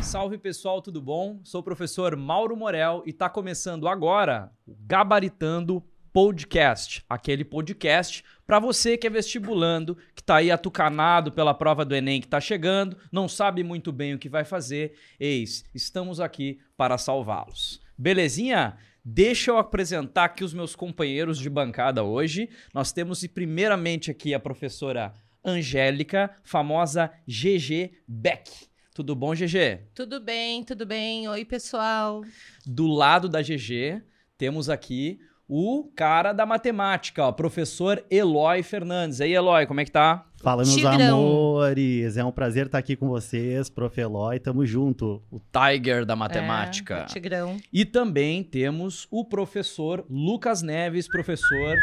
Salve 0.00 0.38
pessoal, 0.38 0.80
tudo 0.80 1.02
bom? 1.02 1.40
Sou 1.42 1.60
o 1.60 1.64
professor 1.64 2.14
Mauro 2.14 2.56
Morel 2.56 3.02
e 3.04 3.10
está 3.10 3.28
começando 3.28 3.88
agora 3.88 4.52
o 4.64 4.76
Gabaritando 4.86 5.82
Podcast, 6.16 7.04
aquele 7.10 7.44
podcast 7.44 8.24
para 8.46 8.58
você 8.58 8.96
que 8.96 9.06
é 9.06 9.10
vestibulando, 9.10 9.98
que 10.14 10.22
está 10.22 10.36
aí 10.36 10.50
atucanado 10.50 11.30
pela 11.30 11.52
prova 11.52 11.84
do 11.84 11.94
Enem 11.94 12.22
que 12.22 12.26
está 12.26 12.40
chegando, 12.40 12.96
não 13.12 13.28
sabe 13.28 13.62
muito 13.62 13.92
bem 13.92 14.14
o 14.14 14.18
que 14.18 14.26
vai 14.26 14.42
fazer. 14.42 14.94
Eis, 15.20 15.66
estamos 15.74 16.18
aqui 16.18 16.58
para 16.74 16.96
salvá-los. 16.96 17.82
Belezinha? 17.98 18.78
Deixa 19.04 19.50
eu 19.50 19.58
apresentar 19.58 20.24
aqui 20.24 20.42
os 20.42 20.54
meus 20.54 20.74
companheiros 20.74 21.38
de 21.38 21.50
bancada 21.50 22.02
hoje. 22.02 22.48
Nós 22.72 22.92
temos 22.92 23.26
primeiramente 23.26 24.10
aqui 24.10 24.32
a 24.32 24.40
professora 24.40 25.12
Angélica, 25.44 26.34
famosa 26.42 27.12
GG 27.28 27.92
Beck. 28.08 28.50
Tudo 28.94 29.14
bom, 29.14 29.34
GG? 29.34 29.90
Tudo 29.94 30.18
bem, 30.18 30.64
tudo 30.64 30.86
bem. 30.86 31.28
Oi, 31.28 31.44
pessoal. 31.44 32.24
Do 32.64 32.86
lado 32.86 33.28
da 33.28 33.42
GG, 33.42 34.00
temos 34.38 34.70
aqui 34.70 35.20
o 35.48 35.84
cara 35.94 36.32
da 36.32 36.44
matemática, 36.44 37.24
ó, 37.24 37.30
professor 37.32 38.04
Eloy 38.10 38.62
Fernandes. 38.62 39.20
Aí, 39.20 39.32
Eloy, 39.32 39.66
como 39.66 39.80
é 39.80 39.84
que 39.84 39.92
tá? 39.92 40.26
Fala, 40.42 40.62
meus 40.62 40.74
Tigrão. 40.74 41.18
amores. 41.18 42.16
É 42.16 42.24
um 42.24 42.30
prazer 42.30 42.66
estar 42.66 42.78
aqui 42.78 42.94
com 42.94 43.08
vocês, 43.08 43.70
prof. 43.70 44.00
Eloy. 44.00 44.38
Tamo 44.38 44.66
junto. 44.66 45.22
O 45.30 45.40
Tiger 45.40 46.04
da 46.04 46.14
matemática. 46.14 46.94
É, 46.98 47.02
o 47.02 47.06
Tigrão. 47.06 47.56
E 47.72 47.84
também 47.84 48.42
temos 48.44 49.06
o 49.10 49.24
professor 49.24 50.04
Lucas 50.10 50.62
Neves, 50.62 51.08
professor, 51.08 51.76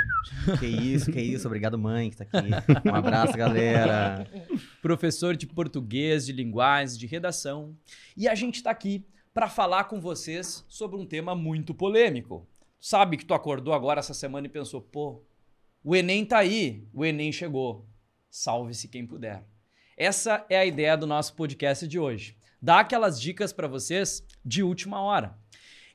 Que 0.60 0.66
isso, 0.66 1.12
que 1.12 1.20
isso. 1.22 1.48
Obrigado, 1.48 1.78
mãe, 1.78 2.10
que 2.10 2.18
tá 2.18 2.26
aqui. 2.26 2.50
Um 2.90 2.96
abraço, 2.96 3.34
galera. 3.38 4.28
professor 4.82 5.36
de 5.36 5.48
português, 5.48 6.26
de 6.26 6.32
linguagens, 6.34 6.98
de 6.98 7.08
redação. 7.08 7.76
E 8.16 8.28
a 8.28 8.36
gente 8.36 8.62
tá 8.62 8.72
aqui 8.72 9.06
para 9.34 9.50
falar 9.50 9.86
com 9.86 10.00
vocês 10.00 10.64
sobre 10.70 10.96
um 10.98 11.06
tema 11.06 11.34
muito 11.34 11.74
polêmico. 11.74 12.48
Sabe 12.86 13.16
que 13.16 13.24
tu 13.24 13.34
acordou 13.34 13.74
agora 13.74 14.02
essa 14.02 14.14
semana 14.14 14.46
e 14.46 14.50
pensou, 14.50 14.82
pô, 14.82 15.24
o 15.82 15.96
Enem 15.96 16.26
tá 16.26 16.40
aí, 16.40 16.86
o 16.94 17.06
Enem 17.06 17.32
chegou. 17.32 17.88
Salve-se 18.30 18.90
quem 18.90 19.08
puder. 19.08 19.48
Essa 19.96 20.46
é 20.50 20.58
a 20.58 20.66
ideia 20.66 20.98
do 20.98 21.08
nosso 21.08 21.34
podcast 21.34 21.88
de 21.88 21.98
hoje. 21.98 22.36
Dar 22.62 22.82
aquelas 22.82 23.22
dicas 23.22 23.54
para 23.54 23.70
vocês 23.70 24.22
de 24.44 24.62
última 24.62 25.02
hora. 25.02 25.40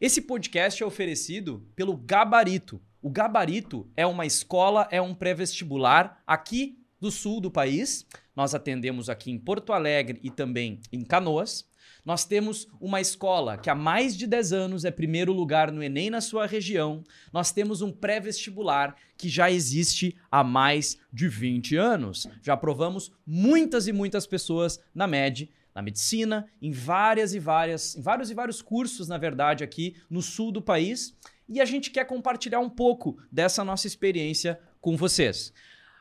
Esse 0.00 0.22
podcast 0.22 0.82
é 0.82 0.86
oferecido 0.86 1.68
pelo 1.76 1.94
Gabarito. 1.94 2.80
O 3.02 3.10
Gabarito 3.10 3.86
é 3.94 4.06
uma 4.06 4.24
escola, 4.24 4.88
é 4.90 5.02
um 5.02 5.14
pré-vestibular 5.14 6.22
aqui 6.26 6.82
do 6.98 7.10
sul 7.10 7.38
do 7.38 7.50
país. 7.50 8.06
Nós 8.34 8.54
atendemos 8.54 9.10
aqui 9.10 9.30
em 9.30 9.38
Porto 9.38 9.74
Alegre 9.74 10.18
e 10.22 10.30
também 10.30 10.80
em 10.90 11.04
Canoas. 11.04 11.67
Nós 12.08 12.24
temos 12.24 12.66
uma 12.80 13.02
escola 13.02 13.58
que 13.58 13.68
há 13.68 13.74
mais 13.74 14.16
de 14.16 14.26
10 14.26 14.54
anos 14.54 14.86
é 14.86 14.90
primeiro 14.90 15.30
lugar 15.30 15.70
no 15.70 15.82
Enem 15.82 16.08
na 16.08 16.22
sua 16.22 16.46
região. 16.46 17.04
Nós 17.30 17.52
temos 17.52 17.82
um 17.82 17.92
pré-vestibular 17.92 18.96
que 19.14 19.28
já 19.28 19.50
existe 19.50 20.16
há 20.30 20.42
mais 20.42 20.96
de 21.12 21.28
20 21.28 21.76
anos. 21.76 22.26
Já 22.40 22.54
aprovamos 22.54 23.12
muitas 23.26 23.86
e 23.88 23.92
muitas 23.92 24.26
pessoas 24.26 24.80
na 24.94 25.06
MED, 25.06 25.50
na 25.74 25.82
medicina, 25.82 26.48
em 26.62 26.72
várias 26.72 27.34
e 27.34 27.38
várias, 27.38 27.94
em 27.94 28.00
vários 28.00 28.30
e 28.30 28.34
vários 28.34 28.62
cursos, 28.62 29.06
na 29.06 29.18
verdade, 29.18 29.62
aqui 29.62 29.94
no 30.08 30.22
sul 30.22 30.50
do 30.50 30.62
país. 30.62 31.14
E 31.46 31.60
a 31.60 31.66
gente 31.66 31.90
quer 31.90 32.06
compartilhar 32.06 32.60
um 32.60 32.70
pouco 32.70 33.18
dessa 33.30 33.62
nossa 33.62 33.86
experiência 33.86 34.58
com 34.80 34.96
vocês. 34.96 35.52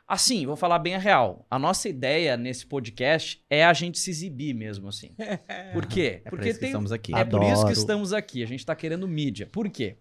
Assim, 0.08 0.46
vou 0.46 0.56
falar 0.56 0.80
bem 0.80 0.96
a 0.96 0.98
real. 0.98 1.46
A 1.52 1.60
nossa 1.60 1.90
ideia 1.90 2.38
nesse 2.38 2.66
podcast 2.66 3.44
é 3.50 3.66
a 3.66 3.74
gente 3.74 4.00
se 4.00 4.10
exibir 4.10 4.54
mesmo, 4.54 4.88
assim. 4.88 5.14
Por 5.74 5.86
quê? 5.86 6.22
É 6.24 6.30
por 6.30 6.46
isso 6.46 6.60
que 6.60 6.66
estamos 6.66 6.94
aqui. 6.94 7.14
É 7.14 7.26
por 7.26 7.44
isso 7.44 7.56
que 7.56 7.60
Adoro. 7.60 7.72
estamos 7.74 8.14
aqui. 8.14 8.42
A 8.42 8.48
gente 8.48 8.66
tá 8.66 8.74
querendo 8.74 9.06
mídia. 9.06 9.48
Por 9.52 9.70
quê? 9.70 9.98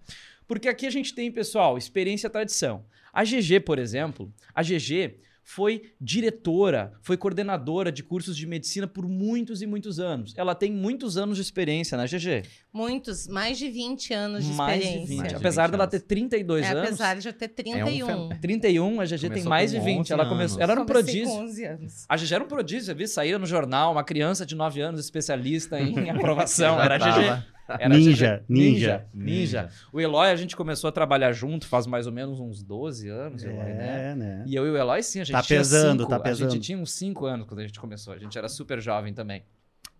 Porque 0.46 0.68
aqui 0.68 0.86
a 0.86 0.90
gente 0.90 1.12
tem, 1.12 1.32
pessoal, 1.32 1.76
experiência 1.76 2.28
e 2.28 2.30
tradição. 2.30 2.84
A 3.12 3.24
GG, 3.24 3.60
por 3.64 3.80
exemplo, 3.80 4.32
a 4.54 4.62
GG 4.62 5.18
foi 5.48 5.92
diretora, 6.00 6.92
foi 7.00 7.16
coordenadora 7.16 7.92
de 7.92 8.02
cursos 8.02 8.36
de 8.36 8.44
medicina 8.48 8.84
por 8.88 9.06
muitos 9.08 9.62
e 9.62 9.66
muitos 9.66 10.00
anos. 10.00 10.34
Ela 10.36 10.56
tem 10.56 10.72
muitos 10.72 11.16
anos 11.16 11.36
de 11.36 11.42
experiência, 11.42 11.96
né, 11.96 12.04
GG? 12.04 12.42
Muitos, 12.72 13.28
mais 13.28 13.56
de 13.56 13.70
20 13.70 14.12
anos 14.12 14.44
de 14.44 14.52
mais 14.52 14.82
experiência. 14.82 15.02
de 15.06 15.08
20. 15.12 15.18
Mais 15.20 15.28
de 15.30 15.34
Apesar 15.36 15.62
20 15.66 15.70
dela 15.70 15.84
anos. 15.84 15.90
ter 15.92 16.00
32 16.00 16.64
É, 16.64 16.68
anos. 16.70 16.82
apesar 16.82 17.14
de 17.14 17.20
já 17.22 17.32
ter 17.32 17.48
31. 17.48 18.28
31, 18.40 19.00
a 19.00 19.04
GG 19.04 19.10
tem 19.20 19.28
Começou 19.30 19.48
mais 19.48 19.72
com 19.72 19.78
de 19.78 19.84
20. 19.84 19.98
11 20.00 20.12
Ela 20.12 20.28
começou, 20.28 20.60
ela 20.60 20.72
era 20.72 20.80
um 20.82 20.84
prodígio. 20.86 21.26
com 21.26 21.38
11 21.44 21.64
anos. 21.64 22.04
A 22.08 22.16
GG 22.16 22.34
era 22.34 22.44
um 22.44 22.48
prodígio, 22.48 22.84
você 22.84 22.94
viu? 22.94 23.06
Saía 23.06 23.38
no 23.38 23.46
jornal, 23.46 23.92
uma 23.92 24.02
criança 24.02 24.44
de 24.44 24.56
9 24.56 24.80
anos, 24.80 24.98
especialista 25.00 25.80
em 25.80 26.10
aprovação. 26.10 26.80
Era 26.82 26.96
a. 26.96 26.98
GG. 27.38 27.55
Era 27.68 27.88
Ninja, 27.96 28.36
GG. 28.38 28.44
ninja, 28.48 29.06
ninja. 29.12 29.62
ninja. 29.62 29.70
O 29.92 30.00
Eloy, 30.00 30.30
a 30.30 30.36
gente 30.36 30.54
começou 30.56 30.88
a 30.88 30.92
trabalhar 30.92 31.32
junto 31.32 31.66
faz 31.66 31.86
mais 31.86 32.06
ou 32.06 32.12
menos 32.12 32.38
uns 32.38 32.62
12 32.62 33.08
anos, 33.08 33.42
Eloy, 33.42 33.56
né? 33.56 34.10
É, 34.12 34.14
né? 34.14 34.44
E 34.46 34.54
eu 34.54 34.66
e 34.66 34.70
o 34.70 34.76
Eloy, 34.76 35.02
sim, 35.02 35.20
a 35.20 35.24
gente 35.24 35.32
Tá 35.34 35.42
tinha 35.42 35.58
pesando, 35.58 36.00
cinco, 36.00 36.10
tá 36.10 36.16
A 36.16 36.20
pesando. 36.20 36.52
gente 36.52 36.62
tinha 36.62 36.78
uns 36.78 36.92
5 36.92 37.26
anos 37.26 37.46
quando 37.46 37.60
a 37.60 37.66
gente 37.66 37.80
começou. 37.80 38.12
A 38.14 38.18
gente 38.18 38.36
era 38.38 38.48
super 38.48 38.80
jovem 38.80 39.12
também. 39.12 39.42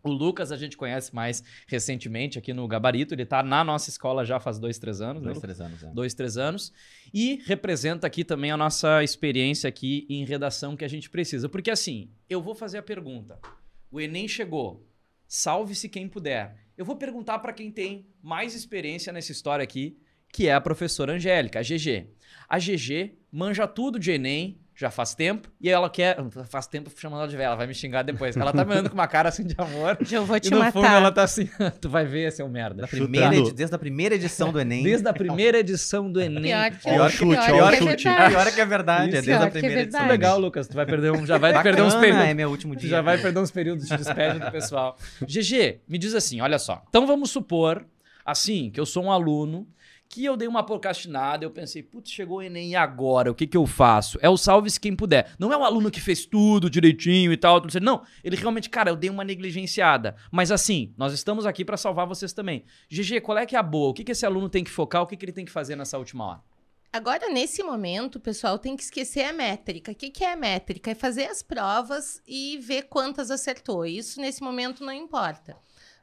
O 0.03 0.11
Lucas 0.11 0.53
a 0.53 0.57
gente 0.57 0.77
conhece 0.77 1.13
mais 1.13 1.43
recentemente 1.67 2.39
aqui 2.39 2.53
no 2.53 2.69
Gabarito. 2.69 3.13
Ele 3.13 3.27
tá 3.27 3.43
na 3.43 3.65
nossa 3.65 3.91
escola 3.91 4.25
já 4.25 4.39
faz 4.39 4.57
dois, 4.57 4.79
três 4.79 5.01
anos, 5.01 5.21
né? 5.21 5.31
Dois, 5.31 5.41
três 5.41 5.61
anos. 5.61 5.83
é. 5.83 5.87
dois, 5.89 6.15
três 6.15 6.37
anos. 6.39 6.73
E 7.13 7.43
representa 7.45 8.07
aqui 8.07 8.23
também 8.23 8.53
a 8.53 8.57
nossa 8.57 9.03
experiência 9.03 9.67
aqui 9.69 10.07
em 10.09 10.25
redação 10.25 10.77
que 10.77 10.85
a 10.85 10.89
gente 10.89 11.11
precisa. 11.11 11.49
Porque 11.49 11.73
assim, 11.73 12.09
eu 12.31 12.41
vou 12.41 12.55
fazer 12.55 12.79
a 12.79 12.83
pergunta. 12.83 13.41
O 13.91 14.01
Enem 14.01 14.29
chegou. 14.29 14.87
Salve-se 15.27 15.89
quem 15.89 16.09
puder. 16.09 16.55
Eu 16.77 16.85
vou 16.85 16.97
perguntar 16.97 17.39
para 17.39 17.55
quem 17.55 17.71
tem 17.71 18.07
mais 18.23 18.55
experiência 18.55 19.11
nessa 19.13 19.33
história 19.33 19.63
aqui, 19.63 19.99
que 20.31 20.47
é 20.47 20.53
a 20.53 20.61
professora 20.61 21.15
Angélica, 21.15 21.61
a 21.61 21.63
GG. 21.63 22.11
A 22.47 22.59
GG 22.59 23.17
manja 23.33 23.67
tudo 23.67 23.99
de 23.99 24.11
Enem, 24.11 24.61
já 24.79 24.91
faz 24.91 25.15
tempo, 25.15 25.49
e 25.59 25.71
ela 25.71 25.89
quer. 25.89 26.19
Faz 26.51 26.67
tempo 26.67 26.91
chamando 26.95 27.21
ela 27.21 27.29
de 27.29 27.35
velha, 27.37 27.47
ela 27.47 27.57
vai 27.57 27.67
me 27.67 27.73
xingar 27.75 28.03
depois. 28.03 28.37
Ela 28.37 28.53
tá 28.53 28.63
me 28.63 28.73
olhando 28.73 28.91
com 28.91 28.95
uma 28.95 29.07
cara 29.09 29.31
assim 29.31 29.43
de 29.45 29.55
amor. 29.57 29.97
Eu 30.13 30.27
vou 30.27 30.37
E 30.37 30.41
te 30.41 30.51
no 30.51 30.59
matar. 30.59 30.73
fundo 30.73 30.87
ela 30.87 31.11
tá 31.11 31.23
assim, 31.23 31.49
tu 31.81 31.89
vai 31.89 32.05
ver, 32.05 32.31
seu 32.31 32.47
merda. 32.49 32.83
Da 32.83 32.87
primeira 32.89 33.35
edi- 33.35 33.53
desde 33.55 33.75
a 33.75 33.79
primeira 33.79 34.15
edição 34.17 34.53
do 34.53 34.61
Enem. 34.61 34.83
Desde 34.83 35.09
a 35.09 35.15
primeira 35.15 35.59
edição 35.59 36.13
do 36.13 36.21
Enem. 36.21 36.43
Pior 36.43 36.71
que, 36.73 36.91
o 36.91 37.09
chute, 37.09 37.47
pior 37.47 37.71
que 37.73 37.77
é 37.77 37.91
chute. 37.91 38.05
verdade. 38.05 38.31
Pior 38.35 38.53
que 38.55 38.61
é 38.61 38.65
verdade, 38.67 39.03
é 39.03 39.05
Isso. 39.05 39.13
desde 39.27 39.33
a 39.33 39.39
Pior 39.39 39.47
é 39.47 39.51
primeira 39.51 39.81
é 39.81 39.83
edição. 39.85 40.07
legal, 40.09 40.39
Lucas. 40.39 40.69
Tu 40.69 40.75
vai 40.75 40.85
perder 40.85 41.11
um, 41.13 41.25
já 41.25 41.39
vai 41.39 41.53
Bacana, 41.55 41.63
perder 41.75 41.83
uns 41.89 41.95
períodos. 41.95 42.25
É 42.27 42.35
meu 42.35 42.51
último 42.51 42.77
dia. 42.77 42.91
já 42.91 43.01
vai 43.01 43.17
perder 43.17 43.41
uns 43.41 43.51
períodos 43.51 43.87
de 43.89 43.97
despede 43.97 44.39
do 44.41 44.51
pessoal. 44.53 44.99
GG, 45.27 45.81
me 45.89 45.97
diz 45.97 46.15
assim, 46.15 46.41
olha 46.43 46.59
só. 46.59 46.83
Então 46.89 47.07
vamos 47.07 47.31
supor, 47.31 47.83
assim, 48.25 48.71
que 48.71 48.79
eu 48.79 48.85
sou 48.85 49.05
um 49.05 49.11
aluno 49.11 49.67
que 50.09 50.25
eu 50.25 50.37
dei 50.37 50.49
uma 50.49 50.65
procrastinada, 50.65 51.45
eu 51.45 51.51
pensei, 51.51 51.83
putz, 51.83 52.11
chegou 52.11 52.39
o 52.39 52.43
Enem 52.43 52.77
agora? 52.77 53.31
O 53.31 53.35
que 53.35 53.47
que 53.47 53.57
eu 53.57 53.67
faço? 53.67 54.19
É 54.23 54.29
o 54.29 54.37
salve-se 54.37 54.81
quem 54.81 54.95
puder. 54.95 55.35
Não 55.39 55.53
é 55.53 55.57
um 55.57 55.65
aluno 55.65 55.91
que 55.91 56.01
fez 56.01 56.25
tudo 56.25 56.71
direitinho 56.71 57.33
e 57.33 57.37
tal, 57.37 57.63
não. 57.83 58.03
Ele 58.23 58.37
realmente, 58.37 58.71
cara, 58.71 58.91
eu 58.91 58.97
dei 58.97 59.11
uma 59.11 59.25
negligenciada. 59.25 60.17
Mas 60.31 60.51
assim, 60.51 60.95
nós 60.97 61.13
estamos 61.13 61.47
aqui 61.47 61.65
para 61.65 61.77
salvar 61.77 62.07
vocês 62.07 62.33
também. 62.33 62.65
GG, 62.91 63.21
qual 63.21 63.39
é 63.39 63.47
que 63.47 63.57
é 63.57 63.59
a 63.59 63.63
boa? 63.63 63.91
O 63.91 63.95
que 63.95 64.05
que 64.05 64.13
esse 64.13 64.25
aluno 64.27 64.49
tem 64.49 64.65
que 64.65 64.71
focar? 64.71 65.03
O 65.03 65.07
que 65.07 65.17
que 65.17 65.25
ele 65.25 65.33
tem 65.33 65.45
que 65.45 65.53
fazer 65.53 65.77
nessa 65.77 65.99
última 65.99 66.25
hora? 66.25 66.57
Agora, 66.93 67.29
nesse 67.29 67.63
momento, 67.63 68.17
o 68.17 68.21
pessoal 68.21 68.59
tem 68.59 68.75
que 68.75 68.83
esquecer 68.83 69.25
a 69.25 69.33
métrica. 69.33 69.93
O 69.93 69.95
que, 69.95 70.09
que 70.09 70.25
é 70.25 70.33
a 70.33 70.37
métrica? 70.37 70.93
É 70.93 70.95
fazer 70.95 71.27
as 71.27 71.43
provas 71.43 72.23
e 72.27 72.57
ver 72.59 72.85
quantas 72.85 73.31
acertou. 73.31 73.85
Isso, 73.85 74.19
nesse 74.19 74.43
momento, 74.43 74.83
não 74.83 74.93
importa. 74.93 75.59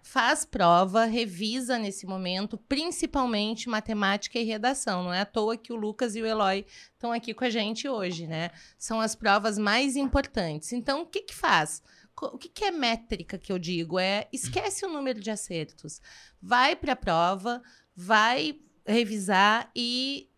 Faz 0.06 0.44
prova, 0.44 1.06
revisa 1.06 1.80
nesse 1.80 2.06
momento, 2.06 2.58
principalmente 2.58 3.70
matemática 3.70 4.38
e 4.38 4.44
redação. 4.44 5.02
Não 5.02 5.14
é 5.14 5.22
à 5.22 5.26
toa 5.26 5.56
que 5.56 5.72
o 5.72 5.78
Lucas 5.78 6.14
e 6.14 6.22
o 6.22 6.26
Eloy 6.26 6.66
estão 6.92 7.14
aqui 7.14 7.34
com 7.34 7.46
a 7.46 7.50
gente 7.50 7.88
hoje, 7.88 8.28
né? 8.28 8.52
São 8.78 9.00
as 9.00 9.16
provas 9.16 9.58
mais 9.58 9.96
importantes. 9.96 10.74
Então, 10.74 11.04
o 11.04 11.06
que 11.06 11.22
que 11.22 11.34
faz? 11.34 11.82
O 12.22 12.38
que, 12.38 12.50
que 12.50 12.66
é 12.66 12.72
métrica 12.72 13.38
que 13.38 13.52
eu 13.52 13.58
digo? 13.58 13.98
É 13.98 14.28
esquece 14.34 14.86
o 14.86 14.90
número 14.90 15.22
de 15.22 15.32
acertos. 15.32 16.02
Vai 16.42 16.76
para 16.76 16.92
a 16.92 16.98
prova, 16.98 17.62
vai 17.96 18.60
revisar 18.86 19.72
e 19.74 20.30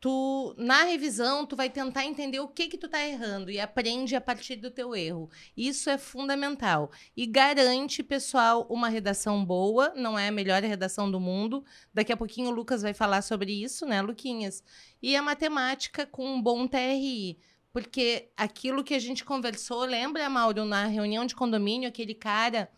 tu 0.00 0.54
na 0.56 0.84
revisão 0.84 1.44
tu 1.44 1.56
vai 1.56 1.68
tentar 1.68 2.04
entender 2.04 2.40
o 2.40 2.48
que 2.48 2.68
que 2.68 2.78
tu 2.78 2.88
tá 2.88 3.04
errando 3.06 3.50
e 3.50 3.58
aprende 3.58 4.14
a 4.14 4.20
partir 4.20 4.56
do 4.56 4.70
teu 4.70 4.94
erro. 4.94 5.30
Isso 5.56 5.90
é 5.90 5.98
fundamental 5.98 6.90
e 7.16 7.26
garante, 7.26 8.02
pessoal, 8.02 8.66
uma 8.70 8.88
redação 8.88 9.44
boa, 9.44 9.92
não 9.96 10.18
é 10.18 10.28
a 10.28 10.32
melhor 10.32 10.62
redação 10.62 11.10
do 11.10 11.20
mundo. 11.20 11.64
Daqui 11.92 12.12
a 12.12 12.16
pouquinho 12.16 12.50
o 12.50 12.54
Lucas 12.54 12.82
vai 12.82 12.94
falar 12.94 13.22
sobre 13.22 13.52
isso, 13.52 13.86
né, 13.86 14.00
Luquinhas? 14.00 14.62
E 15.02 15.16
a 15.16 15.22
matemática 15.22 16.06
com 16.06 16.26
um 16.26 16.40
bom 16.40 16.66
TRI. 16.66 17.38
Porque 17.72 18.30
aquilo 18.36 18.82
que 18.82 18.94
a 18.94 18.98
gente 18.98 19.24
conversou, 19.24 19.84
lembra, 19.84 20.28
Mauro, 20.28 20.64
na 20.64 20.86
reunião 20.86 21.26
de 21.26 21.34
condomínio, 21.36 21.88
aquele 21.88 22.14
cara 22.14 22.68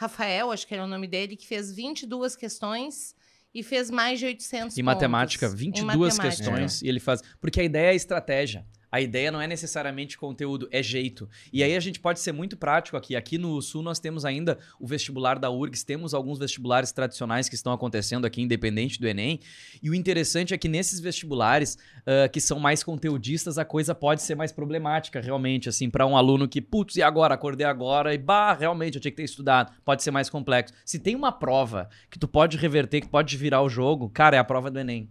Rafael, 0.00 0.50
acho 0.50 0.66
que 0.66 0.72
era 0.72 0.84
o 0.84 0.88
nome 0.88 1.06
dele, 1.06 1.36
que 1.36 1.46
fez 1.46 1.74
22 1.74 2.34
questões 2.34 3.14
e 3.54 3.62
fez 3.62 3.90
mais 3.90 4.18
de 4.18 4.26
800 4.26 4.54
Em 4.78 4.82
pontos. 4.82 4.84
matemática, 4.84 5.46
Em 5.46 5.54
22 5.54 6.16
matemática. 6.16 6.28
questões 6.44 6.82
e 6.82 6.88
ele 6.88 7.00
faz. 7.00 7.20
Porque 7.40 7.60
a 7.60 7.64
ideia 7.64 7.92
é 7.92 7.94
estratégia. 7.94 8.64
A 8.90 9.00
ideia 9.00 9.30
não 9.30 9.40
é 9.40 9.46
necessariamente 9.46 10.18
conteúdo, 10.18 10.68
é 10.70 10.82
jeito. 10.82 11.28
E 11.52 11.62
aí 11.62 11.76
a 11.76 11.80
gente 11.80 12.00
pode 12.00 12.20
ser 12.20 12.32
muito 12.32 12.56
prático 12.56 12.96
aqui. 12.96 13.16
Aqui 13.16 13.38
no 13.38 13.60
Sul 13.62 13.82
nós 13.82 13.98
temos 13.98 14.24
ainda 14.24 14.58
o 14.78 14.86
vestibular 14.86 15.38
da 15.38 15.50
URGS, 15.50 15.84
temos 15.84 16.14
alguns 16.14 16.38
vestibulares 16.38 16.92
tradicionais 16.92 17.48
que 17.48 17.54
estão 17.54 17.72
acontecendo 17.72 18.24
aqui, 18.24 18.42
independente 18.42 19.00
do 19.00 19.06
Enem. 19.06 19.40
E 19.82 19.90
o 19.90 19.94
interessante 19.94 20.54
é 20.54 20.58
que 20.58 20.68
nesses 20.68 21.00
vestibulares 21.00 21.78
ah, 22.06 22.28
que 22.28 22.40
são 22.40 22.58
mais 22.58 22.82
conteudistas, 22.82 23.58
a 23.58 23.64
coisa 23.64 23.94
pode 23.94 24.22
ser 24.22 24.34
mais 24.34 24.52
problemática, 24.52 25.20
realmente, 25.20 25.68
assim, 25.68 25.90
para 25.90 26.06
um 26.06 26.16
aluno 26.16 26.48
que, 26.48 26.60
putz, 26.60 26.96
e 26.96 27.02
agora? 27.02 27.34
Acordei 27.34 27.66
agora 27.66 28.14
e, 28.14 28.18
bah, 28.18 28.52
realmente, 28.52 28.96
eu 28.96 29.00
tinha 29.00 29.12
que 29.12 29.16
ter 29.16 29.24
estudado. 29.24 29.72
Pode 29.84 30.02
ser 30.02 30.10
mais 30.10 30.28
complexo. 30.28 30.74
Se 30.84 30.98
tem 30.98 31.14
uma 31.14 31.32
prova 31.32 31.88
que 32.10 32.18
tu 32.18 32.28
pode 32.28 32.56
reverter, 32.56 33.00
que 33.00 33.08
pode 33.08 33.36
virar 33.36 33.62
o 33.62 33.68
jogo, 33.68 34.08
cara, 34.08 34.36
é 34.36 34.38
a 34.38 34.44
prova 34.44 34.70
do 34.70 34.78
Enem. 34.78 35.08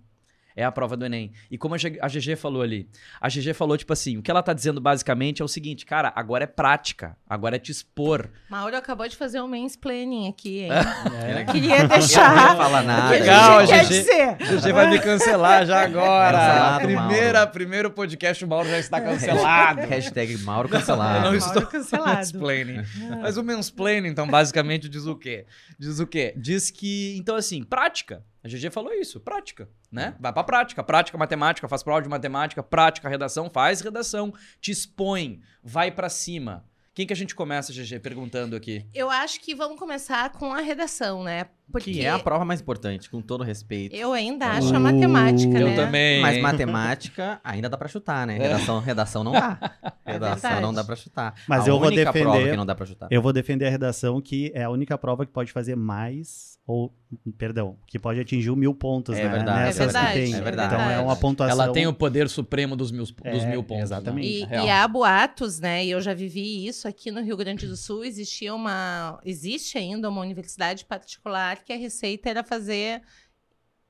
É 0.59 0.63
a 0.65 0.71
prova 0.71 0.97
do 0.97 1.05
Enem. 1.05 1.31
E 1.49 1.57
como 1.57 1.75
a 1.75 1.77
G- 1.77 1.97
a 2.01 2.07
GG 2.07 2.35
falou 2.35 2.61
ali, 2.61 2.89
a 3.21 3.29
GG 3.29 3.53
falou, 3.53 3.77
tipo 3.77 3.93
assim, 3.93 4.17
o 4.17 4.21
que 4.21 4.29
ela 4.29 4.43
tá 4.43 4.51
dizendo 4.51 4.81
basicamente 4.81 5.41
é 5.41 5.45
o 5.45 5.47
seguinte, 5.47 5.85
cara, 5.85 6.11
agora 6.15 6.43
é 6.43 6.47
prática, 6.47 7.15
agora 7.29 7.55
é 7.55 7.59
te 7.59 7.71
expor. 7.71 8.29
Mauro 8.49 8.75
acabou 8.75 9.07
de 9.07 9.15
fazer 9.15 9.39
um 9.41 9.47
mansplaining 9.47 10.27
aqui, 10.27 10.63
hein? 10.63 10.69
É. 11.19 11.43
Queria 11.45 11.75
Eu 11.75 11.77
não 11.77 11.83
ia 11.83 11.87
deixar. 11.87 12.57
falar 12.57 12.83
nada. 12.83 13.13
que 13.15 13.19
Legal, 13.21 13.59
a 13.59 13.67
quer 13.67 13.85
GG. 13.85 13.87
dizer. 13.89 14.35
GG 14.37 14.73
vai 14.73 14.89
me 14.89 14.99
cancelar 14.99 15.65
já 15.65 15.81
agora. 15.81 16.37
Cancelado, 16.37 16.79
Primeira, 16.85 17.33
Mauro. 17.39 17.51
primeiro 17.51 17.91
podcast, 17.91 18.43
o 18.43 18.47
Mauro 18.47 18.67
já 18.69 18.79
está 18.79 18.99
cancelado. 18.99 19.81
Hashtag 19.87 20.37
Mauro 20.39 20.67
Eu 20.67 20.73
não 20.73 20.79
cancelado. 20.79 21.21
Mauro 21.21 21.37
estou 21.37 21.65
cancelado. 21.65 22.15
mansplaining. 22.17 22.81
Mas 23.21 23.37
o 23.37 23.43
mansplaining, 23.43 24.09
então, 24.09 24.27
basicamente 24.27 24.89
diz 24.89 25.05
o 25.05 25.15
quê? 25.15 25.45
Diz 25.79 25.99
o 25.99 26.05
quê? 26.07 26.33
Diz 26.35 26.69
que, 26.69 27.15
então, 27.17 27.35
assim, 27.35 27.63
prática. 27.63 28.23
A 28.43 28.47
GG 28.47 28.71
falou 28.71 28.93
isso, 28.93 29.19
prática, 29.19 29.69
né? 29.91 30.15
Vai 30.19 30.31
pra 30.31 30.43
prática. 30.43 30.81
Prática 30.83 31.17
matemática, 31.17 31.67
faz 31.67 31.83
prova 31.83 32.01
de 32.01 32.07
matemática, 32.09 32.63
prática 32.63 33.09
redação, 33.09 33.49
faz 33.49 33.81
redação, 33.81 34.33
te 34.61 34.71
expõe, 34.71 35.41
vai 35.63 35.91
pra 35.91 36.07
cima. 36.09 36.65
Quem 36.93 37.05
que 37.07 37.13
a 37.13 37.15
gente 37.15 37.33
começa, 37.33 37.71
GG, 37.71 37.99
perguntando 37.99 38.55
aqui? 38.57 38.85
Eu 38.93 39.09
acho 39.09 39.39
que 39.39 39.55
vamos 39.55 39.79
começar 39.79 40.31
com 40.33 40.51
a 40.53 40.59
redação, 40.59 41.23
né? 41.23 41.45
Porque 41.71 41.93
Que 41.93 42.01
é 42.05 42.09
a 42.09 42.17
prova 42.19 42.43
mais 42.43 42.59
importante, 42.61 43.09
com 43.09 43.21
todo 43.21 43.43
respeito. 43.43 43.95
eu 43.95 44.11
ainda 44.11 44.47
acho 44.47 44.75
a 44.75 44.79
matemática, 44.79 45.51
Uh, 45.53 45.57
Eu 45.59 45.67
né? 45.67 45.75
também. 45.75 46.19
Mas 46.21 46.41
matemática 46.41 47.39
ainda 47.43 47.69
dá 47.69 47.77
pra 47.77 47.87
chutar, 47.87 48.25
né? 48.27 48.37
Redação, 48.37 48.79
redação 48.79 49.23
não 49.23 49.31
dá. 49.31 49.57
Redação 50.05 50.41
verdade. 50.49 50.61
não 50.61 50.73
dá 50.73 50.83
pra 50.83 50.95
chutar. 50.95 51.35
Mas 51.47 51.65
a 51.65 51.69
eu 51.69 51.79
vou 51.79 51.89
defender- 51.91 52.51
que 52.51 52.57
não 52.57 52.65
dá 52.65 52.73
pra 52.75 52.85
chutar. 52.85 53.07
Eu 53.11 53.21
vou 53.21 53.31
defender 53.31 53.67
a 53.67 53.69
redação, 53.69 54.19
que 54.19 54.51
é 54.55 54.63
a 54.63 54.69
única 54.69 54.97
prova 54.97 55.25
que 55.25 55.31
pode 55.31 55.51
fazer 55.51 55.75
mais, 55.75 56.48
ou, 56.67 56.93
perdão, 57.37 57.77
que 57.87 57.97
pode 57.97 58.19
atingir 58.19 58.51
o 58.51 58.55
mil 58.55 58.75
pontos, 58.75 59.17
É 59.17 59.23
né? 59.23 59.29
verdade, 59.29 59.59
Nessas 59.61 59.79
é 59.79 59.83
verdade, 59.85 60.07
que 60.19 60.25
tem. 60.25 60.35
é 60.35 60.41
verdade. 60.41 60.75
Então 60.75 60.89
é 60.91 60.99
uma 60.99 61.15
pontuação. 61.15 61.63
Ela 61.63 61.73
tem 61.73 61.87
o 61.87 61.93
poder 61.93 62.29
supremo 62.29 62.75
dos 62.75 62.91
mil, 62.91 63.03
dos 63.05 63.13
É, 63.23 63.49
mil 63.49 63.63
pontos. 63.63 63.83
exatamente. 63.85 64.45
né? 64.45 64.63
E, 64.63 64.65
e 64.67 64.69
há 64.69 64.87
boatos, 64.87 65.59
né? 65.59 65.83
E 65.83 65.89
eu 65.89 65.99
já 65.99 66.13
vivi 66.13 66.67
isso 66.67 66.87
aqui 66.87 67.09
no 67.09 67.21
Rio 67.21 67.35
Grande 67.35 67.65
do 67.65 67.75
Sul. 67.75 68.05
Existia 68.05 68.53
uma. 68.53 69.19
Existe 69.25 69.77
ainda 69.79 70.07
uma 70.09 70.21
universidade 70.21 70.85
particular 70.85 71.63
que 71.63 71.73
a 71.73 71.77
receita 71.77 72.29
era 72.29 72.43
fazer 72.43 73.01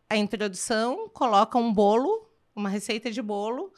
a 0.10 0.16
introdução, 0.16 1.10
coloca 1.10 1.58
um 1.58 1.74
bolo, 1.74 2.30
uma 2.56 2.70
receita 2.70 3.12
de 3.12 3.22
bolo, 3.22 3.72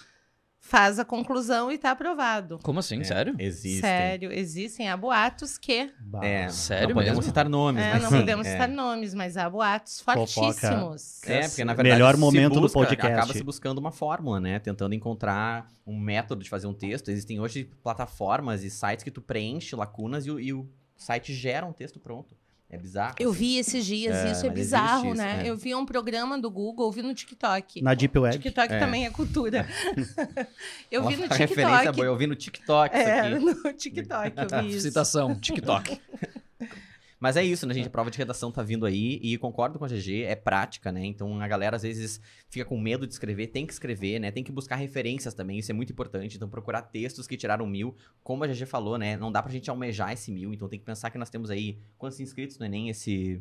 faz 0.63 0.99
a 0.99 1.03
conclusão 1.03 1.71
e 1.71 1.77
tá 1.77 1.91
aprovado. 1.91 2.59
Como 2.63 2.79
assim? 2.79 3.01
É, 3.01 3.03
Sério? 3.03 3.35
Existem. 3.39 3.81
Sério, 3.81 4.31
existem. 4.31 4.87
Há 4.87 4.95
boatos 4.95 5.57
que. 5.57 5.91
É, 6.21 6.47
Sério 6.49 6.89
não 6.89 6.93
podemos 6.95 7.17
mesmo? 7.17 7.23
citar 7.23 7.49
nomes, 7.49 7.83
É, 7.83 7.93
mas 7.93 8.03
não 8.03 8.09
sim, 8.11 8.17
podemos 8.19 8.47
é. 8.47 8.51
citar 8.51 8.69
nomes, 8.69 9.13
mas 9.13 9.35
há 9.37 9.49
boatos 9.49 9.99
Fofoca. 9.99 10.27
fortíssimos. 10.27 11.23
É, 11.25 11.47
porque 11.47 11.65
na 11.65 11.73
verdade 11.73 11.95
Melhor 11.95 12.13
se 12.13 12.19
momento 12.19 12.53
do 12.53 12.61
busca- 12.61 12.79
podcast. 12.79 13.13
acaba 13.13 13.33
se 13.33 13.43
buscando 13.43 13.79
uma 13.79 13.91
fórmula, 13.91 14.39
né? 14.39 14.59
Tentando 14.59 14.93
encontrar 14.93 15.67
um 15.85 15.99
método 15.99 16.43
de 16.43 16.49
fazer 16.49 16.67
um 16.67 16.73
texto. 16.73 17.09
Existem 17.09 17.39
hoje 17.39 17.65
plataformas 17.83 18.63
e 18.63 18.69
sites 18.69 19.03
que 19.03 19.11
tu 19.11 19.21
preenche 19.21 19.75
lacunas 19.75 20.25
e 20.27 20.31
o, 20.31 20.39
e 20.39 20.53
o 20.53 20.69
site 20.95 21.33
gera 21.33 21.65
um 21.65 21.73
texto 21.73 21.99
pronto. 21.99 22.37
É 22.73 22.77
bizarro. 22.77 23.15
Eu 23.19 23.31
assim. 23.31 23.39
vi 23.39 23.57
esses 23.57 23.85
dias, 23.85 24.15
É, 24.15 24.31
isso 24.31 24.45
é 24.45 24.49
bizarro, 24.49 25.07
isso, 25.07 25.17
né? 25.17 25.41
é. 25.45 25.49
Eu 25.49 25.57
vi 25.57 25.75
um 25.75 25.85
programa 25.85 26.39
do 26.39 26.49
Google, 26.49 26.87
eu 26.87 26.91
vi 26.91 27.01
no 27.01 27.13
TikTok. 27.13 27.81
Na 27.81 27.93
Deep 27.93 28.17
Web. 28.17 28.37
TikTok 28.39 28.73
É. 28.73 28.79
também 28.79 29.05
é 29.05 29.09
cultura. 29.09 29.67
eu 30.89 31.05
vi 31.05 31.17
no 31.17 31.23
referência 31.27 31.77
TikTok. 31.79 31.95
boa. 31.97 32.05
Eu 32.05 32.15
vi 32.17 32.27
no 32.27 32.35
TikTok 32.35 32.95
isso 32.97 33.07
É, 33.09 33.19
aqui. 33.19 33.39
no 33.39 33.73
TikTok 33.73 34.31
eu 34.37 34.61
vi 34.63 34.69
isso. 34.71 34.81
Citação, 34.87 35.35
TikTok. 35.35 35.99
Mas 37.21 37.37
é 37.37 37.43
isso, 37.45 37.67
né, 37.67 37.73
gente? 37.75 37.85
A 37.85 37.89
prova 37.91 38.09
de 38.09 38.17
redação 38.17 38.51
tá 38.51 38.63
vindo 38.63 38.83
aí 38.83 39.19
e 39.21 39.37
concordo 39.37 39.77
com 39.77 39.85
a 39.85 39.87
GG, 39.87 40.23
é 40.23 40.35
prática, 40.35 40.91
né? 40.91 41.05
Então 41.05 41.39
a 41.39 41.47
galera 41.47 41.75
às 41.75 41.83
vezes 41.83 42.19
fica 42.49 42.65
com 42.65 42.77
medo 42.79 43.05
de 43.05 43.13
escrever, 43.13 43.45
tem 43.47 43.63
que 43.65 43.71
escrever, 43.71 44.17
né? 44.19 44.31
Tem 44.31 44.43
que 44.43 44.51
buscar 44.51 44.75
referências 44.77 45.35
também, 45.35 45.59
isso 45.59 45.69
é 45.69 45.73
muito 45.73 45.93
importante. 45.93 46.35
Então 46.35 46.49
procurar 46.49 46.81
textos 46.81 47.27
que 47.27 47.37
tiraram 47.37 47.67
mil, 47.67 47.95
como 48.23 48.43
a 48.43 48.47
GG 48.47 48.65
falou, 48.65 48.97
né? 48.97 49.15
Não 49.17 49.31
dá 49.31 49.43
pra 49.43 49.51
gente 49.51 49.69
almejar 49.69 50.11
esse 50.11 50.31
mil, 50.31 50.51
então 50.51 50.67
tem 50.67 50.79
que 50.79 50.85
pensar 50.85 51.11
que 51.11 51.17
nós 51.19 51.29
temos 51.29 51.51
aí 51.51 51.77
quantos 51.95 52.19
inscritos 52.19 52.57
no 52.57 52.65
Enem 52.65 52.89
esse, 52.89 53.39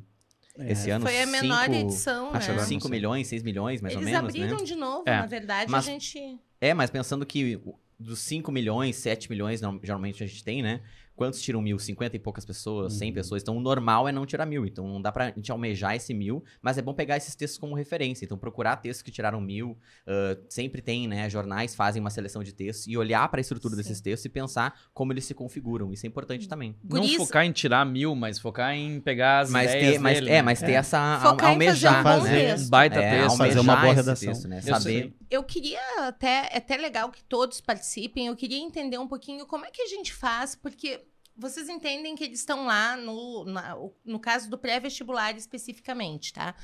É. 0.58 0.72
esse 0.72 0.90
ano? 0.90 1.06
Foi 1.06 1.22
a 1.22 1.26
menor 1.26 1.64
Cinco- 1.64 1.74
edição, 1.76 2.32
né? 2.32 2.38
que 2.38 2.52
não 2.52 2.58
5 2.64 2.82
sei. 2.82 2.90
milhões, 2.90 3.26
6 3.28 3.42
milhões, 3.42 3.80
mais 3.80 3.94
Eles 3.94 4.06
ou 4.06 4.12
menos, 4.12 4.28
abriram 4.28 4.58
né? 4.58 4.64
de 4.64 4.74
novo, 4.76 5.04
É, 5.06 5.16
na 5.20 5.26
verdade, 5.26 5.70
mas- 5.70 5.88
a 5.88 5.90
gente... 5.90 6.38
É, 6.60 6.74
mas 6.74 6.90
pensando 6.90 7.24
que 7.24 7.58
dos 7.98 8.18
5 8.18 8.52
milhões, 8.52 8.96
7 8.96 9.30
milhões, 9.30 9.60
não- 9.62 9.80
geralmente 9.82 10.22
a 10.22 10.26
gente 10.26 10.44
tem, 10.44 10.62
né? 10.62 10.82
Quantos 11.20 11.42
tiram 11.42 11.60
mil? 11.60 11.78
50 11.78 12.16
e 12.16 12.18
poucas 12.18 12.46
pessoas, 12.46 12.94
100 12.94 13.08
Uhum. 13.08 13.14
pessoas. 13.14 13.42
Então 13.42 13.54
o 13.58 13.60
normal 13.60 14.08
é 14.08 14.12
não 14.12 14.24
tirar 14.24 14.46
mil. 14.46 14.64
Então 14.64 14.88
não 14.88 15.02
dá 15.02 15.12
pra 15.12 15.26
gente 15.32 15.52
almejar 15.52 15.94
esse 15.94 16.14
mil, 16.14 16.42
mas 16.62 16.78
é 16.78 16.82
bom 16.82 16.94
pegar 16.94 17.18
esses 17.18 17.34
textos 17.34 17.58
como 17.58 17.74
referência. 17.74 18.24
Então 18.24 18.38
procurar 18.38 18.76
textos 18.76 19.02
que 19.02 19.10
tiraram 19.10 19.38
mil. 19.38 19.76
ah, 20.06 20.34
sempre 20.48 20.80
tem, 20.80 21.06
né? 21.06 21.28
Jornais 21.28 21.74
fazem 21.74 22.00
uma 22.00 22.08
seleção 22.08 22.42
de 22.42 22.54
textos 22.54 22.86
e 22.86 22.96
olhar 22.96 23.28
pra 23.28 23.38
estrutura 23.38 23.74
Sim. 23.74 23.82
desses 23.82 24.00
textos 24.00 24.24
e 24.24 24.28
pensar 24.30 24.80
como 24.94 25.12
eles 25.12 25.26
se 25.26 25.34
configuram. 25.34 25.92
Isso 25.92 26.06
é 26.06 26.08
importante 26.08 26.48
também. 26.48 26.74
Guris, 26.82 27.10
Não 27.12 27.26
focar 27.26 27.44
em 27.44 27.52
tirar 27.52 27.84
mil, 27.84 28.14
mas 28.14 28.38
focar 28.38 28.74
em 28.74 28.98
pegar 28.98 29.40
as 29.40 29.50
Mas 29.50 29.70
ideias 29.72 29.92
ter, 29.92 29.98
mas, 29.98 30.14
dele, 30.18 30.30
é, 30.30 30.32
né? 30.36 30.42
mas 30.42 30.60
ter 30.60 30.72
É. 30.72 30.74
essa 30.76 31.20
Focar 31.20 31.50
em 31.50 31.52
almejar, 31.52 32.02
fazer 32.02 32.16
um 32.18 32.22
bom 32.24 32.28
né? 32.30 32.40
texto. 32.50 32.66
Um 32.66 32.70
baita 32.70 32.98
É, 33.00 33.20
texto. 33.22 33.36
Fazer 33.36 33.58
uma 33.60 33.76
boa 33.76 33.92
redação. 33.92 34.28
texto, 34.32 34.48
né? 34.48 34.56
Eu 34.58 34.62
Saber 34.62 34.80
sei. 34.82 35.14
eu 35.30 35.42
queria 35.44 35.80
até, 36.08 36.48
é 36.50 36.56
até 36.56 36.76
legal 36.78 37.10
que 37.10 37.22
todos 37.24 37.60
participem, 37.60 38.28
eu 38.28 38.36
queria 38.36 38.58
entender 38.58 38.96
um 38.98 39.06
pouquinho 39.06 39.44
como 39.46 39.66
é 39.66 39.70
que 39.70 39.82
a 39.82 39.86
gente 39.86 40.12
faz, 40.14 40.54
porque 40.54 41.00
vocês 41.40 41.68
entendem 41.68 42.14
que 42.14 42.24
eles 42.24 42.40
estão 42.40 42.66
lá 42.66 42.96
no, 42.96 43.44
na- 43.44 43.76
no 44.04 44.20
caso 44.20 44.50
do 44.50 44.58
pré-vestibular 44.58 45.36
especificamente, 45.36 46.32
tá? 46.32 46.54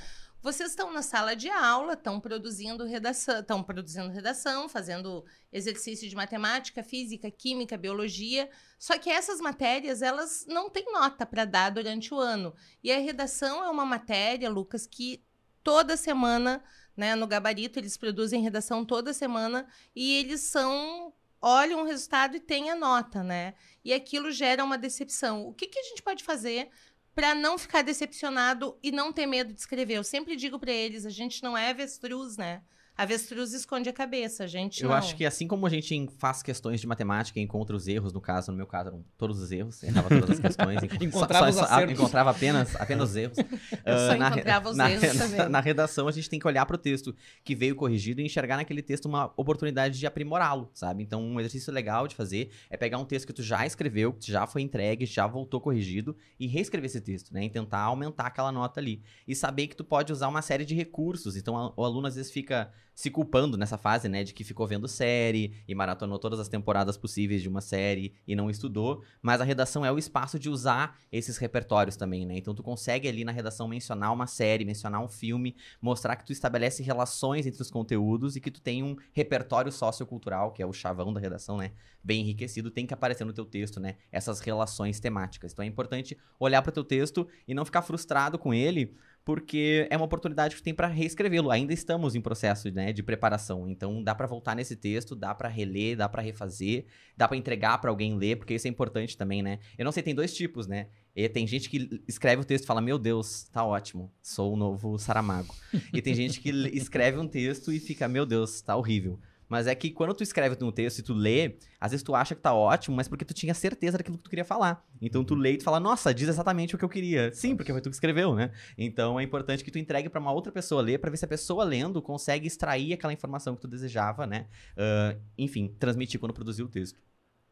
Vocês 0.43 0.71
estão 0.71 0.93
na 0.93 1.03
sala 1.03 1.35
de 1.35 1.49
aula, 1.49 1.95
estão 1.95 2.21
produzindo 2.21 2.85
redação, 2.85 3.41
estão 3.41 3.63
produzindo 3.65 4.13
redação, 4.13 4.69
fazendo 4.69 5.25
exercício 5.53 6.09
de 6.09 6.15
matemática, 6.15 6.85
física, 6.85 7.31
química, 7.31 7.77
biologia. 7.77 8.49
Só 8.79 8.97
que 8.97 9.11
essas 9.11 9.41
matérias, 9.41 10.03
elas 10.03 10.45
não 10.47 10.71
têm 10.71 10.93
nota 10.93 11.27
para 11.27 11.45
dar 11.45 11.71
durante 11.71 12.15
o 12.15 12.19
ano. 12.21 12.55
E 12.85 12.93
a 12.93 12.99
redação 12.99 13.65
é 13.65 13.69
uma 13.69 13.85
matéria, 13.85 14.49
Lucas, 14.49 14.87
que 14.87 15.25
toda 15.65 15.97
semana 15.97 16.63
né? 16.97 17.15
No 17.15 17.27
gabarito, 17.27 17.79
eles 17.79 17.97
produzem 17.97 18.41
redação 18.43 18.85
toda 18.85 19.13
semana 19.13 19.69
e 19.95 20.15
eles 20.15 20.41
são. 20.41 21.13
Olham 21.41 21.83
o 21.83 21.85
resultado 21.85 22.37
e 22.37 22.41
têm 22.41 22.71
a 22.71 22.75
nota, 22.75 23.23
né? 23.23 23.55
E 23.85 23.93
aquilo 23.93 24.31
gera 24.31 24.65
uma 24.65 24.79
decepção. 24.79 25.47
O 25.47 25.55
que, 25.55 25.67
que 25.67 25.79
a 25.79 25.83
gente 25.83 26.03
pode 26.03 26.25
fazer 26.25 26.69
para 27.15 27.35
não 27.35 27.57
ficar 27.57 27.83
decepcionado 27.83 28.79
e 28.83 28.91
não 28.91 29.13
ter 29.13 29.27
medo 29.27 29.53
de 29.53 29.61
escrever? 29.61 29.95
Eu 29.95 30.05
sempre 30.05 30.37
digo 30.37 30.59
para 30.59 30.73
eles: 30.73 31.07
a 31.07 31.11
gente 31.11 31.43
não 31.43 31.57
é 31.57 31.71
avestruz, 31.71 32.37
né? 32.37 32.63
Avestruz 32.97 33.53
esconde 33.53 33.89
a 33.91 33.93
cabeça, 33.93 34.45
a 34.45 34.47
gente 34.47 34.83
Eu 34.83 34.89
não. 34.89 34.97
acho 34.97 35.15
que 35.17 35.27
assim 35.27 35.47
como 35.47 35.67
a 35.67 35.71
gente 35.71 36.09
faz 36.19 36.43
questões 36.43 36.81
de 36.81 36.87
matemática 36.87 37.39
e 37.39 37.43
encontra 37.43 37.77
os 37.77 37.87
erros, 37.87 38.13
no 38.13 38.21
caso, 38.23 38.51
no 38.51 38.57
meu 38.57 38.67
caso, 38.67 38.89
eram 38.89 39.05
todos 39.19 39.39
os 39.41 39.53
erros, 39.53 39.83
errava 39.83 40.09
todas 40.09 40.31
as 40.31 40.41
questões. 40.41 40.81
enco- 40.83 41.05
Encontrava 41.05 41.51
os 41.51 41.59
acertos. 41.59 41.93
encontrava 41.93 42.31
apenas, 42.31 42.75
apenas 42.77 43.11
os 43.11 43.17
erros. 43.17 43.37
Eu 43.85 43.99
só 43.99 44.13
Ah, 44.13 44.17
na 44.17 44.29
re- 44.31 44.35
encontrava 44.37 44.71
os 44.71 44.77
na, 44.77 44.91
erros 44.91 45.03
re- 45.03 45.19
também. 45.19 45.49
Na 45.51 45.61
redação, 45.61 46.09
a 46.09 46.13
gente 46.13 46.31
tem 46.31 46.39
que 46.39 46.47
olhar 46.47 46.65
pro 46.65 46.79
texto 46.79 47.15
que 47.45 47.55
veio 47.55 47.77
corrigido 47.77 48.21
e 48.23 48.25
enxergar 48.25 48.57
naquele 48.57 48.81
texto 48.81 49.05
uma 49.07 49.31
oportunidade 49.37 49.99
de 49.99 50.07
aprimorá-lo, 50.07 50.71
sabe? 50.73 51.03
Então, 51.03 51.23
um 51.23 51.39
exercício 51.39 51.71
legal 51.73 52.09
de 52.09 52.15
fazer 52.15 52.51
é 52.71 52.79
pegar 52.79 52.97
um 52.99 53.05
texto 53.05 53.27
que 53.27 53.33
tu 53.35 53.43
já 53.43 53.67
escreveu, 53.67 54.13
que 54.15 54.33
já 54.33 54.47
foi 54.47 54.63
entregue, 54.63 55.05
já 55.05 55.27
voltou 55.27 55.61
corrigido, 55.61 56.17
e 56.41 56.47
reescrever 56.47 56.87
esse 56.87 57.01
texto, 57.03 57.33
né? 57.35 57.45
E 57.45 57.51
tentar 57.51 57.81
aumentar 57.81 58.27
aquela 58.27 58.51
nota 58.51 58.81
ali. 58.81 59.03
E 59.29 59.35
saber 59.35 59.67
que 59.67 59.77
tu 59.77 59.85
pode 59.85 60.13
usar 60.13 60.29
uma 60.29 60.41
série 60.41 60.65
de 60.65 60.75
recursos. 60.75 61.37
Então, 61.37 61.57
a- 61.59 61.73
o 61.77 61.85
aluno 61.85 62.07
às 62.07 62.15
vezes 62.17 62.31
fica 62.33 62.71
se 62.97 63.11
culpando 63.11 63.59
nessa 63.59 63.77
fase, 63.77 64.09
né, 64.09 64.25
de 64.25 64.33
que 64.33 64.43
ficou 64.43 64.67
vendo 64.67 64.89
série 64.89 65.53
e 65.69 65.75
maratonou 65.75 66.19
todas 66.19 66.41
as 66.41 66.49
temporadas 66.49 66.97
possíveis 66.97 67.43
de 67.43 67.49
uma 67.49 67.61
série 67.61 68.15
e 68.27 68.35
não 68.35 68.49
estudou, 68.49 69.05
mas 69.21 69.39
a 69.39 69.45
redação 69.45 69.85
é 69.85 69.93
o 69.93 69.99
espaço 69.99 70.39
de 70.39 70.49
usar 70.49 70.99
esses 71.13 71.37
repertórios 71.37 71.95
também, 71.95 72.25
né? 72.25 72.39
Então 72.39 72.55
tu 72.55 72.63
consegue 72.63 73.07
ali 73.07 73.23
na 73.23 73.33
redação 73.33 73.69
mencionar 73.69 74.15
uma 74.15 74.27
série, 74.27 74.65
mencionar 74.65 75.03
um 75.03 75.09
filme, 75.09 75.55
mostrar 75.81 76.17
que 76.17 76.25
tu 76.25 76.33
estabelece 76.33 76.83
relações 76.83 77.47
entre 77.47 77.61
os 77.61 77.71
conteúdos 77.71 78.35
e 78.35 78.41
que 78.41 78.51
tu 78.51 78.63
tem 78.63 78.83
um 78.83 78.97
repertório 79.13 79.71
sociocultural, 79.71 80.53
que 80.53 80.63
é 80.63 80.67
o 80.67 80.73
chavão 80.73 81.13
da 81.13 81.21
redação, 81.21 81.59
né, 81.59 81.73
bem 82.03 82.23
enriquecido, 82.23 82.71
tem 82.71 82.87
que 82.87 82.95
aparecer 82.95 83.27
no 83.27 83.33
teu 83.35 83.45
texto, 83.45 83.79
né, 83.79 83.97
essas 84.11 84.41
relações 84.41 84.99
temáticas. 84.99 85.53
Então 85.53 85.63
é 85.63 85.69
importante 85.69 86.17
olhar 86.41 86.63
para 86.63 86.71
o 86.71 86.73
teu 86.73 86.85
texto 86.85 87.29
e 87.47 87.53
não 87.53 87.67
ficar 87.67 87.83
frustrado 87.83 88.39
com 88.39 88.55
ele, 88.55 88.97
porque 89.27 89.89
é 89.91 89.97
uma 89.97 90.07
oportunidade 90.07 90.55
que 90.55 90.63
tem 90.63 90.73
para 90.73 90.87
reescrevê-lo. 90.87 91.51
Ainda 91.51 91.73
estamos 91.73 92.15
em 92.15 92.21
processo 92.21 92.71
né, 92.71 92.93
de 92.93 93.03
preparação, 93.03 93.69
então 93.69 94.01
dá 94.01 94.15
para 94.15 94.25
voltar 94.25 94.55
nesse 94.55 94.77
texto, 94.77 95.17
dá 95.17 95.35
para 95.35 95.49
reler, 95.49 95.97
dá 95.97 96.09
para 96.09 96.23
refazer, 96.23 96.87
dá 97.17 97.27
para 97.27 97.37
entregar 97.37 97.77
para 97.79 97.91
alguém 97.91 98.17
ler, 98.17 98.37
porque 98.37 98.55
isso 98.55 98.69
é 98.69 98.71
importante 98.71 99.19
também, 99.19 99.43
né? 99.43 99.59
Eu 99.77 99.85
não 99.85 99.91
sei, 99.91 100.05
tem 100.05 100.15
dois 100.15 100.33
tipos, 100.33 100.69
né? 100.69 100.87
E 101.15 101.29
tem 101.29 101.45
gente 101.45 101.69
que 101.69 102.01
escreve 102.07 102.43
o 102.43 102.45
texto 102.45 102.63
e 102.63 102.67
fala: 102.69 102.81
Meu 102.81 103.01
Deus, 103.01 103.49
tá 103.53 103.65
ótimo, 103.65 104.13
sou 104.23 104.53
o 104.53 104.57
novo 104.57 104.97
Saramago. 104.97 105.53
e 105.93 106.01
tem 106.01 106.15
gente 106.15 106.41
que 106.41 106.51
escreve 106.73 107.19
um 107.19 107.27
texto 107.27 107.73
e 107.73 107.81
fica: 107.81 108.07
Meu 108.07 108.25
Deus, 108.25 108.61
tá 108.61 108.77
horrível. 108.77 109.19
Mas 109.49 109.67
é 109.67 109.75
que 109.75 109.91
quando 109.91 110.15
tu 110.15 110.23
escreve 110.23 110.57
um 110.65 110.73
texto 110.73 110.99
e 110.99 111.03
tu 111.03 111.15
lê, 111.15 111.57
às 111.81 111.93
vezes 111.93 112.03
tu 112.03 112.15
acha 112.15 112.35
que 112.35 112.41
tá 112.41 112.55
ótimo, 112.55 112.97
mas 112.97 113.09
porque 113.09 113.25
tu 113.25 113.35
tinha 113.35 113.55
certeza 113.55 113.99
daquilo 113.99 114.17
que 114.17 114.25
tu 114.25 114.31
queria 114.31 114.45
falar. 114.45 114.85
Então 115.01 115.25
tu 115.25 115.35
lê 115.35 115.53
e 115.53 115.57
tu 115.59 115.65
fala, 115.65 115.79
nossa, 115.79 116.13
diz 116.13 116.29
exatamente 116.29 116.75
o 116.75 116.79
que 116.79 116.85
eu 116.85 116.89
queria. 116.89 117.33
Sim, 117.33 117.57
porque 117.57 117.73
foi 117.73 117.81
tu 117.81 117.91
que 117.91 117.97
escreveu, 117.97 118.35
né? 118.35 118.51
Então 118.77 119.19
é 119.21 119.23
importante 119.23 119.63
que 119.65 119.71
tu 119.71 119.79
entregue 119.79 120.09
para 120.09 120.21
uma 120.21 120.33
outra 120.33 120.53
pessoa 120.53 120.83
ler, 120.83 120.99
para 120.99 121.11
ver 121.11 121.17
se 121.17 121.25
a 121.25 121.29
pessoa 121.29 121.65
lendo 121.65 122.01
consegue 122.03 122.47
extrair 122.47 122.93
aquela 122.93 123.13
informação 123.13 123.55
que 123.55 123.61
tu 123.61 123.69
desejava, 123.69 124.27
né? 124.27 124.47
Uh, 124.77 125.21
enfim, 125.39 125.75
transmitir 125.79 126.19
quando 126.19 126.33
produzir 126.33 126.63
o 126.63 126.69
texto. 126.69 126.99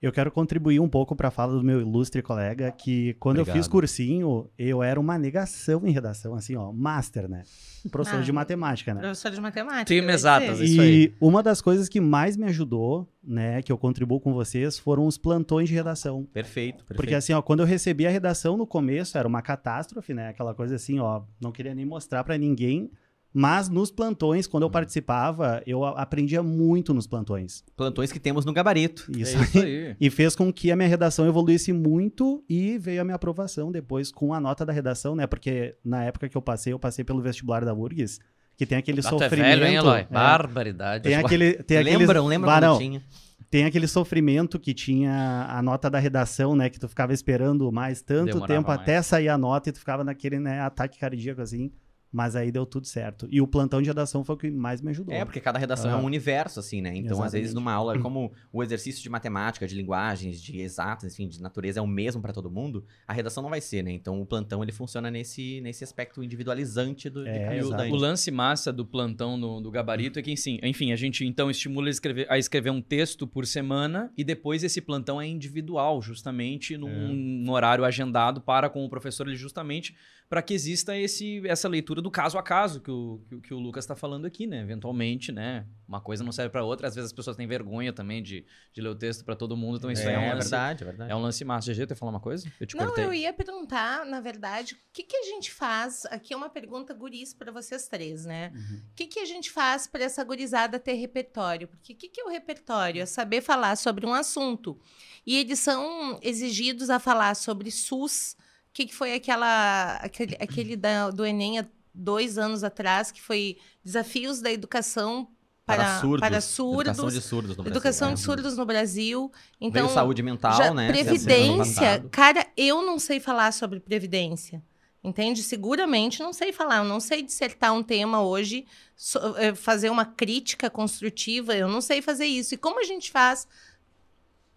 Eu 0.05 0.13
quero 0.13 0.31
contribuir 0.31 0.81
um 0.81 0.89
pouco 0.89 1.17
para 1.17 1.29
a 1.29 1.31
fala 1.31 1.55
do 1.55 1.65
meu 1.65 1.81
ilustre 1.81 2.21
colega, 2.21 2.71
que 2.71 3.15
quando 3.15 3.39
Obrigado. 3.39 3.57
eu 3.57 3.63
fiz 3.63 3.69
cursinho, 3.69 4.51
eu 4.59 4.83
era 4.83 5.01
uma 5.01 5.17
negação 5.17 5.87
em 5.87 5.91
redação, 5.91 6.35
assim, 6.35 6.55
ó, 6.57 6.71
master, 6.73 7.29
né? 7.29 7.43
Professor 7.91 8.21
ah, 8.21 8.23
de 8.23 8.33
matemática, 8.33 8.95
né? 8.95 9.01
Professor 9.01 9.31
de 9.31 9.41
matemática. 9.41 9.85
Time 9.85 10.13
exatas, 10.13 10.61
isso 10.61 10.81
aí. 10.81 11.05
E 11.05 11.15
uma 11.21 11.43
das 11.43 11.61
coisas 11.61 11.89
que 11.89 12.01
mais 12.01 12.37
me 12.37 12.45
ajudou, 12.47 13.09
né, 13.23 13.63
que 13.63 13.73
eu 13.73 13.79
contribuo 13.79 14.21
com 14.21 14.33
vocês, 14.33 14.79
foram 14.79 15.07
os 15.07 15.19
plantões 15.19 15.69
de 15.69 15.75
redação. 15.75 16.25
Perfeito, 16.33 16.79
perfeito. 16.79 16.97
Porque 16.97 17.15
assim, 17.15 17.33
ó, 17.33 17.43
quando 17.43 17.61
eu 17.61 17.67
recebi 17.67 18.07
a 18.07 18.11
redação 18.11 18.57
no 18.57 18.67
começo, 18.67 19.17
era 19.17 19.27
uma 19.27 19.43
catástrofe, 19.43 20.13
né? 20.13 20.29
Aquela 20.29 20.55
coisa 20.55 20.77
assim, 20.77 20.99
ó, 20.99 21.23
não 21.41 21.53
queria 21.53 21.75
nem 21.75 21.85
mostrar 21.85 22.25
para 22.25 22.37
ninguém 22.37 22.91
mas 23.37 23.69
nos 23.69 23.91
plantões, 23.91 24.47
quando 24.47 24.63
eu 24.63 24.69
hum. 24.69 24.73
participava, 24.73 25.61
eu 25.67 25.85
aprendia 25.85 26.41
muito 26.41 26.95
nos 26.95 27.05
plantões. 27.05 27.65
Plantões 27.77 28.13
que 28.13 28.21
temos 28.21 28.45
no 28.45 28.53
gabarito. 28.53 29.11
Isso, 29.11 29.37
é 29.37 29.43
isso 29.43 29.59
aí. 29.59 29.97
E 30.01 30.09
fez 30.09 30.37
com 30.37 30.53
que 30.53 30.71
a 30.71 30.77
minha 30.77 30.89
redação 30.89 31.27
evoluísse 31.27 31.73
muito 31.73 32.45
e 32.49 32.79
veio 32.79 33.01
a 33.01 33.05
minha 33.05 33.17
aprovação 33.17 33.73
depois 33.73 34.13
com 34.13 34.33
a 34.33 34.39
nota 34.39 34.65
da 34.65 34.73
redação, 34.73 35.17
né? 35.17 35.27
Porque 35.27 35.75
na 35.85 36.05
época 36.05 36.29
que 36.29 36.37
eu 36.37 36.43
passei, 36.43 36.73
eu 36.73 36.79
passei 36.79 37.05
pelo 37.05 37.21
vestibular 37.21 37.65
da 37.65 37.75
URGS, 37.75 38.21
que 38.57 38.65
tem 38.65 38.79
aquele 38.79 39.03
Bato 39.03 39.19
sofrimento. 39.19 39.47
É 39.47 39.57
velho, 39.57 39.67
hein, 39.67 39.75
Eloy? 39.75 40.01
É, 40.01 40.07
Barbaridade. 40.09 41.03
Tem 41.03 41.17
aquele. 41.17 41.55
Tem 41.55 41.83
lembram, 41.83 42.27
lembram 42.27 42.53
Barão, 42.53 42.79
tinha. 42.79 43.03
Tem 43.51 43.65
aquele 43.65 43.89
sofrimento 43.89 44.61
que 44.61 44.73
tinha 44.73 45.47
a 45.49 45.61
nota 45.61 45.91
da 45.91 45.99
redação, 45.99 46.55
né? 46.55 46.71
Que 46.71 46.79
tu 46.79 46.89
ficava 46.89 47.13
esperando 47.13 47.71
mais 47.73 48.01
tanto 48.01 48.27
Demorava 48.27 48.53
tempo 48.53 48.69
mais. 48.69 48.81
até 48.81 49.03
sair 49.03 49.29
a 49.29 49.37
nota 49.37 49.71
e 49.71 49.73
tu 49.73 49.81
ficava 49.81 50.05
naquele 50.05 50.39
né, 50.39 50.61
ataque 50.61 50.99
cardíaco 51.01 51.41
assim. 51.41 51.73
Mas 52.15 52.37
aí 52.37 52.53
deu 52.53 52.65
tudo 52.65 52.87
certo. 52.87 53.27
E 53.29 53.41
o 53.41 53.47
plantão 53.47 53.83
de 53.83 53.89
redação 53.89 54.23
foi 54.23 54.37
o 54.37 54.39
que 54.39 54.49
mais 54.49 54.81
me 54.81 54.91
ajudou. 54.91 55.13
É, 55.13 55.25
porque 55.25 55.41
cada 55.41 55.59
redação 55.59 55.91
é 55.91 55.97
um 55.97 56.05
universo, 56.05 56.61
assim, 56.61 56.81
né? 56.81 56.91
Então, 56.91 57.07
Exatamente. 57.07 57.27
às 57.27 57.33
vezes, 57.33 57.55
numa 57.55 57.73
aula, 57.73 57.99
como 57.99 58.33
o 58.53 58.63
exercício 58.63 59.03
de 59.03 59.11
matemática, 59.11 59.67
de 59.67 59.75
linguagens, 59.75 60.41
de 60.41 60.61
exatas, 60.61 61.13
enfim, 61.13 61.27
de 61.27 61.43
natureza 61.43 61.81
é 61.81 61.83
o 61.83 61.89
mesmo 61.89 62.23
para 62.23 62.33
todo 62.33 62.49
mundo, 62.49 62.85
a 63.05 63.13
redação 63.13 63.43
não 63.43 63.51
vai 63.51 63.61
ser, 63.61 63.83
né? 63.83 63.91
Então, 63.91 64.23
o 64.23 64.25
plantão, 64.25 64.63
ele 64.63 64.71
funciona 64.71 65.11
nesse, 65.11 65.61
nesse 65.61 65.83
aspecto 65.83 66.23
individualizante 66.23 67.11
do 67.11 67.27
é, 67.27 67.61
o, 67.65 67.93
o 67.93 67.97
lance 67.97 68.31
massa 68.31 68.73
do 68.73 68.87
plantão 68.87 69.37
no, 69.37 69.61
do 69.61 69.69
gabarito 69.69 70.17
é 70.21 70.23
que, 70.23 70.31
enfim, 70.31 70.61
enfim, 70.63 70.93
a 70.93 70.97
gente, 70.97 71.27
então, 71.27 71.51
estimula 71.51 71.89
a 71.89 71.91
escrever, 71.91 72.31
a 72.31 72.39
escrever 72.39 72.71
um 72.71 72.81
texto 72.81 73.27
por 73.27 73.45
semana 73.45 74.13
e 74.17 74.23
depois 74.23 74.63
esse 74.63 74.81
plantão 74.81 75.21
é 75.21 75.27
individual, 75.27 76.01
justamente 76.01 76.77
num, 76.77 77.45
é. 77.45 77.51
horário 77.51 77.85
agendado 77.85 78.41
para 78.41 78.71
com 78.71 78.85
o 78.85 78.89
professor, 78.89 79.27
ele 79.27 79.35
justamente 79.35 79.97
para 80.29 80.43
que 80.43 80.55
exista 80.55 80.97
esse, 80.97 81.47
essa 81.47 81.69
leitura 81.69 82.01
do 82.01 82.11
caso 82.11 82.39
a 82.39 82.43
caso 82.43 82.81
que 82.81 82.91
o, 82.91 83.21
que, 83.29 83.41
que 83.43 83.55
o 83.55 83.59
Lucas 83.59 83.85
está 83.85 83.95
falando 83.95 84.27
aqui, 84.27 84.47
né? 84.47 84.61
Eventualmente, 84.63 85.31
né? 85.31 85.67
Uma 85.87 86.01
coisa 86.01 86.25
não 86.25 86.33
serve 86.33 86.51
para 86.51 86.65
outra. 86.65 86.89
Às 86.89 86.95
vezes 86.95 87.11
as 87.11 87.13
pessoas 87.13 87.37
têm 87.37 87.47
vergonha 87.47 87.93
também 87.93 88.23
de, 88.23 88.45
de 88.73 88.81
ler 88.81 88.89
o 88.89 88.95
texto 88.95 89.25
para 89.25 89.37
todo 89.37 89.57
mundo. 89.57 89.77
Então 89.77 89.91
isso 89.91 90.03
é, 90.03 90.15
é 90.15 90.19
um 90.19 90.35
lance, 90.35 90.51
verdade, 90.51 90.83
é 90.83 90.87
verdade. 90.87 91.13
É 91.13 91.15
um 91.17 91.21
lance 91.21 91.45
massa. 91.45 91.73
GG, 91.73 91.87
tu 91.87 91.97
falar 91.97 92.11
uma 92.11 92.21
coisa? 92.21 92.51
Eu 92.59 92.67
te 92.67 92.75
não, 92.75 92.87
cortei. 92.87 93.05
eu 93.05 93.13
ia 93.13 93.33
perguntar, 93.33 94.07
na 94.07 94.21
verdade, 94.21 94.75
o 94.75 94.79
que, 94.93 95.03
que 95.03 95.17
a 95.17 95.23
gente 95.25 95.53
faz? 95.53 96.07
Aqui 96.07 96.33
é 96.33 96.37
uma 96.37 96.49
pergunta 96.49 96.95
guris 96.95 97.35
para 97.35 97.53
vocês 97.53 97.87
três, 97.87 98.25
né? 98.25 98.51
Uhum. 98.55 98.61
O 98.61 98.73
uhum. 98.73 98.83
que, 98.97 99.07
que 99.07 99.21
a 99.21 99.27
gente 99.27 99.51
faz 99.51 99.87
para 99.87 100.05
essa 100.05 100.25
gurizada 100.25 100.81
ter 100.81 100.95
repertório? 100.95 101.69
Porque 101.69 101.93
o 101.93 101.97
que, 101.97 102.09
que 102.09 102.21
é 102.21 102.25
o 102.25 102.29
repertório? 102.31 103.03
É 103.03 103.07
saber 103.07 103.43
falar 103.43 103.77
sobre 103.77 104.07
um 104.07 104.15
assunto. 104.15 104.79
E 105.27 105.37
eles 105.37 105.59
são 105.59 106.19
exigidos 106.23 106.89
a 106.91 106.99
falar 106.99 107.37
sobre 107.37 107.71
SUS, 107.71 108.37
que, 108.75 108.87
que 108.87 108.95
foi 108.95 109.15
aquela, 109.15 109.95
aquele, 110.03 110.37
aquele 110.41 110.77
da, 110.77 111.09
do 111.09 111.25
Enem 111.25 111.61
há 111.61 111.67
dois 111.95 112.37
anos 112.37 112.65
atrás, 112.65 113.13
que 113.13 113.23
foi 113.23 113.57
Desafios 113.85 114.41
da 114.41 114.51
Educação 114.51 115.29
para, 115.65 115.85
para 115.85 115.99
surdos. 116.01 116.29
Para 116.29 116.41
surdos 116.41 116.99
educação 116.99 117.09
de 117.09 117.21
surdos 117.21 117.57
no 117.57 117.63
Brasil. 117.63 117.73
Educação 117.73 118.15
de 118.15 118.21
surdos 118.21 118.57
no 118.57 118.67
Brasil. 118.67 119.33
Então, 119.61 119.85
Veio 119.85 119.95
saúde 119.95 120.23
mental, 120.23 120.57
já, 120.57 120.75
né? 120.75 120.89
Previdência. 120.89 122.05
Cara, 122.11 122.47
eu 122.57 122.83
não 122.85 122.99
sei 122.99 123.21
falar 123.21 123.53
sobre 123.53 123.79
previdência. 123.79 124.61
Entende? 125.03 125.43
Seguramente 125.43 126.21
não 126.21 126.33
sei 126.33 126.53
falar. 126.53 126.79
Eu 126.79 126.85
não 126.85 126.99
sei 126.99 127.23
dissertar 127.23 127.73
um 127.73 127.83
tema 127.83 128.23
hoje, 128.23 128.67
so, 128.97 129.19
eh, 129.37 129.55
fazer 129.55 129.91
uma 129.91 130.05
crítica 130.05 130.69
construtiva. 130.69 131.55
Eu 131.55 131.69
não 131.69 131.81
sei 131.81 132.03
fazer 132.03 132.27
isso. 132.27 132.55
E 132.55 132.57
como 132.57 132.81
a 132.81 132.85
gente 132.85 133.11
faz 133.11 133.47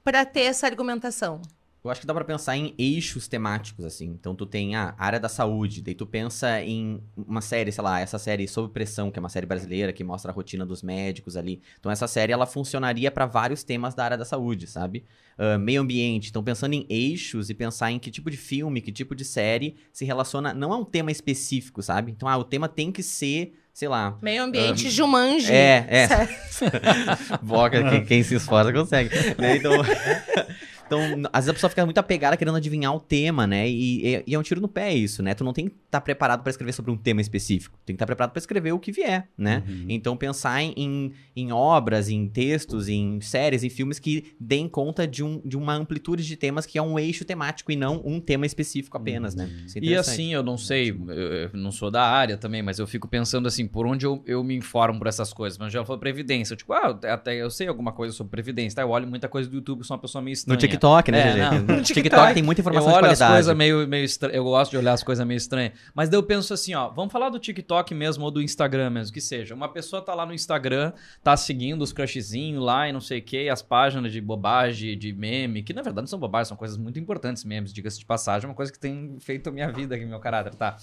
para 0.03 0.25
ter 0.25 0.41
essa 0.41 0.65
argumentação? 0.65 1.41
Eu 1.83 1.91
acho 1.91 2.01
que 2.01 2.07
dá 2.07 2.13
para 2.13 2.25
pensar 2.25 2.57
em 2.57 2.73
eixos 2.77 3.27
temáticos, 3.27 3.85
assim. 3.85 4.07
Então, 4.07 4.35
tu 4.35 4.45
tem 4.45 4.75
a 4.75 4.93
área 4.97 5.19
da 5.19 5.29
saúde, 5.29 5.81
daí 5.81 5.95
tu 5.95 6.05
pensa 6.05 6.61
em 6.61 7.01
uma 7.15 7.39
série, 7.39 7.71
sei 7.71 7.83
lá, 7.83 7.99
essa 7.99 8.17
série 8.17 8.47
Sob 8.47 8.73
Pressão, 8.73 9.09
que 9.09 9.17
é 9.17 9.21
uma 9.21 9.29
série 9.29 9.45
brasileira 9.45 9.93
que 9.93 10.03
mostra 10.03 10.31
a 10.31 10.33
rotina 10.33 10.65
dos 10.65 10.81
médicos 10.81 11.37
ali. 11.37 11.61
Então, 11.79 11.91
essa 11.91 12.07
série, 12.07 12.33
ela 12.33 12.45
funcionaria 12.45 13.09
para 13.09 13.25
vários 13.25 13.63
temas 13.63 13.95
da 13.95 14.03
área 14.03 14.17
da 14.17 14.25
saúde, 14.25 14.67
sabe? 14.67 15.05
Uh, 15.37 15.57
meio 15.59 15.81
ambiente. 15.81 16.29
Então, 16.29 16.43
pensando 16.43 16.73
em 16.73 16.85
eixos 16.89 17.49
e 17.49 17.53
pensar 17.53 17.91
em 17.91 17.99
que 17.99 18.11
tipo 18.11 18.29
de 18.29 18.37
filme, 18.37 18.81
que 18.81 18.91
tipo 18.91 19.15
de 19.15 19.23
série 19.23 19.75
se 19.93 20.03
relaciona, 20.03 20.53
não 20.53 20.73
a 20.73 20.77
um 20.77 20.85
tema 20.85 21.11
específico, 21.11 21.81
sabe? 21.81 22.11
Então, 22.11 22.27
ah, 22.27 22.37
o 22.37 22.43
tema 22.43 22.67
tem 22.67 22.91
que 22.91 23.03
ser 23.03 23.53
sei 23.77 23.87
lá. 23.87 24.17
Meio 24.23 24.41
ambiente, 24.41 24.87
um, 24.87 24.89
Jumanji. 24.89 25.53
É, 25.53 25.85
é. 25.87 26.07
Boca, 27.43 27.87
quem, 27.91 28.05
quem, 28.05 28.23
se 28.23 28.33
esforça 28.33 28.73
consegue. 28.73 29.11
Né? 29.37 29.57
Então, 29.57 29.71
Então, 30.87 30.99
às 31.31 31.45
vezes 31.45 31.49
a 31.49 31.53
pessoa 31.53 31.69
fica 31.69 31.85
muito 31.85 31.97
apegada 31.97 32.35
querendo 32.35 32.55
adivinhar 32.55 32.95
o 32.95 32.99
tema, 32.99 33.45
né? 33.45 33.69
E, 33.69 34.23
e, 34.25 34.33
é 34.33 34.39
um 34.39 34.41
tiro 34.41 34.59
no 34.59 34.67
pé 34.67 34.93
isso, 34.93 35.21
né? 35.21 35.33
Tu 35.33 35.43
não 35.43 35.53
tem 35.53 35.67
que 35.67 35.75
estar 35.75 35.99
tá 35.99 36.01
preparado 36.01 36.41
para 36.41 36.49
escrever 36.49 36.71
sobre 36.71 36.91
um 36.91 36.97
tema 36.97 37.21
específico. 37.21 37.77
Tem 37.85 37.93
que 37.93 37.97
estar 37.97 38.05
tá 38.05 38.07
preparado 38.07 38.31
para 38.31 38.39
escrever 38.39 38.71
o 38.71 38.79
que 38.79 38.91
vier, 38.91 39.27
né? 39.37 39.63
Uhum. 39.67 39.85
Então, 39.89 40.17
pensar 40.17 40.61
em, 40.63 41.11
em 41.35 41.51
obras, 41.51 42.09
em 42.09 42.27
textos, 42.27 42.87
em 42.87 43.21
séries, 43.21 43.63
em 43.63 43.69
filmes 43.69 43.99
que 43.99 44.33
deem 44.39 44.67
conta 44.67 45.05
de, 45.05 45.23
um, 45.23 45.41
de 45.43 45.57
uma 45.57 45.73
amplitude 45.73 46.25
de 46.25 46.35
temas 46.35 46.65
que 46.65 46.77
é 46.77 46.81
um 46.81 46.97
eixo 46.97 47.25
temático 47.25 47.71
e 47.71 47.75
não 47.75 48.01
um 48.05 48.19
tema 48.19 48.45
específico 48.45 48.97
apenas, 48.97 49.35
né? 49.35 49.45
uhum. 49.45 49.51
né? 49.51 49.65
É 49.75 49.79
e 49.81 49.95
assim, 49.95 50.33
eu 50.33 50.41
não 50.41 50.57
sei, 50.57 50.89
eu 50.89 51.49
não 51.53 51.71
sou 51.71 51.91
da 51.91 52.03
área 52.03 52.37
também, 52.37 52.63
mas 52.63 52.79
eu 52.79 52.87
fico 52.87 53.07
pensando 53.07 53.47
assim, 53.47 53.67
por 53.67 53.85
onde 53.85 54.05
eu, 54.05 54.23
eu 54.25 54.43
me 54.43 54.55
informo 54.55 54.99
por 54.99 55.07
essas 55.07 55.33
coisas? 55.33 55.57
Mas 55.57 55.73
já 55.73 55.83
falou 55.83 55.99
Previdência. 55.99 56.53
Eu, 56.53 56.57
tipo, 56.57 56.73
ah, 56.73 56.97
até 57.03 57.35
eu 57.35 57.49
sei 57.49 57.67
alguma 57.67 57.91
coisa 57.91 58.13
sobre 58.13 58.31
Previdência, 58.31 58.77
tá? 58.77 58.81
Eu 58.81 58.89
olho 58.89 59.07
muita 59.07 59.27
coisa 59.27 59.49
do 59.49 59.55
YouTube, 59.55 59.83
sou 59.83 59.95
uma 59.95 60.01
pessoa 60.01 60.21
meio 60.21 60.33
estranha. 60.33 60.57
TikTok, 60.77 61.11
né, 61.11 61.29
é, 61.29 61.51
não, 61.51 61.77
No 61.77 61.81
TikTok 61.83 62.33
tem 62.33 62.43
muita 62.43 62.61
informação 62.61 62.89
eu 62.89 62.95
olho 62.95 63.03
de 63.03 63.07
qualidade. 63.07 63.31
As 63.31 63.37
coisas 63.37 63.55
meio, 63.55 63.87
meio 63.87 64.05
estra... 64.05 64.31
Eu 64.31 64.43
gosto 64.43 64.71
de 64.71 64.77
olhar 64.77 64.93
as 64.93 65.03
coisas 65.03 65.25
meio 65.25 65.37
estranhas. 65.37 65.73
Mas 65.93 66.09
daí 66.09 66.17
eu 66.17 66.23
penso 66.23 66.53
assim, 66.53 66.73
ó, 66.73 66.89
vamos 66.89 67.11
falar 67.11 67.29
do 67.29 67.39
TikTok 67.39 67.93
mesmo 67.93 68.23
ou 68.25 68.31
do 68.31 68.41
Instagram 68.41 68.89
mesmo, 68.89 69.13
que 69.13 69.21
seja. 69.21 69.53
Uma 69.53 69.69
pessoa 69.69 70.01
tá 70.01 70.13
lá 70.13 70.25
no 70.25 70.33
Instagram, 70.33 70.93
tá 71.23 71.35
seguindo 71.35 71.81
os 71.81 71.91
crushzinhos 71.91 72.63
lá 72.63 72.87
e 72.87 72.93
não 72.93 73.01
sei 73.01 73.19
o 73.19 73.21
que, 73.21 73.49
as 73.49 73.61
páginas 73.61 74.11
de 74.11 74.21
bobagem, 74.21 74.97
de 74.97 75.13
meme, 75.13 75.63
que 75.63 75.73
na 75.73 75.81
verdade 75.81 76.03
não 76.03 76.07
são 76.07 76.19
bobagens, 76.19 76.49
são 76.49 76.57
coisas 76.57 76.77
muito 76.77 76.99
importantes 76.99 77.43
memes, 77.43 77.73
diga-se 77.73 77.99
de 77.99 78.05
passagem, 78.05 78.45
é 78.45 78.49
uma 78.49 78.55
coisa 78.55 78.71
que 78.71 78.79
tem 78.79 79.17
feito 79.19 79.49
a 79.49 79.51
minha 79.51 79.71
vida 79.71 79.95
aqui, 79.95 80.05
meu 80.05 80.19
caráter, 80.19 80.53
tá? 80.55 80.77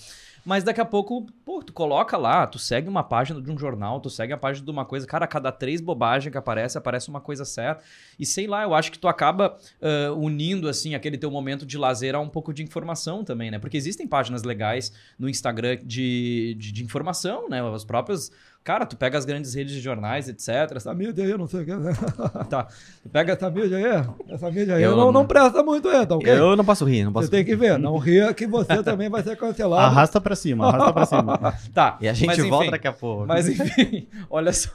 Mas 0.45 0.63
daqui 0.63 0.81
a 0.81 0.85
pouco, 0.85 1.27
pô, 1.45 1.63
tu 1.63 1.73
coloca 1.73 2.19
lá, 2.19 2.47
tu 2.47 2.59
segue 2.59 2.89
uma 2.89 3.03
página 3.03 3.41
de 3.41 3.51
um 3.51 3.59
jornal, 3.59 3.99
tu 4.01 4.11
segue 4.11 4.33
a 4.33 4.37
página 4.37 4.65
de 4.65 4.71
uma 4.71 4.85
coisa, 4.85 5.07
cara, 5.07 5.25
a 5.25 5.29
cada 5.29 5.51
três 5.51 5.81
bobagens 5.81 6.31
que 6.31 6.37
aparece, 6.37 6.77
aparece 6.77 7.09
uma 7.09 7.21
coisa 7.21 7.45
certa. 7.45 7.83
E 8.19 8.27
sei 8.27 8.47
lá, 8.47 8.63
eu 8.63 8.75
acho 8.75 8.93
que 8.93 8.99
tu 8.99 9.09
acaba 9.09 9.57
uh, 9.81 10.13
unindo, 10.15 10.69
assim, 10.69 10.95
aquele 10.95 11.17
teu 11.17 11.31
momento 11.31 11.65
de 11.65 11.79
lazer 11.79 12.15
a 12.15 12.21
um 12.21 12.29
pouco 12.29 12.53
de 12.53 12.63
informação 12.63 13.25
também, 13.25 13.51
né? 13.51 13.59
Porque 13.59 13.77
existem 13.77 14.07
páginas 14.07 14.43
legais 14.43 14.93
no 15.19 15.29
Instagram 15.29 15.79
de, 15.83 16.55
de, 16.59 16.73
de 16.73 16.85
informação, 16.85 17.49
né? 17.49 17.63
As 17.75 17.85
próprias 17.85 18.31
Cara, 18.65 18.87
tu 18.87 18.97
pega 18.97 19.19
as 19.19 19.27
grandes 19.27 19.53
redes 19.53 19.75
de 19.75 19.81
jornais, 19.83 20.27
etc. 20.27 20.49
Essa 20.75 20.95
mídia 20.95 21.23
aí, 21.23 21.37
não 21.37 21.47
sei 21.47 21.61
o 21.61 21.65
que. 21.67 21.73
tá. 22.49 22.67
Tu 23.03 23.11
pega 23.11 23.35
essa 23.35 23.51
mídia 23.51 23.77
aí, 23.77 24.35
essa 24.35 24.51
mídia 24.51 24.77
aí 24.77 24.83
Eu- 24.83 24.97
não, 24.97 25.13
não 25.13 25.27
presta 25.27 25.63
muito, 25.63 25.87
é, 25.91 26.07
tá 26.07 26.17
ok? 26.17 26.33
Eu 26.33 26.57
não 26.57 26.65
posso 26.65 26.87
rir, 26.87 27.05
não 27.05 27.13
posso 27.13 27.27
Você 27.27 27.31
tem 27.31 27.45
que 27.45 27.55
ver, 27.55 27.79
não 27.79 27.99
ria 27.99 28.33
que 28.33 28.47
você 28.47 28.83
também 28.83 29.11
vai 29.11 29.23
ser 29.23 29.37
cancelado. 29.37 29.83
Arrasta 29.83 30.19
pra 30.19 30.35
cima, 30.35 30.67
arrasta 30.69 30.93
pra 30.95 31.05
cima. 31.05 31.55
Tá. 31.75 31.99
E 32.01 32.09
a 32.09 32.15
gente 32.15 32.27
mas, 32.29 32.39
enfim, 32.39 32.49
volta 32.49 32.71
daqui 32.71 32.89
a 32.89 32.93
pouco. 32.93 33.27
Mas 33.27 33.47
enfim, 33.51 34.09
olha 34.31 34.51
só. 34.53 34.71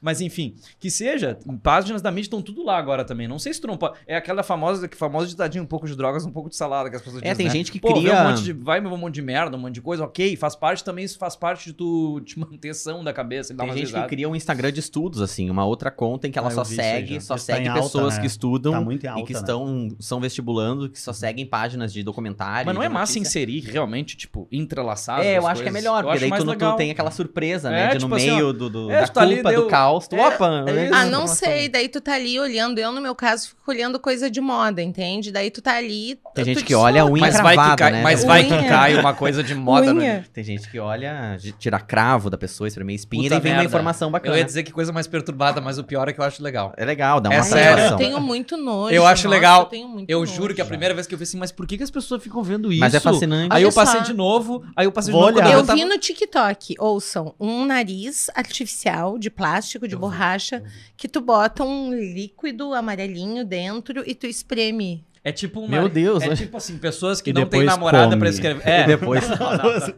Mas 0.00 0.20
enfim, 0.20 0.54
que 0.78 0.88
seja, 0.88 1.36
páginas 1.60 2.00
da 2.00 2.12
mídia 2.12 2.26
estão 2.26 2.40
tudo 2.40 2.64
lá 2.64 2.78
agora 2.78 3.04
também. 3.04 3.26
Não 3.26 3.40
sei 3.40 3.52
se 3.52 3.60
tu 3.60 3.66
não 3.66 3.76
pode. 3.76 3.96
É 4.06 4.16
aquela 4.16 4.44
famosa, 4.44 4.86
que 4.86 4.96
famosa 4.96 5.26
ditadinha, 5.26 5.60
um 5.62 5.66
pouco 5.66 5.88
de 5.88 5.96
drogas, 5.96 6.24
um 6.24 6.30
pouco 6.30 6.48
de 6.48 6.54
salada 6.54 6.88
que 6.88 6.94
as 6.94 7.02
pessoas 7.02 7.20
É, 7.20 7.30
dizem. 7.30 7.36
tem 7.38 7.46
né? 7.46 7.52
gente 7.52 7.72
que 7.72 7.80
Pô, 7.80 7.94
cria- 7.94 8.22
Um 8.22 8.28
monte 8.30 8.44
de, 8.44 8.52
vai 8.52 8.80
um 8.80 8.96
monte 8.96 9.14
de 9.14 9.22
merda, 9.22 9.56
um 9.56 9.60
monte 9.60 9.74
de 9.74 9.80
coisa, 9.82 10.04
ok, 10.04 10.36
faz 10.36 10.54
parte 10.54 10.84
também, 10.84 11.04
isso 11.04 11.18
faz 11.18 11.34
parte 11.34 11.64
de 11.64 11.72
tu 11.72 12.20
te 12.20 12.38
manter 12.38 12.72
são 12.76 13.02
da 13.02 13.12
cabeça 13.12 13.23
e 13.52 13.56
dar 13.56 13.64
Tem 13.64 13.70
uma 13.70 13.76
gente 13.76 13.86
risada. 13.86 14.04
que 14.04 14.08
cria 14.10 14.28
um 14.28 14.36
Instagram 14.36 14.72
de 14.72 14.80
estudos, 14.80 15.20
assim, 15.22 15.48
uma 15.50 15.64
outra 15.64 15.90
conta 15.90 16.26
em 16.28 16.30
que 16.30 16.38
ela 16.38 16.48
Ah, 16.48 16.50
só 16.52 16.64
segue, 16.64 17.20
só 17.20 17.34
Isso 17.36 17.46
tá 17.46 17.54
segue 17.54 17.68
alta, 17.68 17.82
pessoas 17.82 18.14
né? 18.14 18.20
que 18.20 18.26
estudam 18.26 18.72
Tá 18.72 18.80
muito 18.80 19.04
em 19.04 19.06
e 19.06 19.08
alta, 19.08 19.26
que 19.26 19.32
né? 19.32 19.38
estão, 19.38 19.88
são 20.00 20.20
vestibulando, 20.20 20.88
que 20.90 21.00
só 21.00 21.12
seguem 21.12 21.46
páginas 21.46 21.92
de 21.92 22.02
documentário. 22.02 22.66
Mas 22.66 22.74
não 22.74 22.82
é 22.82 22.88
massa 22.88 23.18
inserir 23.18 23.60
realmente, 23.60 24.16
tipo, 24.16 24.46
entrelaçado. 24.52 25.22
É, 25.22 25.38
eu 25.38 25.46
acho 25.46 25.62
que 25.62 25.68
é 25.68 25.72
melhor, 25.72 26.02
Eu 26.04 26.10
porque 26.10 26.28
daí 26.28 26.38
tu, 26.38 26.56
tu 26.56 26.76
tem 26.76 26.90
aquela 26.90 27.10
surpresa, 27.10 27.68
É, 27.68 27.72
né? 27.72 27.86
De 27.88 27.98
tipo 27.98 28.08
no 28.08 28.16
assim, 28.16 28.30
ó, 28.30 28.34
meio 28.34 28.52
do, 28.52 28.68
do- 28.70 28.90
é, 28.90 29.00
da 29.02 29.06
tá 29.08 29.20
ali, 29.22 29.34
culpa, 29.36 29.50
deu- 29.50 29.62
do 29.62 29.68
caos. 29.68 30.08
Tu, 30.08 30.16
É, 30.16 30.26
opa, 30.28 30.64
é. 30.68 30.90
Ah, 30.92 31.04
não 31.06 31.26
sei. 31.26 31.68
Daí 31.68 31.88
tu 31.88 32.00
tá 32.00 32.14
ali 32.14 32.38
olhando. 32.38 32.78
Eu, 32.78 32.92
no 32.92 33.00
meu 33.00 33.14
caso, 33.14 33.48
fico 33.50 33.70
olhando 33.70 33.98
coisa 33.98 34.30
de 34.30 34.40
moda, 34.40 34.82
entende? 34.82 35.30
Daí 35.32 35.50
tu 35.50 35.62
tá 35.62 35.76
ali. 35.76 36.18
Tem 36.34 36.44
gente 36.44 36.58
te 36.58 36.64
que 36.64 36.74
olha 36.74 37.02
a 37.02 37.06
unha 37.06 37.20
Mas 37.20 37.34
vai 37.34 37.42
que 37.42 37.54
cravada, 37.54 37.76
cai, 37.76 37.92
né? 37.92 38.02
mas 38.02 38.24
vai 38.24 38.44
que 38.44 38.68
cai 38.68 38.94
uma 38.98 39.14
coisa 39.14 39.42
de 39.42 39.54
moda. 39.54 39.94
né? 39.94 40.24
Tem 40.32 40.42
gente 40.42 40.68
que 40.70 40.78
olha, 40.78 41.36
tira 41.58 41.78
cravo 41.78 42.28
da 42.28 42.36
pessoa, 42.36 42.66
espremer 42.68 42.94
espinha 42.96 43.13
Puta 43.22 43.34
e 43.36 43.40
vem 43.40 43.52
uma 43.52 43.56
merda. 43.58 43.64
informação 43.64 44.08
Eu 44.08 44.12
bacana. 44.12 44.36
ia 44.38 44.44
dizer 44.44 44.62
que 44.62 44.72
coisa 44.72 44.92
mais 44.92 45.06
perturbada, 45.06 45.60
mas 45.60 45.78
o 45.78 45.84
pior 45.84 46.08
é 46.08 46.12
que 46.12 46.20
eu 46.20 46.24
acho 46.24 46.42
legal. 46.42 46.72
É 46.76 46.84
legal, 46.84 47.20
dá 47.20 47.30
uma 47.30 47.36
É 47.36 47.42
satisfação. 47.42 47.90
Eu 47.92 47.96
tenho 47.96 48.20
muito 48.20 48.56
nojo. 48.56 48.94
Eu 48.94 49.06
acho 49.06 49.24
nossa, 49.24 49.36
legal. 49.36 49.60
Eu, 49.62 49.66
tenho 49.66 49.88
muito 49.88 50.10
Eu 50.10 50.20
nojo. 50.20 50.34
juro 50.34 50.54
que 50.54 50.60
a 50.60 50.64
primeira 50.64 50.94
vez 50.94 51.06
que 51.06 51.14
eu 51.14 51.18
vi 51.18 51.24
assim, 51.24 51.36
mas 51.38 51.50
por 51.52 51.66
que, 51.66 51.76
que 51.76 51.82
as 51.82 51.90
pessoas 51.90 52.22
ficam 52.22 52.42
vendo 52.42 52.70
isso? 52.70 52.80
Mas 52.80 52.94
é 52.94 53.00
fascinante. 53.00 53.48
Aí 53.52 53.64
Olha 53.64 53.70
eu 53.70 53.72
passei 53.74 54.00
só. 54.00 54.06
de 54.06 54.12
novo, 54.12 54.64
aí 54.76 54.86
eu 54.86 54.92
passei 54.92 55.12
Vou 55.12 55.26
de 55.26 55.32
novo. 55.34 55.46
olhar. 55.46 55.54
Eu 55.58 55.64
tava- 55.64 55.78
vi 55.78 55.84
no 55.84 55.98
TikTok, 55.98 56.74
ouçam, 56.78 57.34
um 57.38 57.64
nariz 57.64 58.28
artificial 58.34 59.18
de 59.18 59.30
plástico, 59.30 59.86
de 59.88 59.94
Eu 59.94 59.98
vi, 59.98 60.02
borracha, 60.02 60.62
que 60.96 61.08
tu 61.08 61.20
bota 61.20 61.64
um 61.64 61.92
líquido 61.94 62.72
amarelinho 62.74 63.44
dentro 63.44 64.02
e 64.06 64.14
tu 64.14 64.26
espreme. 64.26 65.04
É 65.26 65.32
tipo 65.32 65.60
uma. 65.60 65.68
Meu 65.68 65.88
Deus, 65.88 66.22
É 66.22 66.28
né? 66.28 66.36
tipo 66.36 66.56
assim, 66.58 66.76
pessoas 66.76 67.20
que 67.22 67.30
E 67.30 67.32
não 67.32 67.46
têm 67.46 67.64
namorada 67.64 68.08
come. 68.08 68.18
pra 68.18 68.28
escrever. 68.28 68.62
É, 68.68 68.82
E 68.82 68.86
depois- 68.86 69.26
Não, 69.26 69.36
não, 69.38 69.56
não. 69.80 69.94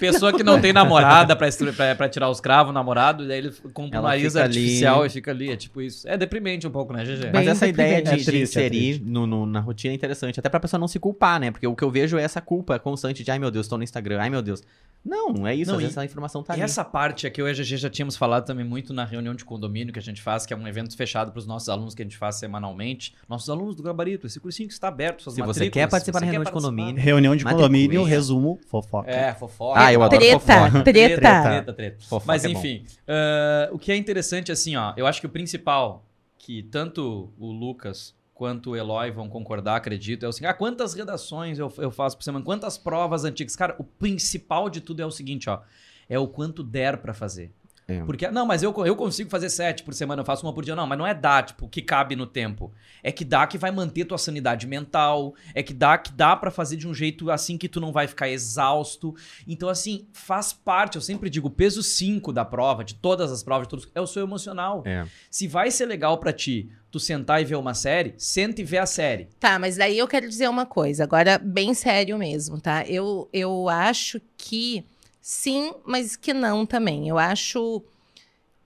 Pessoa 0.00 0.32
que 0.32 0.42
não 0.42 0.60
tem 0.60 0.72
namorada 0.72 1.34
pra, 1.36 1.48
pra, 1.76 1.94
pra 1.94 2.08
tirar 2.08 2.28
os 2.30 2.40
cravos, 2.40 2.72
namorado, 2.72 3.24
e 3.24 3.28
daí 3.28 3.38
ele 3.38 3.52
compra 3.72 4.00
um 4.00 4.02
nariz 4.02 4.34
artificial 4.36 5.00
ali. 5.00 5.06
e 5.06 5.10
fica 5.10 5.30
ali. 5.30 5.50
É 5.50 5.56
tipo 5.56 5.80
isso. 5.80 6.08
É 6.08 6.16
deprimente 6.16 6.66
um 6.66 6.70
pouco, 6.70 6.92
né, 6.92 7.04
GG? 7.04 7.30
Mas 7.32 7.46
essa 7.46 7.66
ideia 7.66 8.02
de, 8.02 8.08
É 8.08 8.12
triste, 8.12 8.30
de 8.30 8.36
é 8.38 8.42
inserir 8.42 9.02
no- 9.04 9.26
no- 9.26 9.46
na 9.46 9.60
rotina 9.60 9.92
é 9.92 9.96
interessante. 9.96 10.40
Até 10.40 10.48
pra 10.48 10.60
pessoa 10.60 10.78
não 10.80 10.88
se 10.88 10.98
culpar, 10.98 11.38
né? 11.40 11.50
Porque 11.50 11.66
o 11.66 11.74
que 11.74 11.82
eu 11.84 11.90
vejo 11.90 12.16
é 12.18 12.22
essa 12.22 12.40
culpa 12.40 12.78
constante 12.78 13.22
de, 13.22 13.30
ai 13.30 13.38
meu 13.38 13.50
Deus, 13.50 13.68
tô 13.68 13.76
no 13.76 13.84
Instagram, 13.84 14.20
ai 14.20 14.30
meu 14.30 14.42
Deus. 14.42 14.62
Não, 15.04 15.46
é 15.46 15.54
isso. 15.54 15.70
Não, 15.70 15.76
às 15.76 15.82
e- 15.82 15.84
vezes 15.84 15.98
a 15.98 16.04
informação 16.06 16.42
tá 16.42 16.54
E 16.54 16.56
ali. 16.56 16.62
essa 16.62 16.82
parte 16.82 17.26
aqui, 17.26 17.38
eu 17.42 17.46
e 17.46 17.50
a 17.50 17.52
GG 17.54 17.76
já 17.76 17.90
tínhamos 17.90 18.16
falado 18.16 18.46
também 18.46 18.64
muito 18.64 18.94
na 18.94 19.04
reunião 19.04 19.34
de 19.34 19.44
condomínio 19.44 19.92
que 19.92 19.98
a 19.98 20.02
gente 20.02 20.22
faz, 20.22 20.46
que 20.46 20.54
é 20.54 20.56
um 20.56 20.66
evento 20.66 20.96
fechado 20.96 21.30
para 21.30 21.38
os 21.38 21.46
nossos 21.46 21.68
alunos 21.68 21.94
que 21.94 22.00
a 22.00 22.04
gente 22.06 22.16
faz 22.16 22.36
semanalmente. 22.36 23.14
Nossos 23.28 23.50
alunos 23.50 23.76
do 23.76 23.82
Gabarito, 23.82 24.26
esse 24.26 24.40
cursinho 24.40 24.66
que 24.66 24.72
está 24.72 24.88
aberto, 24.88 25.22
suas 25.22 25.34
Se 25.34 25.42
você 25.42 25.46
matrículas, 25.60 25.72
quer 25.72 25.90
participar 25.90 26.18
você 26.20 26.24
da 26.24 26.30
reunião 26.32 26.44
de 26.44 26.50
condomínio, 26.50 27.02
Reunião 27.02 27.36
de 27.36 27.44
condomínio, 27.44 28.02
resumo, 28.02 28.58
fofoca. 28.66 29.10
É, 29.10 29.34
fofoca. 29.34 29.73
Ah, 29.74 29.92
eu 29.92 30.02
adoro 30.02 30.20
Treta, 30.20 30.38
fofoca. 30.38 30.82
treta. 30.82 31.20
treta, 31.42 31.72
treta. 31.72 31.96
Fofoca 32.00 32.24
Mas 32.26 32.44
é 32.44 32.48
enfim, 32.50 32.84
ah, 33.06 33.68
o 33.72 33.78
que 33.78 33.92
é 33.92 33.96
interessante, 33.96 34.50
assim, 34.50 34.76
ó, 34.76 34.92
eu 34.96 35.06
acho 35.06 35.20
que 35.20 35.26
o 35.26 35.30
principal, 35.30 36.04
que 36.38 36.62
tanto 36.64 37.32
o 37.38 37.50
Lucas 37.50 38.14
quanto 38.34 38.70
o 38.70 38.76
Eloy 38.76 39.10
vão 39.10 39.28
concordar, 39.28 39.76
acredito, 39.76 40.26
é 40.26 40.28
o 40.28 40.32
seguinte: 40.32 40.50
ah, 40.50 40.54
quantas 40.54 40.92
redações 40.92 41.58
eu, 41.58 41.72
eu 41.78 41.90
faço 41.90 42.16
por 42.16 42.24
semana? 42.24 42.44
Quantas 42.44 42.76
provas 42.76 43.24
antigas? 43.24 43.54
Cara, 43.56 43.76
o 43.78 43.84
principal 43.84 44.68
de 44.68 44.80
tudo 44.80 45.00
é 45.00 45.06
o 45.06 45.10
seguinte, 45.10 45.48
ó. 45.48 45.60
É 46.06 46.18
o 46.18 46.28
quanto 46.28 46.62
der 46.62 46.98
pra 46.98 47.14
fazer. 47.14 47.50
É. 47.86 48.02
Porque, 48.04 48.30
não, 48.30 48.46
mas 48.46 48.62
eu, 48.62 48.74
eu 48.86 48.96
consigo 48.96 49.28
fazer 49.28 49.50
sete 49.50 49.82
por 49.82 49.92
semana, 49.92 50.22
eu 50.22 50.24
faço 50.26 50.46
uma 50.46 50.52
por 50.52 50.64
dia. 50.64 50.74
Não, 50.74 50.86
mas 50.86 50.98
não 50.98 51.06
é 51.06 51.12
dá, 51.12 51.42
tipo, 51.42 51.68
que 51.68 51.82
cabe 51.82 52.16
no 52.16 52.26
tempo. 52.26 52.72
É 53.02 53.12
que 53.12 53.24
dá 53.24 53.46
que 53.46 53.58
vai 53.58 53.70
manter 53.70 54.04
tua 54.06 54.16
sanidade 54.16 54.66
mental. 54.66 55.34
É 55.54 55.62
que 55.62 55.74
dá 55.74 55.98
que 55.98 56.12
dá 56.12 56.34
pra 56.34 56.50
fazer 56.50 56.76
de 56.76 56.88
um 56.88 56.94
jeito 56.94 57.30
assim 57.30 57.58
que 57.58 57.68
tu 57.68 57.80
não 57.80 57.92
vai 57.92 58.06
ficar 58.06 58.28
exausto. 58.28 59.14
Então, 59.46 59.68
assim, 59.68 60.06
faz 60.12 60.52
parte. 60.52 60.96
Eu 60.96 61.02
sempre 61.02 61.28
digo, 61.28 61.48
o 61.48 61.50
peso 61.50 61.82
5 61.82 62.32
da 62.32 62.44
prova, 62.44 62.82
de 62.84 62.94
todas 62.94 63.30
as 63.30 63.42
provas, 63.42 63.66
de 63.66 63.70
todos, 63.70 63.88
é 63.94 64.00
o 64.00 64.06
seu 64.06 64.22
emocional. 64.22 64.82
É. 64.86 65.04
Se 65.30 65.46
vai 65.46 65.70
ser 65.70 65.86
legal 65.86 66.18
pra 66.18 66.32
ti 66.32 66.70
tu 66.90 67.00
sentar 67.00 67.42
e 67.42 67.44
ver 67.44 67.56
uma 67.56 67.74
série, 67.74 68.14
senta 68.16 68.60
e 68.60 68.64
vê 68.64 68.78
a 68.78 68.86
série. 68.86 69.28
Tá, 69.40 69.58
mas 69.58 69.76
daí 69.76 69.98
eu 69.98 70.06
quero 70.06 70.28
dizer 70.28 70.48
uma 70.48 70.64
coisa, 70.64 71.02
agora 71.02 71.38
bem 71.38 71.74
sério 71.74 72.16
mesmo, 72.16 72.60
tá? 72.60 72.84
Eu, 72.86 73.28
eu 73.32 73.68
acho 73.68 74.20
que 74.36 74.84
sim, 75.26 75.72
mas 75.86 76.16
que 76.16 76.34
não 76.34 76.66
também. 76.66 77.08
Eu 77.08 77.16
acho 77.16 77.82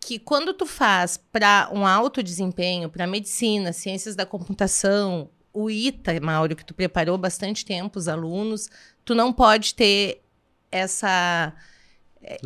que 0.01 0.18
quando 0.18 0.53
tu 0.53 0.66
faz 0.66 1.16
para 1.16 1.71
um 1.73 1.87
alto 1.87 2.21
desempenho, 2.21 2.88
para 2.90 3.07
medicina, 3.07 3.73
ciências 3.73 4.16
da 4.16 4.27
computação, 4.27 5.31
o 5.53 5.71
ITA, 5.71 6.18
Mauro, 6.21 6.57
que 6.57 6.64
tu 6.64 6.75
preparou 6.75 7.16
bastante 7.16 7.64
tempo 7.64 7.97
os 7.97 8.09
alunos, 8.09 8.68
tu 9.05 9.14
não 9.14 9.33
pode 9.33 9.73
ter 9.73 10.21
essa 10.68 11.55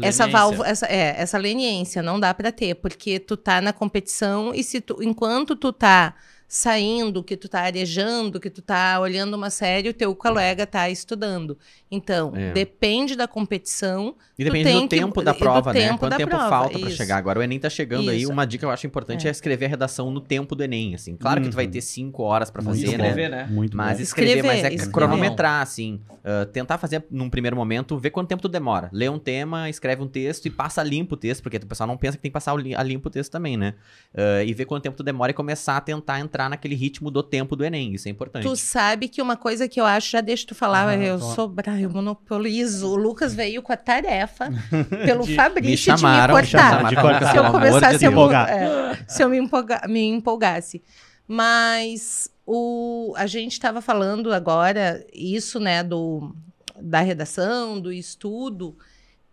essa 0.03 0.27
Leniência. 0.27 0.27
válvula, 0.27 0.69
essa, 0.69 0.87
é, 0.87 1.15
essa 1.19 1.39
leniência 1.39 2.03
não 2.03 2.21
dá 2.21 2.35
para 2.35 2.53
ter, 2.53 2.75
porque 2.75 3.19
tu 3.19 3.35
tá 3.35 3.63
na 3.63 3.73
competição 3.73 4.55
e 4.55 4.63
se 4.63 4.83
tu, 4.83 5.03
enquanto 5.03 5.57
tu 5.57 5.73
tá 5.73 6.15
saindo, 6.57 7.25
que 7.25 7.35
tu 7.35 7.49
tá 7.49 7.61
arejando, 7.63 8.39
que 8.39 8.51
tu 8.51 8.61
tá 8.61 9.01
olhando 9.01 9.33
uma 9.35 9.49
série, 9.49 9.89
o 9.89 9.95
teu 9.95 10.15
colega 10.15 10.67
tá 10.67 10.91
estudando. 10.91 11.57
Então, 11.91 12.31
É. 12.37 12.53
depende 12.53 13.17
da 13.17 13.27
competição. 13.27 14.15
E 14.39 14.45
depende 14.45 14.65
tem 14.65 14.75
do 14.83 14.89
que- 14.89 14.97
tempo 14.97 15.23
da 15.23 15.31
e 15.31 15.35
do 15.35 15.39
prova, 15.39 15.73
né? 15.73 15.81
tempo 15.81 15.99
Quanto 16.01 16.11
da 16.11 16.17
tempo 16.19 16.29
prova, 16.31 16.49
falta 16.51 16.79
pra 16.79 16.89
isso. 16.89 16.97
chegar? 16.99 17.17
Agora 17.17 17.39
o 17.39 17.43
Enem 17.43 17.59
tá 17.59 17.71
chegando 17.71 18.11
aí. 18.11 18.21
Isso. 18.23 18.31
Uma 18.31 18.45
dica 18.47 18.61
que 18.61 18.65
eu 18.67 18.71
acho 18.71 18.87
importante 18.87 19.27
é, 19.27 19.29
É. 19.29 19.31
escrever 19.31 19.65
a 19.65 19.69
redação 19.69 20.11
no 20.11 20.21
tempo 20.21 20.55
do 20.55 20.63
Enem, 20.63 20.95
assim. 20.95 21.17
Claro 21.17 21.41
que 21.41 21.49
tu 21.49 21.57
vai 21.57 21.65
Uhum. 21.65 21.71
ter 21.71 21.81
cinco 21.81 22.23
horas 22.23 22.51
pra 22.51 22.61
Muito 22.63 22.83
fazer, 22.83 22.97
bom. 22.99 23.03
né? 23.03 23.09
Escrever, 23.09 23.31
né? 23.31 23.49
Muito 23.51 23.75
Mas 23.75 23.97
bom. 23.97 24.03
escrever, 24.03 24.43
mas 24.43 24.65
é 24.65 24.69
Escrever, 24.75 24.93
cronometrar, 24.93 25.63
assim. 25.63 26.01
ah, 26.23 26.47
tentar 26.53 26.77
fazer 26.77 27.03
num 27.11 27.31
primeiro 27.31 27.57
momento, 27.57 27.97
ver 27.99 28.11
quanto 28.11 28.29
tempo 28.29 28.43
tu 28.43 28.49
demora. 28.49 28.91
Lê 28.93 29.09
um 29.09 29.19
tema, 29.19 29.71
escreve 29.71 30.03
um 30.03 30.07
texto 30.07 30.45
e 30.47 30.51
passa 30.51 30.83
limpo 30.83 31.15
o 31.15 31.17
texto, 31.19 31.43
porque 31.43 31.57
o 31.57 31.67
pessoal 31.67 31.87
não 31.87 31.97
pensa 31.97 32.19
que 32.19 32.23
tem 32.23 32.31
que 32.31 32.35
passar 32.35 32.53
a 32.53 32.83
limpo 32.83 33.09
o 33.09 33.11
texto 33.11 33.31
também, 33.33 33.57
né? 33.57 33.73
Ah, 34.15 34.43
e 34.45 34.53
ver 34.53 34.67
quanto 34.67 34.83
tempo 34.83 34.97
tu 34.99 35.03
demora 35.03 35.31
e 35.31 35.35
começar 35.35 35.79
a 35.79 35.81
tentar 35.81 36.21
entrar 36.21 36.42
naquele 36.49 36.75
ritmo 36.75 37.11
do 37.11 37.23
tempo 37.23 37.55
do 37.57 37.65
Enem. 37.65 37.95
Isso 37.95 38.09
é 38.09 38.11
importante. 38.11 38.43
Tu 38.45 38.57
sabe 38.57 39.09
que 39.09 39.21
uma 39.23 39.37
coisa 39.37 39.69
que 39.69 39.81
eu 39.81 39.85
acho, 39.85 40.11
já 40.11 40.21
deixa 40.21 40.47
tu 40.47 40.55
falar, 40.55 40.89
Ah, 40.89 40.97
eu 40.97 41.19
tô. 41.19 41.35
sou 41.35 41.55
eu 41.81 41.91
monopolizo. 41.91 42.89
O 42.89 42.97
Lucas 42.97 43.35
veio 43.35 43.63
com 43.63 43.73
a 43.73 43.77
tarefa 43.77 44.49
pelo 45.05 45.27
me 45.27 45.35
Fabrício 45.35 45.97
chamaram, 45.97 46.35
de 46.35 46.41
me 46.41 46.43
me 46.43 46.49
chamaram, 46.49 46.79
cortar. 46.81 46.89
de 46.89 46.95
tá, 46.95 47.03
cortar. 47.03 47.19
Lucas, 47.21 47.31
se 47.31 47.37
eu 47.37 47.51
começasse 47.53 47.99
de 47.99 48.07
me 48.07 48.13
empolgar. 48.13 48.49
é, 48.51 49.05
se 49.09 49.23
eu 49.23 49.29
me, 49.29 49.39
empolga- 49.39 49.83
me 49.89 50.01
empolgasse. 50.09 50.83
Mas 51.27 52.31
o, 52.47 53.15
a 53.17 53.27
gente 53.27 53.53
estava 53.53 53.81
falando 53.81 54.33
agora 54.33 55.05
isso, 55.13 55.59
né, 55.59 55.83
do, 55.83 56.35
da 56.81 57.01
redação, 57.01 57.81
do 57.81 57.93
estudo. 57.93 58.77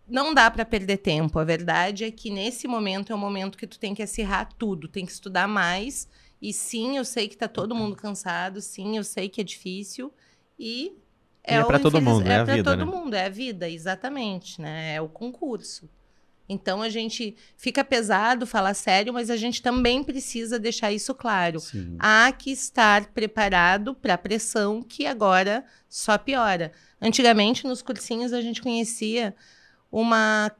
Não 0.08 0.34
dá 0.34 0.50
para 0.50 0.64
perder 0.64 0.96
tempo. 0.96 1.38
A 1.38 1.44
verdade 1.44 2.04
é 2.04 2.10
que 2.10 2.30
nesse 2.30 2.66
momento 2.66 3.12
é 3.12 3.14
o 3.14 3.18
momento 3.18 3.56
que 3.56 3.66
tu 3.66 3.78
tem 3.78 3.94
que 3.94 4.02
acirrar 4.02 4.48
tudo, 4.58 4.88
tem 4.88 5.04
que 5.06 5.12
estudar 5.12 5.46
mais. 5.46 6.08
E 6.40 6.52
sim, 6.52 6.96
eu 6.96 7.04
sei 7.04 7.28
que 7.28 7.36
tá 7.36 7.46
todo 7.48 7.74
mundo 7.74 7.94
cansado, 7.96 8.60
sim, 8.60 8.96
eu 8.96 9.04
sei 9.04 9.28
que 9.28 9.40
é 9.40 9.44
difícil. 9.44 10.12
E 10.58 10.92
E 11.46 11.54
é 11.54 11.62
o 11.62 11.66
pra 11.66 11.78
todo 11.78 11.98
infeliz- 11.98 12.08
mundo, 12.18 12.26
é 12.26 12.36
a 12.36 12.44
pra 12.44 12.54
vida, 12.56 12.70
todo 12.70 12.86
né? 12.86 12.92
mundo, 12.92 13.14
é 13.14 13.26
a 13.26 13.28
vida, 13.28 13.68
exatamente, 13.68 14.60
né? 14.60 14.94
É 14.94 15.00
o 15.00 15.08
concurso. 15.08 15.88
Então 16.48 16.82
a 16.82 16.88
gente 16.88 17.36
fica 17.56 17.84
pesado 17.84 18.44
falar 18.46 18.74
sério, 18.74 19.12
mas 19.12 19.30
a 19.30 19.36
gente 19.36 19.62
também 19.62 20.02
precisa 20.02 20.58
deixar 20.58 20.90
isso 20.92 21.14
claro. 21.14 21.60
Sim. 21.60 21.96
Há 21.98 22.32
que 22.32 22.50
estar 22.50 23.06
preparado 23.12 23.94
para 23.94 24.14
a 24.14 24.18
pressão 24.18 24.82
que 24.82 25.06
agora 25.06 25.64
só 25.88 26.18
piora. 26.18 26.72
Antigamente, 27.00 27.66
nos 27.66 27.82
cursinhos, 27.82 28.32
a 28.32 28.40
gente 28.40 28.60
conhecia 28.60 29.32
uma, 29.92 30.50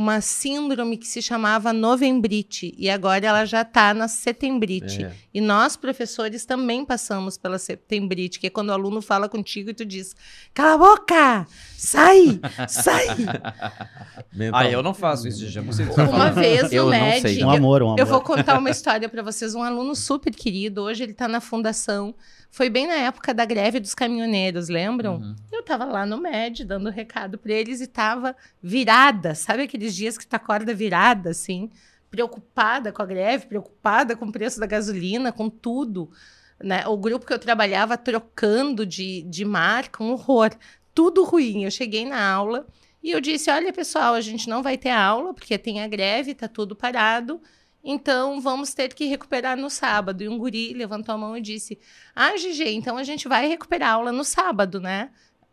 uma 0.00 0.22
síndrome 0.22 0.96
que 0.96 1.06
se 1.06 1.20
chamava 1.20 1.74
novembrite, 1.74 2.74
e 2.78 2.88
agora 2.88 3.26
ela 3.26 3.44
já 3.44 3.60
está 3.60 3.92
na 3.92 4.08
setembrite. 4.08 5.04
É. 5.04 5.12
E 5.34 5.42
nós, 5.42 5.76
professores, 5.76 6.46
também 6.46 6.86
passamos 6.86 7.36
pela 7.36 7.58
setembrite, 7.58 8.40
que 8.40 8.46
é 8.46 8.50
quando 8.50 8.70
o 8.70 8.72
aluno 8.72 9.02
fala 9.02 9.28
contigo 9.28 9.68
e 9.68 9.74
tu 9.74 9.84
diz: 9.84 10.16
cala 10.54 10.72
a 10.72 10.78
boca! 10.78 11.46
Sai! 11.76 12.40
Sai! 12.66 13.08
Ah, 14.52 14.68
eu 14.70 14.82
não 14.82 14.94
faço 14.94 15.26
isso, 15.26 15.44
GG. 15.44 15.60
Não 15.60 15.72
sei 15.72 15.86
o 15.86 15.94
tá 15.94 16.04
Uma 16.04 16.30
vez 16.30 16.62
no 16.62 16.68
Eu 16.72 16.84
não 16.84 16.90
MED, 16.90 17.20
sei. 17.20 17.44
Um 17.44 17.50
amor, 17.50 17.82
um 17.82 17.86
amor. 17.88 17.98
eu 17.98 18.06
vou 18.06 18.20
contar 18.20 18.58
uma 18.58 18.70
história 18.70 19.08
para 19.08 19.22
vocês. 19.22 19.54
Um 19.54 19.62
aluno 19.62 19.94
super 19.94 20.32
querido, 20.32 20.82
hoje 20.82 21.02
ele 21.02 21.12
está 21.12 21.26
na 21.26 21.40
fundação. 21.40 22.14
Foi 22.50 22.68
bem 22.68 22.86
na 22.86 22.94
época 22.94 23.32
da 23.32 23.44
greve 23.44 23.80
dos 23.80 23.94
caminhoneiros, 23.94 24.68
lembram? 24.68 25.16
Uhum. 25.16 25.36
Eu 25.52 25.60
estava 25.60 25.84
lá 25.84 26.04
no 26.04 26.18
MED 26.18 26.64
dando 26.64 26.90
recado 26.90 27.38
para 27.38 27.52
eles 27.52 27.80
e 27.80 27.84
estava 27.84 28.36
virada, 28.62 29.34
sabe 29.34 29.62
aquele 29.62 29.80
aqueles 29.80 29.96
dias 29.96 30.18
que 30.18 30.26
tu 30.26 30.34
acorda 30.34 30.74
virada, 30.74 31.30
assim, 31.30 31.70
preocupada 32.10 32.92
com 32.92 33.02
a 33.02 33.06
greve, 33.06 33.46
preocupada 33.46 34.14
com 34.14 34.26
o 34.26 34.32
preço 34.32 34.60
da 34.60 34.66
gasolina, 34.66 35.32
com 35.32 35.48
tudo. 35.48 36.10
Né? 36.62 36.86
O 36.86 36.96
grupo 36.96 37.24
que 37.24 37.32
eu 37.32 37.38
trabalhava 37.38 37.96
trocando 37.96 38.84
de, 38.84 39.22
de 39.22 39.44
marca, 39.44 40.02
um 40.02 40.12
horror. 40.12 40.50
Tudo 40.94 41.24
ruim. 41.24 41.64
Eu 41.64 41.70
cheguei 41.70 42.04
na 42.04 42.30
aula 42.30 42.66
e 43.02 43.10
eu 43.10 43.20
disse: 43.20 43.50
olha, 43.50 43.72
pessoal, 43.72 44.14
a 44.14 44.20
gente 44.20 44.48
não 44.48 44.62
vai 44.62 44.76
ter 44.76 44.90
aula, 44.90 45.32
porque 45.32 45.56
tem 45.56 45.80
a 45.80 45.88
greve, 45.88 46.34
tá 46.34 46.48
tudo 46.48 46.76
parado. 46.76 47.40
Então, 47.82 48.40
vamos 48.40 48.74
ter 48.74 48.92
que 48.92 49.06
recuperar 49.06 49.56
no 49.56 49.70
sábado. 49.70 50.22
E 50.22 50.28
um 50.28 50.38
guri 50.38 50.74
levantou 50.74 51.14
a 51.14 51.18
mão 51.18 51.36
e 51.36 51.40
disse: 51.40 51.78
Ah, 52.14 52.36
Gigi, 52.36 52.68
então 52.68 52.96
a 52.96 53.02
gente 53.02 53.26
vai 53.26 53.48
recuperar 53.48 53.90
a 53.90 53.92
aula 53.94 54.12
no 54.12 54.24
sábado, 54.24 54.80
né? 54.80 55.10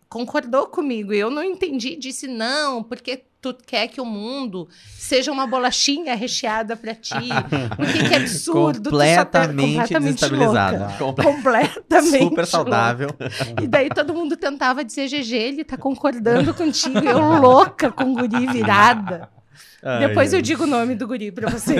Concordou 0.09 0.67
comigo. 0.67 1.13
E 1.13 1.19
eu 1.19 1.29
não 1.29 1.43
entendi, 1.43 1.95
disse: 1.95 2.27
Não, 2.27 2.83
porque 2.83 3.23
tu 3.41 3.53
quer 3.65 3.87
que 3.87 4.01
o 4.01 4.05
mundo 4.05 4.67
seja 4.97 5.31
uma 5.31 5.47
bolachinha 5.47 6.15
recheada 6.15 6.75
para 6.75 6.93
ti. 6.93 7.13
Porque 7.75 8.09
que 8.09 8.15
absurdo. 8.15 8.89
completamente, 8.89 9.77
completamente 9.77 10.15
desestabilizada. 10.15 10.93
completamente. 11.23 12.23
Super 12.23 12.47
saudável. 12.47 13.09
Louca. 13.09 13.63
E 13.63 13.67
daí 13.67 13.89
todo 13.89 14.13
mundo 14.13 14.35
tentava 14.35 14.83
dizer, 14.83 15.07
GG, 15.07 15.33
ele 15.33 15.63
tá 15.63 15.77
concordando 15.77 16.53
contigo. 16.53 16.99
Eu 16.99 17.39
louca 17.39 17.91
com 17.91 18.13
guri 18.13 18.47
virada. 18.47 19.29
Ai, 19.83 20.07
Depois 20.07 20.33
eu 20.33 20.41
digo 20.41 20.63
o 20.63 20.67
nome 20.67 20.95
do 20.95 21.07
guri 21.07 21.31
para 21.31 21.49
vocês. 21.51 21.79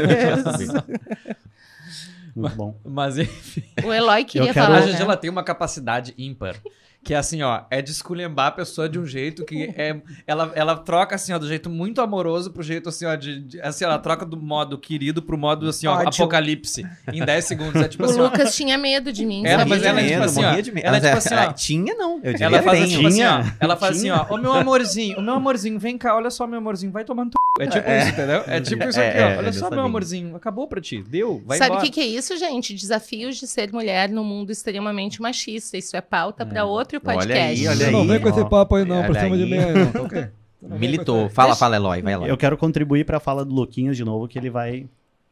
Muito 2.36 2.56
bom. 2.56 2.76
Mas 2.86 3.18
enfim. 3.18 3.64
O 3.84 3.92
Eloy 3.92 4.24
queria 4.24 4.54
quero... 4.54 4.66
falar. 4.66 4.78
A 4.78 4.82
Gigi, 4.82 4.98
né? 4.98 5.02
ela 5.02 5.18
tem 5.18 5.30
uma 5.30 5.44
capacidade 5.44 6.14
ímpar. 6.18 6.56
Que 7.04 7.14
é 7.14 7.18
assim, 7.18 7.42
ó, 7.42 7.62
é 7.72 7.82
desculhambar 7.82 8.48
a 8.48 8.52
pessoa 8.52 8.90
de 8.90 9.00
um 9.00 9.06
jeito 9.06 9.46
que 9.46 9.74
é. 9.78 9.96
Ela, 10.26 10.52
ela 10.56 10.76
troca, 10.76 11.16
assim, 11.16 11.32
ó, 11.32 11.40
do 11.40 11.48
jeito 11.48 11.70
muito 11.70 12.02
amoroso 12.02 12.52
pro 12.52 12.62
jeito, 12.62 12.90
assim, 12.90 13.06
ó, 13.06 13.16
de. 13.16 13.40
de 13.40 13.62
assim, 13.62 13.86
ela 13.86 13.98
troca 13.98 14.26
do 14.26 14.36
modo 14.36 14.78
querido 14.78 15.22
pro 15.22 15.38
modo, 15.38 15.70
assim, 15.70 15.88
ó, 15.88 15.94
Ódio. 15.94 16.10
apocalipse. 16.10 16.86
Em 17.14 17.24
10 17.24 17.46
segundos. 17.46 17.82
É 17.82 17.88
tipo 17.88 18.04
o 18.04 18.08
assim. 18.08 18.20
Lucas 18.20 18.50
ó, 18.50 18.52
tinha 18.52 18.78
medo 18.78 19.14
de 19.14 19.26
mim. 19.26 19.46
Ela, 19.46 19.66
mas 19.66 19.82
ela 19.84 20.02
é 20.02 20.10
tipo 20.10 20.24
assim, 20.24 20.44
ó. 20.44 20.50
Ela 20.84 20.98
é 20.98 21.00
tipo 21.00 21.18
assim, 21.18 21.36
ó. 21.36 21.54
Tinha, 21.54 21.96
não. 21.96 22.20
Eu 22.22 22.36
ela 22.40 22.62
faz 22.62 22.90
tipo 22.92 23.08
assim, 23.08 23.24
ó. 23.24 23.44
Ela 23.58 23.78
faz 23.78 23.98
assim, 23.98 24.10
ó. 24.10 24.26
Ô 24.30 24.38
meu 24.38 24.52
amorzinho, 24.52 25.18
o 25.18 25.22
meu 25.22 25.36
amorzinho, 25.36 25.80
vem 25.80 25.98
cá, 25.98 26.14
olha 26.14 26.30
só, 26.30 26.46
meu 26.46 26.58
amorzinho, 26.60 26.92
vai 26.92 27.06
tomando 27.06 27.32
É 27.60 27.68
tipo 27.68 27.90
é. 27.90 28.00
isso, 28.00 28.10
entendeu? 28.10 28.44
É 28.48 28.62
tipo 28.62 28.84
isso 28.84 29.00
aqui, 29.00 29.18
é, 29.18 29.36
ó. 29.36 29.38
Olha 29.40 29.54
só, 29.54 29.70
meu 29.70 29.82
amorzinho, 29.82 30.36
acabou 30.36 30.68
pra 30.68 30.80
ti. 30.80 31.04
Deu, 31.04 31.42
vai 31.46 31.58
Sabe 31.58 31.76
o 31.78 31.80
que, 31.80 31.90
que 31.90 32.00
é 32.00 32.06
isso, 32.06 32.38
gente? 32.38 32.74
Desafios 32.74 33.38
de 33.38 33.48
ser 33.48 33.72
mulher 33.72 34.10
no 34.10 34.24
mundo 34.24 34.52
extremamente 34.52 35.22
machista. 35.22 35.78
Isso 35.78 35.96
é 35.96 36.02
pauta 36.02 36.46
pra 36.46 36.66
outro 36.66 37.00
podcast. 37.00 37.32
Olha 37.32 37.42
aí, 37.44 37.68
olha 37.68 37.88
Olha 37.88 37.92
não 37.92 38.08
vem 38.08 38.20
com 38.20 38.30
esse 38.30 38.46
papo 38.50 38.76
aí 38.76 38.86
não, 38.86 39.04
pra 39.04 39.22
cima 39.22 39.38
de 39.38 39.46
mim 39.46 39.58
aí 39.58 39.74
não, 39.74 40.08
tá? 40.08 40.30
Militou. 40.80 41.30
Fala, 41.30 41.56
fala, 41.56 41.76
Eloy, 41.76 42.02
vai 42.02 42.18
lá. 42.18 42.28
Eu 42.28 42.38
quero 42.38 42.58
contribuir 42.58 43.06
para 43.06 43.18
a 43.18 43.20
fala 43.20 43.46
do 43.46 43.54
Luquinhas 43.54 43.96
de 43.96 44.04
novo, 44.04 44.28
que 44.28 44.38
ele 44.38 44.50
vai 44.50 44.88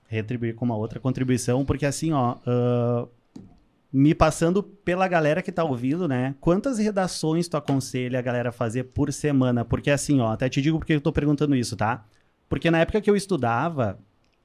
retribuir 0.07 0.53
com 0.53 0.65
uma 0.65 0.77
outra 0.77 0.99
contribuição, 0.99 1.65
porque 1.65 1.85
assim, 1.85 2.11
ó, 2.13 2.35
uh, 2.45 3.09
me 3.97 4.13
passando 4.13 4.61
pela 4.61 5.07
galera 5.07 5.41
que 5.41 5.53
tá 5.53 5.63
ouvindo, 5.63 6.05
né? 6.05 6.35
Quantas 6.41 6.77
redações 6.77 7.47
tu 7.47 7.55
aconselha 7.55 8.19
a 8.19 8.21
galera 8.21 8.51
fazer 8.51 8.83
por 8.83 9.13
semana? 9.13 9.63
Porque 9.63 9.89
assim, 9.89 10.19
ó, 10.19 10.33
até 10.33 10.49
te 10.49 10.61
digo 10.61 10.77
porque 10.77 10.91
eu 10.91 10.99
tô 10.99 11.13
perguntando 11.13 11.55
isso, 11.55 11.77
tá? 11.77 12.05
Porque 12.49 12.69
na 12.69 12.79
época 12.79 12.99
que 12.99 13.09
eu 13.09 13.15
estudava, 13.15 13.97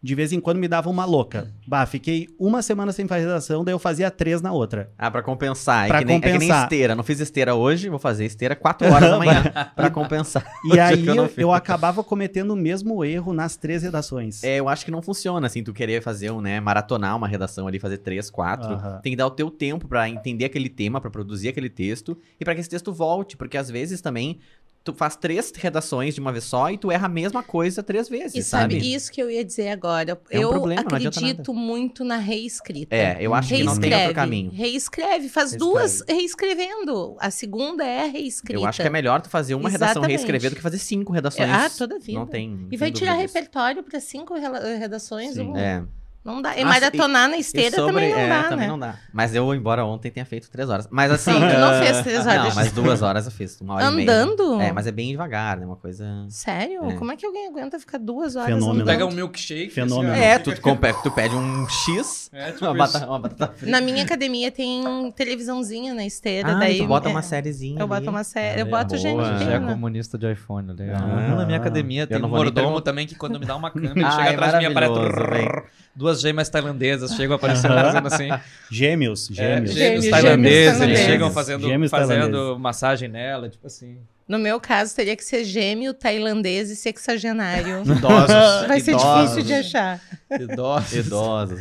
de 0.02 0.14
vez 0.14 0.32
em 0.32 0.40
quando 0.40 0.58
me 0.58 0.66
dava 0.66 0.88
uma 0.88 1.04
louca. 1.04 1.48
Bah, 1.66 1.84
fiquei 1.84 2.28
uma 2.38 2.62
semana 2.62 2.92
sem 2.92 3.06
fazer 3.06 3.26
redação, 3.26 3.64
daí 3.64 3.74
eu 3.74 3.78
fazia 3.78 4.10
três 4.10 4.40
na 4.40 4.52
outra. 4.52 4.90
Ah, 4.98 5.10
pra 5.10 5.22
compensar. 5.22 5.88
Pra 5.88 5.98
é, 5.98 6.04
que 6.04 6.06
compensar. 6.06 6.30
Nem, 6.30 6.36
é 6.36 6.38
que 6.38 6.52
nem 6.52 6.62
esteira. 6.62 6.94
Não 6.94 7.04
fiz 7.04 7.20
esteira 7.20 7.54
hoje, 7.54 7.88
vou 7.88 7.98
fazer 7.98 8.24
esteira 8.24 8.56
quatro 8.56 8.88
horas 8.92 9.10
da 9.10 9.18
manhã 9.18 9.42
pra 9.76 9.90
compensar. 9.90 10.44
E 10.64 10.78
aí 10.80 11.06
eu, 11.06 11.14
eu, 11.14 11.30
eu, 11.36 11.52
acabava 11.52 12.02
cometendo 12.02 12.52
o 12.52 12.56
mesmo 12.56 13.04
erro 13.04 13.32
nas 13.32 13.56
três 13.56 13.82
redações. 13.82 14.42
É, 14.42 14.56
eu 14.56 14.68
acho 14.68 14.84
que 14.84 14.90
não 14.90 15.02
funciona, 15.02 15.46
assim, 15.46 15.62
tu 15.62 15.72
querer 15.72 16.02
fazer 16.02 16.30
um, 16.30 16.40
né, 16.40 16.60
maratonar 16.60 17.16
uma 17.16 17.28
redação 17.28 17.66
ali, 17.66 17.78
fazer 17.78 17.98
três, 17.98 18.30
quatro. 18.30 18.80
Tem 19.02 19.12
que 19.12 19.16
dar 19.16 19.26
o 19.26 19.30
teu 19.30 19.50
tempo 19.50 19.86
para 19.86 20.08
entender 20.08 20.46
aquele 20.46 20.68
tema, 20.68 21.00
para 21.00 21.10
produzir 21.10 21.48
aquele 21.48 21.68
texto 21.68 22.16
e 22.40 22.44
para 22.44 22.54
que 22.54 22.60
esse 22.60 22.70
texto 22.70 22.92
volte, 22.92 23.36
porque 23.36 23.56
às 23.56 23.70
vezes 23.70 24.00
também 24.00 24.38
tu 24.82 24.94
faz 24.94 25.16
três 25.16 25.52
redações 25.54 26.14
de 26.14 26.20
uma 26.20 26.32
vez 26.32 26.44
só 26.44 26.70
e 26.70 26.78
tu 26.78 26.90
erra 26.90 27.06
a 27.06 27.08
mesma 27.08 27.42
coisa 27.42 27.82
três 27.82 28.08
vezes, 28.08 28.34
e 28.34 28.42
sabe? 28.42 28.74
sabe? 28.74 28.94
isso 28.94 29.12
que 29.12 29.22
eu 29.22 29.30
ia 29.30 29.44
dizer 29.44 29.68
agora. 29.68 30.20
É 30.30 30.38
um 30.38 30.42
eu 30.42 30.48
problema, 30.50 30.80
acredito 30.80 31.52
muito 31.52 32.04
na 32.04 32.16
reescrita. 32.16 32.94
É, 32.94 33.18
eu 33.20 33.34
acho 33.34 33.50
Reescreve, 33.50 33.80
que 33.80 33.82
não 33.82 33.90
tem 33.90 34.00
outro 34.00 34.14
caminho. 34.14 34.50
Reescreve, 34.50 35.28
faz 35.28 35.52
Reescreve. 35.52 35.72
duas 35.72 36.02
reescrevendo. 36.08 37.16
A 37.20 37.30
segunda 37.30 37.84
é 37.84 38.06
reescrita. 38.06 38.60
Eu 38.60 38.66
acho 38.66 38.80
que 38.80 38.86
é 38.86 38.90
melhor 38.90 39.20
tu 39.20 39.28
fazer 39.28 39.54
uma 39.54 39.68
Exatamente. 39.68 39.88
redação 39.88 40.08
reescrever 40.08 40.50
do 40.50 40.56
que 40.56 40.62
fazer 40.62 40.78
cinco 40.78 41.12
redações. 41.12 41.50
Ah, 41.50 41.70
toda 41.70 41.98
vida. 41.98 42.18
Não 42.18 42.26
tem. 42.26 42.66
E 42.70 42.76
vai 42.76 42.90
tirar 42.90 43.14
repertório 43.14 43.82
para 43.82 44.00
cinco 44.00 44.34
redações. 44.34 45.34
Sim, 45.34 45.56
é. 45.56 45.84
Não 46.22 46.42
dá. 46.42 46.56
E 46.56 46.62
ah, 46.62 46.66
maratonar 46.66 47.30
na 47.30 47.38
esteira 47.38 47.74
sobre, 47.74 47.92
também 47.94 48.10
não 48.12 48.18
é, 48.18 48.28
dá, 48.28 48.42
também 48.42 48.58
né? 48.58 48.66
não 48.66 48.78
dá. 48.78 48.94
Mas 49.10 49.34
eu, 49.34 49.54
embora 49.54 49.84
ontem 49.86 50.10
tenha 50.10 50.26
feito 50.26 50.50
três 50.50 50.68
horas. 50.68 50.86
Mas 50.90 51.10
assim... 51.10 51.32
Não, 51.32 51.48
tu 51.48 51.58
não 51.58 51.70
uh... 51.70 51.82
fez 51.82 52.02
três 52.02 52.26
horas. 52.26 52.48
Não, 52.48 52.54
mas 52.54 52.72
duas 52.72 53.00
horas 53.00 53.24
eu 53.24 53.32
fiz. 53.32 53.58
Uma 53.60 53.74
hora 53.76 53.86
Andando? 53.86 54.54
E 54.54 54.56
meia. 54.58 54.68
É, 54.68 54.72
mas 54.72 54.86
é 54.86 54.92
bem 54.92 55.10
devagar, 55.10 55.58
né? 55.58 55.64
Uma 55.64 55.76
coisa... 55.76 56.26
Sério? 56.28 56.90
É. 56.90 56.94
Como 56.96 57.10
é 57.10 57.16
que 57.16 57.24
alguém 57.24 57.48
aguenta 57.48 57.78
ficar 57.78 57.98
duas 57.98 58.36
horas 58.36 58.52
Fenômeno. 58.52 58.84
Pega 58.84 59.06
um 59.06 59.12
milkshake. 59.12 59.70
Fenômeno. 59.70 60.12
Assim, 60.12 60.22
é, 60.22 60.38
tu, 60.38 60.54
tu, 60.54 61.02
tu 61.02 61.10
pede 61.10 61.34
um 61.34 61.66
X, 61.68 62.28
é, 62.34 62.52
tipo 62.52 62.66
uma, 62.66 62.74
batata, 62.74 63.06
uma 63.06 63.18
batata 63.18 63.52
frita. 63.54 63.70
Na 63.70 63.80
minha 63.80 64.02
academia 64.02 64.50
tem 64.50 65.10
televisãozinha 65.12 65.94
na 65.94 66.04
esteira. 66.04 66.52
Ah, 66.52 66.58
daí 66.58 66.78
tu 66.78 66.86
bota 66.86 67.08
é, 67.08 67.12
uma 67.12 67.22
sériezinha 67.22 67.80
Eu 67.80 67.88
boto 67.88 68.10
uma 68.10 68.24
série. 68.24 68.60
eu 68.60 68.66
boto 68.66 68.88
boa. 68.88 68.98
gente 68.98 69.44
Já 69.44 69.54
é 69.54 69.60
comunista 69.60 70.18
de 70.18 70.30
iPhone. 70.30 70.72
Legal. 70.72 71.00
Ah, 71.00 71.34
na 71.36 71.46
minha 71.46 71.58
academia 71.58 72.06
tem 72.06 72.22
um 72.22 72.28
mordomo 72.28 72.80
também 72.82 73.06
que 73.06 73.14
quando 73.14 73.40
me 73.40 73.46
dá 73.46 73.56
uma 73.56 73.70
câmera, 73.70 73.98
ele 73.98 74.04
chega 74.10 74.30
é 74.30 74.34
atrás 74.34 74.52
de 74.52 74.58
mim 74.58 74.64
e 74.64 74.66
aparece 74.66 75.70
duas 76.10 76.20
gêmeas 76.20 76.48
tailandesas 76.48 77.14
chegam 77.14 77.36
aparecendo 77.36 77.74
fazendo 77.74 78.06
assim. 78.06 78.28
Gêmeos, 78.70 79.28
gêmeos. 79.30 79.70
É, 79.70 79.74
gêmeos, 79.74 80.08
tailandeses, 80.08 80.80
eles 80.80 80.98
chegam 81.00 81.30
fazendo, 81.30 81.88
fazendo 81.88 82.58
massagem 82.58 83.08
nela, 83.08 83.48
tipo 83.48 83.66
assim. 83.66 83.98
No 84.26 84.38
meu 84.38 84.60
caso, 84.60 84.94
teria 84.94 85.16
que 85.16 85.24
ser 85.24 85.42
gêmeo, 85.44 85.92
tailandês 85.92 86.70
e 86.70 86.76
sexagenário. 86.76 87.82
Idosos. 87.86 88.66
Vai 88.68 88.80
ser 88.80 88.92
idosos. 88.92 89.22
difícil 89.22 89.42
de 89.42 89.54
achar. 89.54 90.00
Idosos. 90.38 91.06
Idosos. 91.06 91.60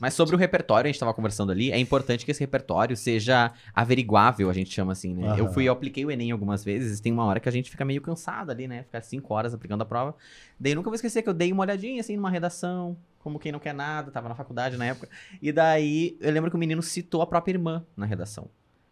Mas 0.00 0.14
sobre 0.14 0.34
o 0.34 0.38
repertório, 0.38 0.86
a 0.86 0.88
gente 0.88 0.96
estava 0.96 1.14
conversando 1.14 1.52
ali, 1.52 1.70
é 1.70 1.78
importante 1.78 2.24
que 2.24 2.30
esse 2.30 2.40
repertório 2.40 2.96
seja 2.96 3.52
averiguável, 3.74 4.50
a 4.50 4.52
gente 4.52 4.72
chama 4.72 4.92
assim, 4.92 5.14
né? 5.14 5.32
Uhum. 5.32 5.38
Eu 5.38 5.52
fui, 5.52 5.64
eu 5.64 5.72
apliquei 5.72 6.04
o 6.04 6.10
Enem 6.10 6.30
algumas 6.30 6.64
vezes, 6.64 7.00
tem 7.00 7.12
uma 7.12 7.24
hora 7.24 7.40
que 7.40 7.48
a 7.48 7.52
gente 7.52 7.70
fica 7.70 7.84
meio 7.84 8.00
cansado 8.00 8.50
ali, 8.50 8.68
né? 8.68 8.82
Ficar 8.82 9.00
cinco 9.00 9.32
horas 9.34 9.54
aplicando 9.54 9.82
a 9.82 9.84
prova. 9.84 10.14
Daí 10.58 10.72
eu 10.72 10.76
nunca 10.76 10.90
vou 10.90 10.94
esquecer 10.94 11.22
que 11.22 11.28
eu 11.28 11.34
dei 11.34 11.52
uma 11.52 11.62
olhadinha, 11.62 12.00
assim, 12.00 12.16
numa 12.16 12.30
redação, 12.30 12.96
como 13.20 13.38
quem 13.38 13.50
não 13.50 13.58
quer 13.58 13.72
nada, 13.72 14.10
tava 14.10 14.28
na 14.28 14.34
faculdade 14.34 14.76
na 14.76 14.84
época. 14.84 15.08
E 15.40 15.50
daí 15.50 16.16
eu 16.20 16.30
lembro 16.30 16.50
que 16.50 16.56
o 16.56 16.58
menino 16.58 16.82
citou 16.82 17.22
a 17.22 17.26
própria 17.26 17.52
irmã 17.52 17.84
na 17.96 18.04
redação. 18.04 18.48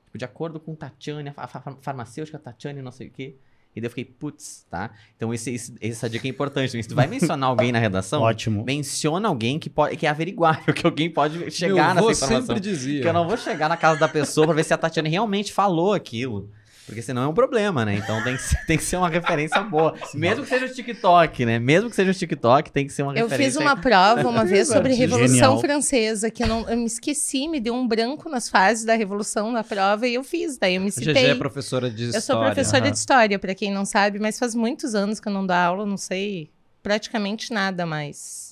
Tipo, 0.06 0.18
de 0.18 0.24
acordo 0.24 0.60
com 0.60 0.74
Tatiane, 0.74 1.32
a 1.36 1.46
farmacêutica 1.46 2.38
Tatiane, 2.38 2.82
não 2.82 2.92
sei 2.92 3.08
o 3.08 3.10
quê. 3.10 3.36
E 3.74 3.80
daí 3.80 3.86
eu 3.86 3.90
fiquei, 3.90 4.04
putz, 4.04 4.66
tá? 4.70 4.90
Então 5.16 5.32
esse, 5.32 5.50
esse, 5.54 5.74
essa 5.80 6.08
dica 6.08 6.26
é 6.26 6.30
importante. 6.30 6.70
Se 6.70 6.88
tu 6.88 6.94
vai 6.94 7.06
mencionar 7.06 7.48
alguém 7.48 7.72
na 7.72 7.78
redação, 7.78 8.20
Ótimo. 8.22 8.64
menciona 8.64 9.28
alguém 9.28 9.58
que, 9.58 9.70
pode, 9.70 9.96
que 9.96 10.06
é 10.06 10.10
averiguável, 10.10 10.72
que 10.74 10.84
alguém 10.86 11.10
pode 11.10 11.50
chegar 11.50 11.94
Meu, 11.94 12.06
nessa 12.06 12.24
informação. 12.24 12.46
sempre 12.46 12.60
dizia. 12.60 13.00
Que 13.02 13.08
eu 13.08 13.12
não 13.12 13.26
vou 13.26 13.36
chegar 13.36 13.68
na 13.68 13.76
casa 13.76 13.98
da 13.98 14.08
pessoa 14.08 14.46
pra 14.46 14.54
ver 14.54 14.64
se 14.64 14.74
a 14.74 14.78
Tatiane 14.78 15.08
realmente 15.08 15.52
falou 15.52 15.92
aquilo. 15.92 16.50
Porque 16.86 17.00
senão 17.00 17.22
é 17.22 17.26
um 17.28 17.34
problema, 17.34 17.84
né? 17.84 17.94
Então 17.94 18.22
tem 18.24 18.36
que 18.36 18.42
ser, 18.42 18.56
tem 18.66 18.76
que 18.76 18.84
ser 18.84 18.96
uma 18.96 19.08
referência 19.08 19.60
boa. 19.62 19.94
Mesmo 20.14 20.42
que 20.42 20.48
seja 20.48 20.66
o 20.66 20.68
TikTok, 20.68 21.44
né? 21.44 21.58
Mesmo 21.58 21.88
que 21.88 21.96
seja 21.96 22.10
o 22.10 22.14
TikTok, 22.14 22.72
tem 22.72 22.86
que 22.86 22.92
ser 22.92 23.02
uma 23.02 23.12
eu 23.12 23.24
referência. 23.24 23.58
Eu 23.58 23.60
fiz 23.60 23.60
uma 23.60 23.76
prova 23.76 24.28
uma 24.28 24.44
vez 24.44 24.68
sobre 24.68 24.92
Revolução 24.94 25.28
Genial. 25.28 25.60
Francesa, 25.60 26.30
que 26.30 26.42
eu, 26.42 26.48
não, 26.48 26.68
eu 26.68 26.76
me 26.76 26.86
esqueci, 26.86 27.48
me 27.48 27.60
deu 27.60 27.74
um 27.74 27.86
branco 27.86 28.28
nas 28.28 28.48
fases 28.48 28.84
da 28.84 28.94
Revolução 28.94 29.52
na 29.52 29.62
prova 29.62 30.06
e 30.06 30.14
eu 30.14 30.24
fiz. 30.24 30.58
Daí 30.58 30.74
eu 30.74 30.80
me 30.80 30.90
citei. 30.90 31.14
GG 31.14 31.30
é 31.30 31.34
professora 31.34 31.90
de 31.90 32.04
história. 32.04 32.18
Eu 32.18 32.22
sou 32.22 32.40
professora 32.40 32.84
uhum. 32.84 32.90
de 32.90 32.98
história, 32.98 33.38
para 33.38 33.54
quem 33.54 33.72
não 33.72 33.84
sabe, 33.84 34.18
mas 34.18 34.38
faz 34.38 34.54
muitos 34.54 34.94
anos 34.94 35.20
que 35.20 35.28
eu 35.28 35.32
não 35.32 35.46
dou 35.46 35.56
aula, 35.56 35.86
não 35.86 35.96
sei 35.96 36.50
praticamente 36.82 37.52
nada 37.52 37.86
mais. 37.86 38.51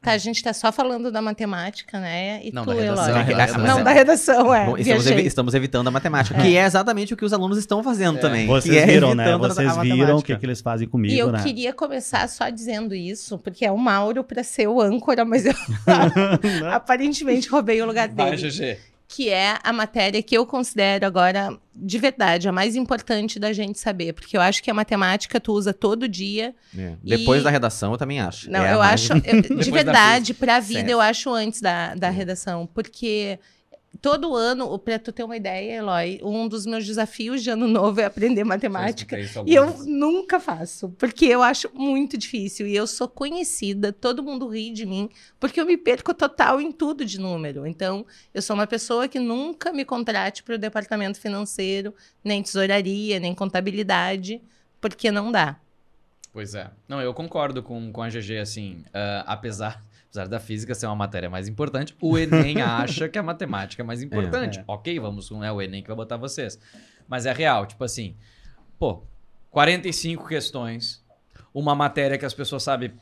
Tá, 0.00 0.12
a 0.12 0.18
gente 0.18 0.42
tá 0.42 0.52
só 0.52 0.70
falando 0.70 1.10
da 1.10 1.20
matemática, 1.20 1.98
né? 1.98 2.40
E 2.42 2.52
não, 2.52 2.64
tu, 2.64 2.72
da 2.72 2.80
redação, 2.80 3.20
Eloy. 3.20 3.42
É 3.42 3.56
não, 3.58 3.84
da 3.84 3.90
redação, 3.90 4.54
é. 4.54 4.66
Bom, 4.66 4.78
estamos, 4.78 5.06
evi 5.06 5.26
estamos, 5.26 5.54
evitando 5.54 5.88
a 5.88 5.90
matemática, 5.90 6.38
é. 6.38 6.42
que 6.42 6.56
é 6.56 6.64
exatamente 6.64 7.14
o 7.14 7.16
que 7.16 7.24
os 7.24 7.32
alunos 7.32 7.58
estão 7.58 7.82
fazendo 7.82 8.18
é. 8.18 8.20
também. 8.20 8.46
Vocês 8.46 8.76
é 8.76 8.86
viram, 8.86 9.14
né? 9.14 9.36
Vocês 9.36 9.76
viram 9.78 10.18
o 10.18 10.22
que, 10.22 10.36
que 10.36 10.46
eles 10.46 10.60
fazem 10.60 10.88
comigo, 10.88 11.12
E 11.12 11.18
eu 11.18 11.32
né? 11.32 11.42
queria 11.42 11.72
começar 11.72 12.28
só 12.28 12.48
dizendo 12.48 12.94
isso, 12.94 13.38
porque 13.38 13.64
é 13.64 13.72
o 13.72 13.78
Mauro 13.78 14.22
para 14.22 14.42
ser 14.42 14.68
o 14.68 14.80
âncora, 14.80 15.24
mas 15.24 15.44
eu 15.46 15.54
aparentemente 16.72 17.48
roubei 17.48 17.82
o 17.82 17.86
lugar 17.86 18.08
dele. 18.08 18.36
Vai, 18.36 18.36
GG 18.36 18.78
que 19.08 19.30
é 19.30 19.58
a 19.64 19.72
matéria 19.72 20.22
que 20.22 20.36
eu 20.36 20.44
considero 20.44 21.06
agora, 21.06 21.58
de 21.74 21.98
verdade, 21.98 22.46
a 22.46 22.52
mais 22.52 22.76
importante 22.76 23.38
da 23.40 23.54
gente 23.54 23.78
saber. 23.78 24.12
Porque 24.12 24.36
eu 24.36 24.40
acho 24.40 24.62
que 24.62 24.70
a 24.70 24.74
matemática 24.74 25.40
tu 25.40 25.54
usa 25.54 25.72
todo 25.72 26.06
dia. 26.06 26.54
É. 26.76 26.92
Depois 27.02 27.42
da 27.42 27.48
redação, 27.48 27.92
eu 27.92 27.98
também 27.98 28.20
acho. 28.20 28.50
Não, 28.50 28.62
é 28.62 28.74
eu 28.74 28.82
acho, 28.82 29.14
eu, 29.24 29.56
de 29.56 29.70
verdade, 29.70 30.34
para 30.34 30.56
a 30.56 30.60
vida, 30.60 30.80
certo. 30.80 30.90
eu 30.90 31.00
acho 31.00 31.30
antes 31.30 31.62
da, 31.62 31.94
da 31.94 32.10
redação. 32.10 32.68
Porque 32.74 33.38
todo 34.00 34.34
ano, 34.34 34.78
para 34.78 34.98
tu 34.98 35.12
ter 35.12 35.24
uma 35.24 35.36
ideia, 35.36 35.78
Eloy, 35.78 36.20
um 36.22 36.48
dos 36.48 36.66
meus 36.66 36.86
desafios 36.86 37.42
de 37.42 37.50
ano 37.50 37.66
novo 37.66 38.00
é 38.00 38.04
aprender 38.04 38.44
matemática. 38.44 39.18
E 39.46 39.54
eu 39.54 39.84
nunca 39.84 40.38
faço, 40.38 40.90
porque 40.90 41.26
eu 41.26 41.42
acho 41.42 41.70
muito 41.74 42.16
difícil. 42.16 42.66
E 42.66 42.76
eu 42.76 42.86
sou 42.86 43.08
conhecida, 43.08 43.92
todo 43.92 44.22
mundo 44.22 44.48
ri 44.48 44.70
de 44.70 44.86
mim, 44.86 45.08
porque 45.40 45.60
eu 45.60 45.66
me 45.66 45.76
perco 45.76 46.14
total 46.14 46.60
em 46.60 46.70
tudo 46.70 47.04
de 47.04 47.18
número. 47.18 47.66
Então, 47.66 48.06
eu 48.32 48.40
sou 48.40 48.54
uma 48.54 48.66
pessoa 48.66 49.08
que 49.08 49.18
nunca 49.18 49.72
me 49.72 49.84
contrate 49.84 50.42
para 50.42 50.54
o 50.54 50.58
departamento 50.58 51.20
financeiro, 51.20 51.94
nem 52.22 52.42
tesouraria, 52.42 53.18
nem 53.18 53.34
contabilidade, 53.34 54.40
porque 54.80 55.10
não 55.10 55.32
dá. 55.32 55.58
Pois 56.32 56.54
é. 56.54 56.70
Não, 56.86 57.00
eu 57.00 57.12
concordo 57.12 57.62
com, 57.62 57.90
com 57.90 58.02
a 58.02 58.08
GG, 58.08 58.38
assim, 58.38 58.84
uh, 58.88 59.24
apesar 59.26 59.82
apesar 60.08 60.26
da 60.26 60.40
física 60.40 60.74
ser 60.74 60.86
uma 60.86 60.96
matéria 60.96 61.28
mais 61.28 61.48
importante, 61.48 61.94
o 62.00 62.18
Enem 62.18 62.60
acha 62.62 63.08
que 63.08 63.18
a 63.18 63.22
matemática 63.22 63.82
é 63.82 63.84
mais 63.84 64.02
importante. 64.02 64.58
É, 64.58 64.62
é. 64.62 64.64
Ok, 64.66 64.98
vamos, 64.98 65.30
não 65.30 65.44
é 65.44 65.52
o 65.52 65.60
Enem 65.60 65.82
que 65.82 65.88
vai 65.88 65.96
botar 65.96 66.16
vocês. 66.16 66.58
Mas 67.06 67.26
é 67.26 67.32
real, 67.32 67.66
tipo 67.66 67.82
assim, 67.84 68.16
pô, 68.78 69.02
45 69.50 70.26
questões, 70.26 71.04
uma 71.54 71.74
matéria 71.74 72.18
que 72.18 72.24
as 72.24 72.34
pessoas 72.34 72.62
sabem 72.62 72.92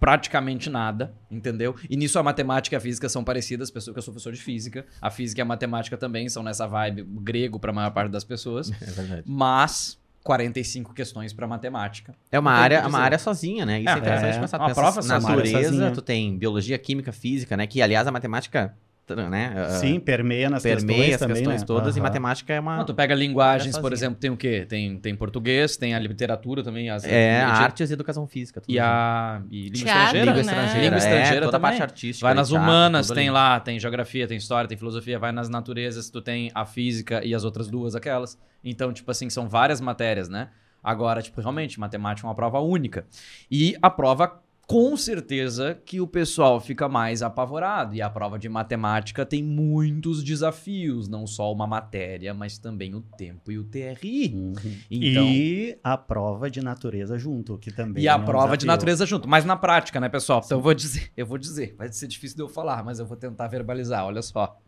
praticamente 0.00 0.68
nada, 0.68 1.14
entendeu? 1.30 1.76
E 1.88 1.96
nisso 1.96 2.18
a 2.18 2.22
matemática 2.22 2.74
e 2.74 2.78
a 2.78 2.80
física 2.80 3.08
são 3.08 3.22
parecidas, 3.22 3.70
pessoa 3.70 3.94
que 3.94 3.98
eu 3.98 4.02
sou 4.02 4.12
professor 4.12 4.32
de 4.32 4.40
física, 4.40 4.84
a 5.00 5.10
física 5.10 5.40
e 5.40 5.42
a 5.42 5.44
matemática 5.44 5.96
também 5.96 6.28
são 6.28 6.42
nessa 6.42 6.66
vibe 6.66 7.02
grego 7.02 7.60
para 7.60 7.70
a 7.70 7.74
maior 7.74 7.90
parte 7.90 8.10
das 8.10 8.24
pessoas. 8.24 8.70
É 8.80 8.90
verdade. 8.90 9.22
Mas 9.26 9.98
45 10.28 10.92
questões 10.92 11.32
para 11.32 11.46
matemática. 11.46 12.14
É 12.30 12.38
uma 12.38 12.52
área, 12.52 12.86
uma 12.86 12.98
área 12.98 13.18
sozinha, 13.18 13.64
né? 13.64 13.80
Isso 13.80 13.88
é, 13.88 13.94
é 13.94 13.96
interessante 13.96 14.36
é, 14.36 14.40
pensar. 14.40 14.58
Uma 14.58 14.74
prova 14.74 15.00
natureza, 15.00 15.90
tu 15.90 16.02
tem 16.02 16.36
biologia, 16.36 16.78
química, 16.78 17.12
física, 17.12 17.56
né? 17.56 17.66
Que 17.66 17.80
aliás 17.80 18.06
a 18.06 18.12
matemática 18.12 18.76
né? 19.14 19.54
Ah, 19.56 19.70
Sim, 19.70 20.00
permeia 20.00 20.50
nas 20.50 20.62
permeia 20.62 20.98
questões 20.98 21.14
as 21.14 21.20
também, 21.20 21.36
questões 21.36 21.60
né? 21.60 21.66
todas 21.66 21.94
uhum. 21.94 22.00
e 22.00 22.02
matemática 22.02 22.52
é 22.54 22.60
uma. 22.60 22.78
Não, 22.78 22.84
tu 22.84 22.94
pega 22.94 23.14
linguagens, 23.14 23.78
por 23.78 23.92
exemplo, 23.92 24.18
tem 24.18 24.30
o 24.30 24.36
quê? 24.36 24.66
Tem, 24.68 24.98
tem 24.98 25.14
português, 25.14 25.76
tem 25.76 25.94
a 25.94 25.98
literatura 25.98 26.62
também, 26.62 26.90
as 26.90 27.04
é, 27.04 27.40
artes 27.40 27.90
e 27.90 27.92
educação 27.92 28.26
física. 28.26 28.62
e 28.68 28.78
a 28.78 29.42
e 29.50 29.68
língua 29.68 29.72
Teatro, 29.72 30.18
estrangeira, 30.18 30.18
né? 30.18 30.24
língua 30.24 30.40
estrangeira, 30.40 30.84
língua 30.84 30.98
estrangeira 30.98 31.36
é, 31.36 31.40
toda 31.40 31.52
também. 31.52 31.68
a 31.68 31.70
parte 31.70 31.82
artística. 31.82 32.26
Vai 32.26 32.34
nas 32.34 32.50
humanas, 32.50 33.08
tem 33.08 33.28
ali. 33.28 33.30
lá, 33.30 33.60
tem 33.60 33.78
geografia, 33.78 34.26
tem 34.26 34.36
história, 34.36 34.68
tem 34.68 34.76
filosofia, 34.76 35.18
vai 35.18 35.32
nas 35.32 35.48
naturezas, 35.48 36.10
tu 36.10 36.20
tem 36.20 36.50
a 36.54 36.64
física 36.64 37.24
e 37.24 37.34
as 37.34 37.44
outras 37.44 37.68
duas 37.68 37.94
aquelas. 37.94 38.38
Então, 38.62 38.92
tipo 38.92 39.10
assim, 39.10 39.30
são 39.30 39.48
várias 39.48 39.80
matérias, 39.80 40.28
né? 40.28 40.48
Agora, 40.82 41.20
tipo, 41.20 41.40
realmente, 41.40 41.78
matemática 41.78 42.26
é 42.26 42.28
uma 42.28 42.34
prova 42.34 42.60
única. 42.60 43.06
E 43.50 43.76
a 43.82 43.90
prova, 43.90 44.40
com 44.68 44.98
certeza, 44.98 45.80
que 45.82 45.98
o 45.98 46.06
pessoal 46.06 46.60
fica 46.60 46.86
mais 46.90 47.22
apavorado. 47.22 47.94
E 47.94 48.02
a 48.02 48.10
prova 48.10 48.38
de 48.38 48.50
matemática 48.50 49.24
tem 49.24 49.42
muitos 49.42 50.22
desafios, 50.22 51.08
não 51.08 51.26
só 51.26 51.50
uma 51.50 51.66
matéria, 51.66 52.34
mas 52.34 52.58
também 52.58 52.94
o 52.94 53.00
tempo 53.00 53.50
e 53.50 53.58
o 53.58 53.64
TRI. 53.64 54.28
Uhum. 54.34 54.54
Então, 54.90 55.24
e 55.24 55.78
a 55.82 55.96
prova 55.96 56.50
de 56.50 56.60
natureza 56.60 57.16
junto, 57.16 57.56
que 57.56 57.72
também. 57.72 58.04
E 58.04 58.08
a 58.08 58.12
é 58.12 58.16
um 58.16 58.26
prova 58.26 58.48
desafio. 58.48 58.58
de 58.58 58.66
natureza 58.66 59.06
junto, 59.06 59.26
mas 59.26 59.42
na 59.46 59.56
prática, 59.56 59.98
né, 59.98 60.08
pessoal? 60.10 60.42
Então 60.44 60.58
eu 60.58 60.62
vou 60.62 60.74
dizer, 60.74 61.10
eu 61.16 61.24
vou 61.24 61.38
dizer, 61.38 61.74
vai 61.78 61.90
ser 61.90 62.06
difícil 62.06 62.36
de 62.36 62.42
eu 62.42 62.48
falar, 62.48 62.84
mas 62.84 62.98
eu 62.98 63.06
vou 63.06 63.16
tentar 63.16 63.48
verbalizar. 63.48 64.04
Olha 64.04 64.20
só. 64.20 64.60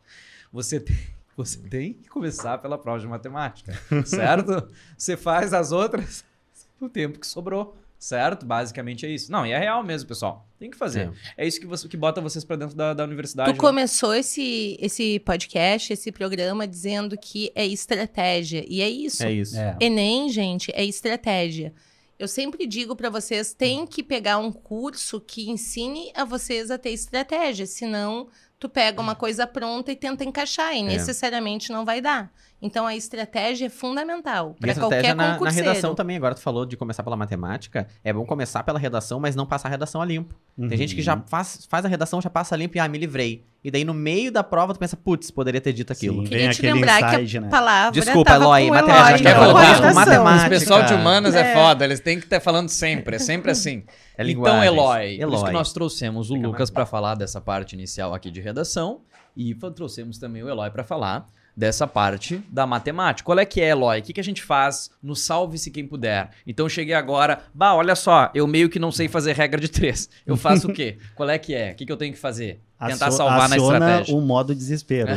Você 0.50 0.80
tem 0.80 0.96
você 1.36 1.58
tem 1.58 1.92
que 1.92 2.08
começar 2.08 2.56
pela 2.58 2.78
prova 2.78 2.98
de 2.98 3.06
matemática, 3.06 3.72
certo? 4.04 4.66
você 4.96 5.16
faz 5.16 5.52
as 5.52 5.72
outras 5.72 6.24
no 6.80 6.88
tempo 6.88 7.18
que 7.18 7.26
sobrou, 7.26 7.76
certo? 8.00 8.46
Basicamente 8.46 9.04
é 9.04 9.10
isso. 9.10 9.30
Não, 9.30 9.46
e 9.46 9.52
é 9.52 9.58
real 9.58 9.84
mesmo, 9.84 10.08
pessoal. 10.08 10.48
Tem 10.58 10.70
que 10.70 10.76
fazer. 10.76 11.12
É, 11.36 11.44
é 11.44 11.46
isso 11.46 11.60
que, 11.60 11.66
você, 11.66 11.86
que 11.86 11.98
bota 11.98 12.20
vocês 12.20 12.42
para 12.42 12.56
dentro 12.56 12.74
da, 12.74 12.94
da 12.94 13.04
universidade. 13.04 13.50
Tu 13.50 13.52
né? 13.52 13.58
começou 13.58 14.14
esse, 14.14 14.76
esse 14.80 15.20
podcast, 15.20 15.92
esse 15.92 16.10
programa, 16.10 16.66
dizendo 16.66 17.16
que 17.18 17.52
é 17.54 17.66
estratégia. 17.66 18.64
E 18.66 18.80
é 18.80 18.88
isso. 18.88 19.22
É 19.22 19.30
isso. 19.30 19.56
É. 19.56 19.76
Enem, 19.78 20.30
gente, 20.30 20.72
é 20.74 20.82
estratégia. 20.82 21.74
Eu 22.18 22.26
sempre 22.26 22.66
digo 22.66 22.96
para 22.96 23.10
vocês, 23.10 23.52
tem 23.52 23.86
que 23.86 24.02
pegar 24.02 24.38
um 24.38 24.50
curso 24.50 25.20
que 25.20 25.50
ensine 25.50 26.10
a 26.14 26.24
vocês 26.24 26.70
a 26.70 26.78
ter 26.78 26.90
estratégia, 26.90 27.66
senão 27.66 28.28
tu 28.58 28.68
pega 28.68 29.00
uma 29.00 29.14
coisa 29.14 29.46
pronta 29.46 29.92
e 29.92 29.96
tenta 29.96 30.24
encaixar, 30.24 30.74
e 30.74 30.80
é. 30.80 30.82
necessariamente 30.82 31.70
não 31.72 31.84
vai 31.84 32.00
dar. 32.00 32.30
Então 32.62 32.86
a 32.86 32.94
estratégia 32.94 33.66
é 33.66 33.68
fundamental 33.70 34.54
para 34.60 34.74
qualquer 34.74 35.14
na, 35.14 35.38
na 35.38 35.50
redação 35.50 35.94
também, 35.94 36.16
agora 36.16 36.34
tu 36.34 36.40
falou 36.40 36.66
de 36.66 36.76
começar 36.76 37.02
pela 37.02 37.16
matemática, 37.16 37.86
é 38.04 38.12
bom 38.12 38.24
começar 38.26 38.62
pela 38.62 38.78
redação, 38.78 39.18
mas 39.18 39.34
não 39.34 39.46
passar 39.46 39.68
a 39.68 39.70
redação 39.70 40.02
a 40.02 40.04
limpo. 40.04 40.34
Uhum. 40.58 40.68
Tem 40.68 40.76
gente 40.76 40.94
que 40.94 41.00
já 41.00 41.16
faz, 41.26 41.66
faz 41.70 41.84
a 41.86 41.88
redação, 41.88 42.20
já 42.20 42.28
passa 42.28 42.54
limpo 42.56 42.76
e 42.76 42.80
ah, 42.80 42.86
me 42.86 42.98
livrei. 42.98 43.44
E 43.64 43.70
daí 43.70 43.84
no 43.84 43.94
meio 43.94 44.30
da 44.30 44.42
prova 44.42 44.74
tu 44.74 44.78
pensa, 44.78 44.96
putz, 44.96 45.30
poderia 45.30 45.60
ter 45.60 45.72
dito 45.72 45.92
aquilo. 45.92 46.22
Sim, 46.22 46.28
Queria 46.28 46.50
te 46.50 46.62
lembrar 46.62 47.14
inside, 47.14 47.30
que 47.30 47.38
a 47.38 47.40
né? 47.40 47.48
palavra 47.48 47.92
Desculpa, 47.92 48.32
Eloy, 48.32 48.70
matemática. 48.70 49.28
É 49.30 49.92
matemática. 49.94 50.46
O 50.46 50.50
pessoal 50.50 50.82
de 50.82 50.94
humanas 50.94 51.34
é. 51.34 51.52
é 51.52 51.54
foda, 51.54 51.84
eles 51.84 52.00
têm 52.00 52.18
que 52.18 52.24
estar 52.24 52.40
falando 52.40 52.68
sempre, 52.68 53.16
é 53.16 53.18
sempre 53.18 53.50
assim. 53.50 53.84
É 54.18 54.30
então, 54.30 54.62
Eloy, 54.62 55.18
Eloy, 55.18 55.18
por 55.18 55.34
isso 55.34 55.44
que 55.46 55.52
nós 55.52 55.72
trouxemos 55.72 56.30
o 56.30 56.34
Fica 56.34 56.46
Lucas 56.46 56.70
para 56.70 56.84
falar 56.84 57.14
dessa 57.14 57.40
parte 57.40 57.72
inicial 57.72 58.12
aqui 58.12 58.30
de 58.30 58.40
redação 58.40 59.00
e 59.34 59.54
trouxemos 59.54 60.18
também 60.18 60.42
o 60.42 60.48
Eloy 60.48 60.70
para 60.70 60.84
falar 60.84 61.26
dessa 61.60 61.86
parte 61.86 62.42
da 62.48 62.66
matemática. 62.66 63.26
Qual 63.26 63.38
é 63.38 63.44
que 63.44 63.60
é, 63.60 63.68
Eloy? 63.68 64.00
O 64.00 64.02
que, 64.02 64.14
que 64.14 64.20
a 64.20 64.24
gente 64.24 64.42
faz 64.42 64.90
no 65.02 65.14
Salve-se 65.14 65.70
Quem 65.70 65.86
Puder? 65.86 66.30
Então 66.46 66.66
cheguei 66.70 66.94
agora, 66.94 67.42
bah, 67.52 67.74
olha 67.74 67.94
só, 67.94 68.30
eu 68.34 68.46
meio 68.46 68.70
que 68.70 68.78
não 68.78 68.90
sei 68.90 69.08
fazer 69.08 69.36
regra 69.36 69.60
de 69.60 69.68
três. 69.68 70.08
Eu 70.24 70.38
faço 70.38 70.70
o 70.70 70.72
quê? 70.72 70.96
Qual 71.14 71.28
é 71.28 71.38
que 71.38 71.54
é? 71.54 71.72
O 71.72 71.74
que, 71.74 71.84
que 71.84 71.92
eu 71.92 71.98
tenho 71.98 72.14
que 72.14 72.18
fazer? 72.18 72.60
Tentar 72.78 73.10
salvar 73.10 73.46
na 73.46 73.58
estratégia. 73.58 74.16
o 74.16 74.22
modo 74.22 74.54
desespero. 74.54 75.12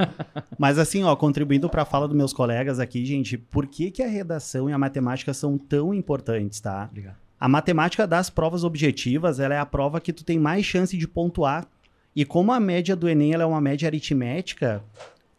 Mas 0.58 0.78
assim, 0.78 1.04
ó, 1.04 1.14
contribuindo 1.14 1.68
para 1.68 1.82
a 1.82 1.84
fala 1.84 2.08
dos 2.08 2.16
meus 2.16 2.32
colegas 2.32 2.80
aqui, 2.80 3.04
gente, 3.04 3.36
por 3.36 3.66
que, 3.66 3.90
que 3.90 4.02
a 4.02 4.08
redação 4.08 4.70
e 4.70 4.72
a 4.72 4.78
matemática 4.78 5.34
são 5.34 5.58
tão 5.58 5.92
importantes, 5.92 6.60
tá? 6.60 6.88
Obrigado. 6.90 7.16
A 7.38 7.46
matemática 7.46 8.06
das 8.06 8.30
provas 8.30 8.64
objetivas, 8.64 9.38
ela 9.38 9.54
é 9.54 9.58
a 9.58 9.66
prova 9.66 10.00
que 10.00 10.14
tu 10.14 10.24
tem 10.24 10.38
mais 10.38 10.64
chance 10.64 10.96
de 10.96 11.06
pontuar. 11.06 11.66
E 12.16 12.24
como 12.24 12.52
a 12.52 12.60
média 12.60 12.96
do 12.96 13.06
Enem 13.06 13.34
é 13.34 13.44
uma 13.44 13.60
média 13.60 13.86
aritmética, 13.86 14.82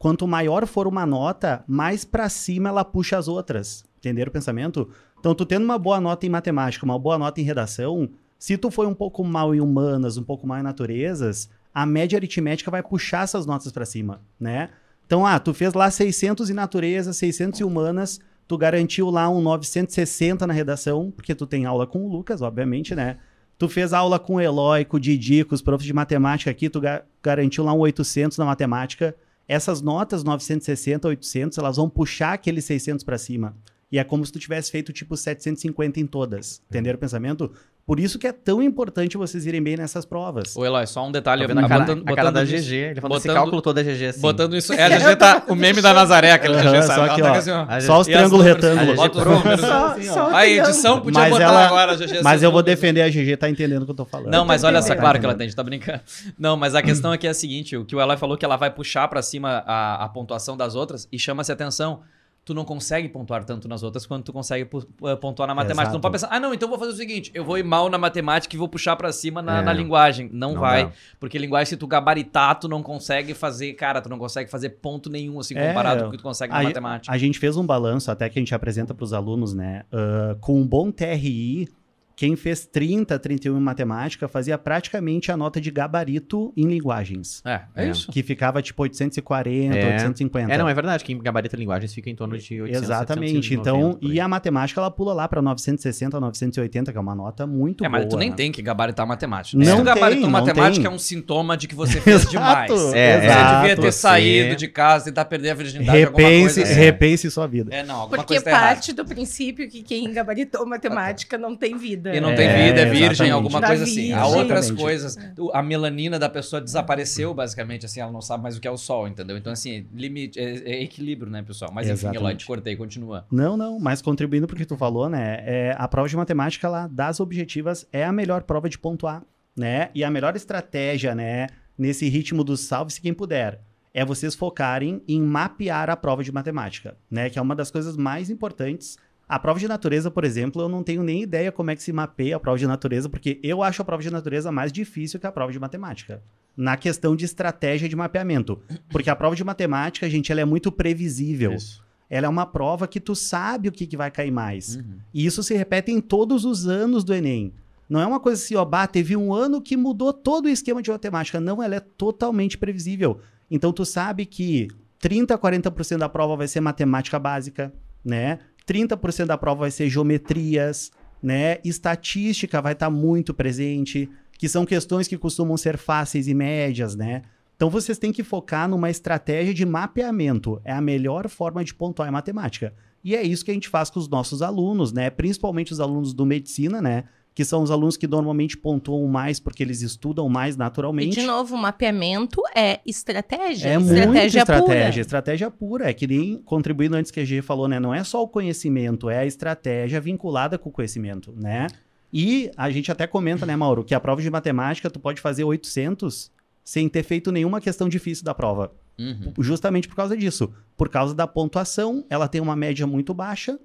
quanto 0.05 0.27
maior 0.27 0.67
for 0.67 0.85
uma 0.85 1.03
nota, 1.03 1.63
mais 1.67 2.05
para 2.05 2.29
cima 2.29 2.69
ela 2.69 2.85
puxa 2.85 3.17
as 3.17 3.27
outras. 3.27 3.83
Entenderam 3.97 4.29
o 4.29 4.31
pensamento? 4.31 4.87
Então, 5.19 5.33
tu 5.33 5.47
tendo 5.47 5.63
uma 5.63 5.79
boa 5.79 5.99
nota 5.99 6.27
em 6.27 6.29
matemática, 6.29 6.85
uma 6.85 6.99
boa 6.99 7.17
nota 7.17 7.41
em 7.41 7.43
redação, 7.43 8.07
se 8.37 8.55
tu 8.55 8.69
foi 8.69 8.85
um 8.85 8.93
pouco 8.93 9.23
mal 9.23 9.55
em 9.55 9.59
humanas, 9.59 10.15
um 10.15 10.23
pouco 10.23 10.45
mal 10.45 10.59
em 10.59 10.61
naturezas, 10.61 11.49
a 11.73 11.87
média 11.87 12.19
aritmética 12.19 12.69
vai 12.69 12.83
puxar 12.83 13.23
essas 13.23 13.47
notas 13.47 13.71
para 13.71 13.83
cima, 13.83 14.21
né? 14.39 14.69
Então, 15.07 15.25
ah, 15.25 15.39
tu 15.39 15.55
fez 15.55 15.73
lá 15.73 15.89
600 15.89 16.51
em 16.51 16.53
natureza, 16.53 17.11
600 17.11 17.61
em 17.61 17.63
humanas, 17.63 18.19
tu 18.47 18.59
garantiu 18.59 19.09
lá 19.09 19.27
um 19.27 19.41
960 19.41 20.45
na 20.45 20.53
redação, 20.53 21.09
porque 21.09 21.33
tu 21.33 21.47
tem 21.47 21.65
aula 21.65 21.87
com 21.87 22.05
o 22.05 22.07
Lucas, 22.07 22.43
obviamente, 22.43 22.93
né? 22.93 23.17
Tu 23.57 23.67
fez 23.67 23.91
aula 23.91 24.19
com 24.19 24.35
o 24.35 24.39
Eloy, 24.39 24.85
com 24.85 24.97
o 24.97 24.99
Didi, 24.99 25.43
com 25.43 25.55
os 25.55 25.63
profs 25.63 25.87
de 25.87 25.93
matemática 25.93 26.51
aqui, 26.51 26.69
tu 26.69 26.79
ga 26.79 27.01
garantiu 27.23 27.63
lá 27.63 27.73
um 27.73 27.79
800 27.79 28.37
na 28.37 28.45
matemática 28.45 29.15
essas 29.47 29.81
notas 29.81 30.23
960, 30.23 31.07
800, 31.07 31.57
elas 31.57 31.77
vão 31.77 31.89
puxar 31.89 32.33
aqueles 32.33 32.65
600 32.65 33.03
para 33.03 33.17
cima. 33.17 33.55
E 33.91 33.99
é 33.99 34.03
como 34.03 34.25
se 34.25 34.31
tu 34.31 34.39
tivesse 34.39 34.71
feito 34.71 34.91
tipo 34.91 35.15
750 35.15 35.99
em 35.99 36.07
todas. 36.07 36.61
Entenderam 36.69 36.97
o 36.97 36.99
pensamento? 36.99 37.51
Por 37.85 37.99
isso 37.99 38.17
que 38.17 38.25
é 38.25 38.31
tão 38.31 38.63
importante 38.63 39.15
vocês 39.15 39.45
irem 39.45 39.61
bem 39.61 39.77
nessas 39.77 40.05
provas. 40.05 40.55
Ô, 40.55 40.65
Eloy, 40.65 40.87
só 40.87 41.05
um 41.05 41.11
detalhe. 41.11 41.45
Tá 41.47 41.53
a, 41.53 41.69
cara, 41.69 41.79
botando, 41.81 42.09
a 42.09 42.15
cara 42.15 42.31
da 42.31 42.43
GG, 42.43 42.73
ele 42.73 43.01
falou 43.01 43.17
botando, 43.17 43.29
esse 43.29 43.39
cálculo 43.39 43.61
todo 43.61 43.79
é 43.79 43.83
GG, 43.83 44.05
assim. 44.07 44.21
Botando 44.21 44.57
isso... 44.57 44.73
É, 44.73 44.85
a 44.85 44.89
GG 44.97 45.15
tá... 45.17 45.43
O 45.47 45.53
meme 45.53 45.81
da 45.83 45.93
Nazaré, 45.93 46.31
aquele 46.31 46.55
uhum, 46.55 46.61
GG, 46.61 46.81
sabe? 46.81 46.95
Só, 46.95 47.05
aqui, 47.05 47.21
tá 47.21 47.31
ó, 47.31 47.35
assim, 47.35 47.51
ó. 47.51 47.79
só 47.81 47.99
os 47.99 48.07
triângulos 48.07 48.43
retângulos. 48.43 48.95
Bota 48.95 49.19
os 49.19 49.25
números. 49.25 49.61
Só, 49.61 50.01
só 50.01 50.35
a 50.35 50.47
edição 50.47 50.99
podia 50.99 51.21
mas 51.21 51.29
botar 51.29 51.43
ela, 51.43 51.65
agora 51.67 51.91
a 51.91 51.95
GG. 51.95 52.23
Mas 52.23 52.41
eu 52.41 52.51
vou 52.51 52.63
defender 52.63 53.03
a 53.03 53.09
GG, 53.09 53.37
tá 53.37 53.51
entendendo 53.51 53.83
o 53.83 53.85
que 53.85 53.91
eu 53.91 53.95
tô 53.95 54.05
falando. 54.05 54.31
Não, 54.31 54.43
mas 54.43 54.63
olha 54.63 54.81
só, 54.81 54.95
claro 54.95 55.19
que 55.19 55.25
ela 55.25 55.35
tem, 55.35 55.47
tá 55.51 55.61
brincando. 55.61 56.01
Não, 56.39 56.57
mas 56.57 56.73
a 56.73 56.81
questão 56.81 57.11
aqui 57.11 57.27
é 57.27 57.29
a 57.29 57.35
seguinte, 57.35 57.77
o 57.77 57.85
que 57.85 57.95
o 57.95 58.01
Eloy 58.01 58.17
falou 58.17 58.35
que 58.35 58.43
ela 58.43 58.57
vai 58.57 58.71
puxar 58.71 59.07
pra 59.07 59.21
cima 59.21 59.63
a, 59.67 60.05
a 60.05 60.09
pontuação 60.09 60.57
das 60.57 60.73
outras 60.73 61.07
e 61.11 61.19
chama-se 61.19 61.51
atenção 61.51 62.01
tu 62.45 62.53
não 62.53 62.63
consegue 62.63 63.09
pontuar 63.09 63.43
tanto 63.43 63.67
nas 63.67 63.81
outras 63.81 64.05
quanto 64.05 64.25
tu 64.25 64.31
consegue 64.31 64.69
eh, 65.03 65.15
pontuar 65.15 65.47
na 65.47 65.55
matemática. 65.55 65.81
Exato. 65.81 65.91
Tu 65.91 65.93
não 65.95 66.01
pode 66.01 66.11
pensar, 66.11 66.27
ah, 66.29 66.39
não, 66.39 66.53
então 66.53 66.69
vou 66.69 66.77
fazer 66.77 66.91
o 66.91 66.95
seguinte, 66.95 67.31
eu 67.33 67.43
vou 67.43 67.57
ir 67.57 67.63
mal 67.63 67.89
na 67.89 67.97
matemática 67.97 68.55
e 68.55 68.59
vou 68.59 68.69
puxar 68.69 68.95
para 68.95 69.11
cima 69.11 69.41
na, 69.41 69.61
é. 69.61 69.61
na, 69.63 69.73
linguagem. 69.73 70.29
Não, 70.31 70.53
não 70.53 70.61
vai, 70.61 70.91
porque 71.19 71.39
linguagem, 71.39 71.65
se 71.65 71.77
tu 71.77 71.87
gabaritar, 71.87 72.59
tu 72.59 72.67
não 72.67 72.83
consegue 72.83 73.33
fazer, 73.33 73.73
cara, 73.73 73.99
tu 73.99 74.09
não 74.09 74.19
consegue 74.19 74.49
fazer 74.49 74.69
ponto 74.69 75.09
nenhum, 75.09 75.39
assim, 75.39 75.55
comparado 75.55 75.97
é, 75.97 76.01
com 76.03 76.09
o 76.09 76.11
que 76.11 76.17
tu 76.17 76.23
consegue 76.23 76.53
na 76.53 76.59
a, 76.59 76.63
matemática. 76.63 77.11
A 77.11 77.17
gente 77.17 77.39
fez 77.39 77.57
um 77.57 77.65
balanço, 77.65 78.11
até 78.11 78.29
que 78.29 78.37
a 78.37 78.41
gente 78.41 78.53
apresenta 78.53 78.93
para 78.93 79.03
os 79.03 79.11
alunos, 79.11 79.55
né? 79.55 79.83
Uh, 79.91 80.39
com 80.39 80.61
um 80.61 80.67
bom 80.67 80.91
TRI, 80.91 81.67
quem 82.15 82.35
fez 82.35 82.65
30, 82.65 83.19
31 83.19 83.57
em 83.57 83.61
matemática 83.61 84.27
fazia 84.27 84.57
praticamente 84.57 85.31
a 85.31 85.37
nota 85.37 85.59
de 85.59 85.69
gabarito 85.69 86.53
em 86.55 86.65
linguagens. 86.65 87.41
É, 87.45 87.61
é, 87.75 87.85
É. 87.85 87.89
isso. 87.89 88.11
Que 88.11 88.23
ficava 88.23 88.61
tipo 88.61 88.81
840, 88.83 89.75
É. 89.77 89.93
850. 89.95 90.53
É, 90.53 90.57
não, 90.57 90.69
é 90.69 90.73
verdade 90.73 91.03
que 91.03 91.11
em 91.13 91.19
gabarito 91.21 91.55
linguagens 91.55 91.93
fica 91.93 92.09
em 92.09 92.15
torno 92.15 92.37
de 92.37 92.61
800, 92.61 92.83
Exatamente. 92.83 93.33
790 93.43 93.55
Então, 93.69 93.97
e 94.01 94.19
a 94.19 94.27
matemática 94.27 94.79
ela 94.79 94.89
pula 94.91 95.13
lá 95.13 95.27
para 95.27 95.41
960, 95.41 96.19
980, 96.19 96.91
que 96.91 96.97
é 96.97 97.01
uma 97.01 97.15
nota 97.15 97.45
muito 97.45 97.83
É, 97.83 97.89
boa. 97.89 97.99
mas 98.01 98.09
tu 98.09 98.17
nem 98.17 98.29
né? 98.29 98.35
tem 98.35 98.51
que 98.51 98.61
gabaritar 98.61 99.05
matemática. 99.05 99.57
Não 99.57 99.77
tu 99.77 99.83
gabaritou 99.83 100.23
tem, 100.23 100.31
não 100.31 100.39
matemática 100.39 100.83
tem. 100.83 100.91
é 100.91 100.95
um 100.95 100.99
sintoma 100.99 101.57
de 101.57 101.67
que 101.67 101.75
você 101.75 101.99
fez 101.99 102.25
demais. 102.29 102.71
É, 102.71 103.19
Você 103.19 103.25
exato. 103.25 103.61
devia 103.61 103.75
ter 103.75 103.91
saído 103.91 104.55
de 104.55 104.67
casa, 104.67 105.05
tentar 105.05 105.25
perder 105.25 105.49
a 105.49 105.53
virgindade, 105.53 106.03
alguma 106.05 106.23
Repense, 106.27 106.55
coisa 106.55 106.71
assim. 106.71 106.79
repense 106.79 107.31
sua 107.31 107.47
vida. 107.47 107.73
É, 107.75 107.83
não, 107.83 107.95
alguma 107.95 108.17
Porque 108.17 108.35
coisa 108.35 108.43
tá 108.45 108.49
errada. 108.51 108.65
parte 108.67 108.93
do 108.93 109.05
princípio 109.05 109.69
que 109.69 109.83
quem 109.83 110.11
gabaritou 110.13 110.65
matemática 110.65 111.37
não 111.37 111.55
tem 111.55 111.77
vida. 111.77 112.04
E 112.13 112.19
não 112.19 112.31
É, 112.31 112.35
tem 112.35 112.47
vida, 112.47 112.81
é 112.81 112.85
virgem, 112.85 113.03
exatamente. 113.05 113.31
alguma 113.31 113.61
Da 113.61 113.67
coisa 113.67 113.83
assim. 113.85 114.11
Há 114.11 114.25
outras 114.27 114.65
Exatamente. 114.65 114.81
coisas. 114.83 115.17
O- 115.37 115.51
A 115.55 115.63
melanina 115.63 116.19
da 116.19 116.29
pessoa 116.29 116.61
desapareceu, 116.61 117.33
basicamente, 117.33 117.85
assim, 117.85 117.99
ela 118.01 118.11
não 118.11 118.21
sabe 118.21 118.43
mais 118.43 118.57
o 118.57 118.61
que 118.61 118.67
é 118.67 118.71
o 118.71 118.77
sol, 118.77 119.07
entendeu? 119.07 119.37
Então, 119.37 119.53
assim, 119.53 119.87
limite, 119.93 120.39
é, 120.39 120.43
é 120.73 120.83
equilíbrio, 120.83 121.31
né, 121.31 121.41
pessoal? 121.41 121.71
Mas 121.73 121.89
enfim. 121.89 122.13
Eloy, 122.15 122.35
te 122.35 122.45
cortei, 122.45 122.75
continua. 122.75 123.25
Não, 123.31 123.55
não, 123.55 123.79
mas 123.79 124.01
contribuindo 124.01 124.45
porque 124.47 124.65
tu 124.65 124.75
falou, 124.75 125.09
né? 125.09 125.41
É, 125.45 125.75
a 125.77 125.87
prova 125.87 126.07
de 126.09 126.15
matemática 126.17 126.67
lá 126.69 126.87
das 126.87 127.19
objetivas 127.19 127.87
é 127.91 128.03
a 128.03 128.11
melhor 128.11 128.43
prova 128.43 128.67
de 128.69 128.77
pontuar, 128.77 129.23
né? 129.55 129.89
E 129.95 130.03
a 130.03 130.11
melhor 130.11 130.35
estratégia, 130.35 131.15
né, 131.15 131.47
nesse 131.77 132.07
ritmo 132.09 132.43
do 132.43 132.55
salve-se 132.57 133.01
quem 133.01 133.13
puder, 133.13 133.61
é 133.93 134.03
vocês 134.03 134.35
focarem 134.35 135.01
em 135.07 135.21
mapear 135.21 135.89
a 135.89 135.95
prova 135.95 136.21
de 136.23 136.31
matemática, 136.31 136.97
né? 137.09 137.29
Que 137.29 137.39
é 137.39 137.41
uma 137.41 137.55
das 137.55 137.71
coisas 137.71 137.95
mais 137.95 138.29
importantes. 138.29 138.97
A 139.27 139.39
prova 139.39 139.59
de 139.59 139.67
natureza, 139.67 140.11
por 140.11 140.23
exemplo, 140.23 140.61
eu 140.61 140.69
não 140.69 140.83
tenho 140.83 141.01
nem 141.01 141.23
ideia 141.23 141.51
como 141.51 141.71
é 141.71 141.75
que 141.75 141.81
se 141.81 141.91
mapeia 141.91 142.35
a 142.35 142.39
prova 142.39 142.57
de 142.57 142.67
natureza, 142.67 143.09
porque 143.09 143.39
eu 143.41 143.63
acho 143.63 143.81
a 143.81 143.85
prova 143.85 144.03
de 144.03 144.11
natureza 144.11 144.51
mais 144.51 144.71
difícil 144.71 145.19
que 145.19 145.25
a 145.25 145.31
prova 145.31 145.51
de 145.51 145.59
matemática. 145.59 146.21
Na 146.55 146.77
questão 146.77 147.15
de 147.15 147.25
estratégia 147.25 147.89
de 147.89 147.95
mapeamento. 147.95 148.61
Porque 148.89 149.09
a 149.09 149.15
prova 149.15 149.35
de 149.35 149.43
matemática, 149.43 150.09
gente, 150.09 150.31
ela 150.31 150.41
é 150.41 150.45
muito 150.45 150.71
previsível 150.71 151.53
Isso. 151.53 151.83
ela 152.09 152.27
é 152.27 152.29
uma 152.29 152.45
prova 152.45 152.87
que 152.87 152.99
tu 152.99 153.15
sabe 153.15 153.67
o 153.67 153.71
que, 153.71 153.87
que 153.87 153.97
vai 153.97 154.11
cair 154.11 154.31
mais. 154.31 154.75
Uhum. 154.75 154.99
E 155.13 155.25
isso 155.25 155.41
se 155.41 155.55
repete 155.55 155.91
em 155.91 155.99
todos 155.99 156.45
os 156.45 156.67
anos 156.67 157.03
do 157.03 157.13
Enem. 157.13 157.51
Não 157.89 157.99
é 157.99 158.05
uma 158.05 158.19
coisa 158.19 158.41
assim, 158.41 158.55
ó, 158.55 158.63
bah, 158.63 158.87
teve 158.87 159.15
um 159.15 159.33
ano 159.33 159.61
que 159.61 159.75
mudou 159.75 160.13
todo 160.13 160.45
o 160.45 160.49
esquema 160.49 160.81
de 160.81 160.89
matemática. 160.89 161.39
Não, 161.39 161.61
ela 161.61 161.75
é 161.75 161.79
totalmente 161.79 162.57
previsível. 162.57 163.19
Então 163.49 163.71
tu 163.73 163.85
sabe 163.85 164.25
que 164.25 164.67
30, 164.99 165.37
40% 165.37 165.97
da 165.97 166.09
prova 166.09 166.35
vai 166.35 166.47
ser 166.47 166.61
matemática 166.61 167.19
básica, 167.19 167.73
né? 168.03 168.39
30% 168.67 169.25
da 169.25 169.37
prova 169.37 169.61
vai 169.61 169.71
ser 169.71 169.89
geometrias, 169.89 170.91
né? 171.21 171.57
Estatística 171.63 172.61
vai 172.61 172.73
estar 172.73 172.89
muito 172.89 173.33
presente, 173.33 174.09
que 174.37 174.49
são 174.49 174.65
questões 174.65 175.07
que 175.07 175.17
costumam 175.17 175.57
ser 175.57 175.77
fáceis 175.77 176.27
e 176.27 176.33
médias, 176.33 176.95
né? 176.95 177.23
Então 177.55 177.69
vocês 177.69 177.97
têm 177.97 178.11
que 178.11 178.23
focar 178.23 178.67
numa 178.67 178.89
estratégia 178.89 179.53
de 179.53 179.65
mapeamento. 179.65 180.59
É 180.63 180.73
a 180.73 180.81
melhor 180.81 181.29
forma 181.29 181.63
de 181.63 181.73
pontuar 181.73 182.09
em 182.09 182.11
matemática. 182.11 182.73
E 183.03 183.15
é 183.15 183.23
isso 183.23 183.45
que 183.45 183.51
a 183.51 183.53
gente 183.53 183.69
faz 183.69 183.89
com 183.89 183.99
os 183.99 184.09
nossos 184.09 184.41
alunos, 184.41 184.91
né? 184.91 185.09
Principalmente 185.09 185.71
os 185.71 185.79
alunos 185.79 186.13
do 186.13 186.25
medicina, 186.25 186.81
né? 186.81 187.05
Que 187.35 187.43
são 187.43 187.61
os 187.61 187.69
alunos 187.69 187.97
que 187.97 188.07
normalmente 188.07 188.55
pontuam 188.57 189.05
mais 189.07 189.41
porque 189.41 189.61
eles 189.61 189.81
estudam 189.81 190.29
mais 190.29 190.55
E, 190.55 190.57
naturalmente. 190.57 191.19
de 191.19 191.27
novo, 191.27 191.53
o 191.53 191.57
mapeamento 191.57 192.41
é 192.55 192.79
estratégia. 192.85 193.67
É 193.67 193.77
muito 193.77 193.93
estratégia 193.93 194.39
estratégia, 194.39 194.91
pura. 194.91 195.01
estratégia 195.01 195.51
pura. 195.51 195.89
É 195.89 195.93
que 195.93 196.07
nem 196.07 196.37
contribuindo 196.37 196.95
antes 196.95 197.11
que 197.11 197.19
a 197.19 197.25
G 197.25 197.41
falou, 197.41 197.67
né? 197.67 197.77
Não 197.77 197.93
é 197.93 198.03
só 198.05 198.23
o 198.23 198.27
conhecimento, 198.27 199.09
é 199.09 199.19
a 199.19 199.25
estratégia 199.25 199.99
vinculada 199.99 200.57
com 200.57 200.69
o 200.69 200.71
conhecimento, 200.71 201.33
né? 201.37 201.67
E 202.11 202.49
a 202.55 202.71
gente 202.71 202.89
até 202.89 203.05
comenta, 203.05 203.45
né, 203.45 203.57
Mauro, 203.57 203.83
que 203.83 203.93
a 203.93 203.99
prova 203.99 204.21
de 204.21 204.29
matemática 204.29 204.89
tu 204.89 205.01
pode 205.01 205.19
fazer 205.19 205.43
800 205.43 206.31
sem 206.63 206.87
ter 206.87 207.03
feito 207.03 207.31
nenhuma 207.31 207.59
questão 207.59 207.89
difícil 207.89 208.23
da 208.23 208.33
prova. 208.33 208.71
Uhum. 208.97 209.33
Justamente 209.39 209.89
por 209.89 209.95
causa 209.95 210.15
disso. 210.15 210.53
Por 210.77 210.87
causa 210.87 211.13
da 211.13 211.27
pontuação, 211.27 212.05
ela 212.09 212.29
tem 212.29 212.39
uma 212.39 212.55
média 212.55 212.87
muito 212.87 213.13
baixa, 213.13 213.59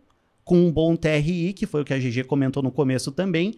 com 0.51 0.57
um 0.57 0.73
bom 0.73 0.97
TRI, 0.97 1.53
que 1.53 1.65
foi 1.65 1.83
o 1.83 1.85
que 1.85 1.95
a 1.95 1.97
GG 1.97 2.25
comentou 2.25 2.61
no 2.61 2.73
começo 2.73 3.13
também, 3.13 3.55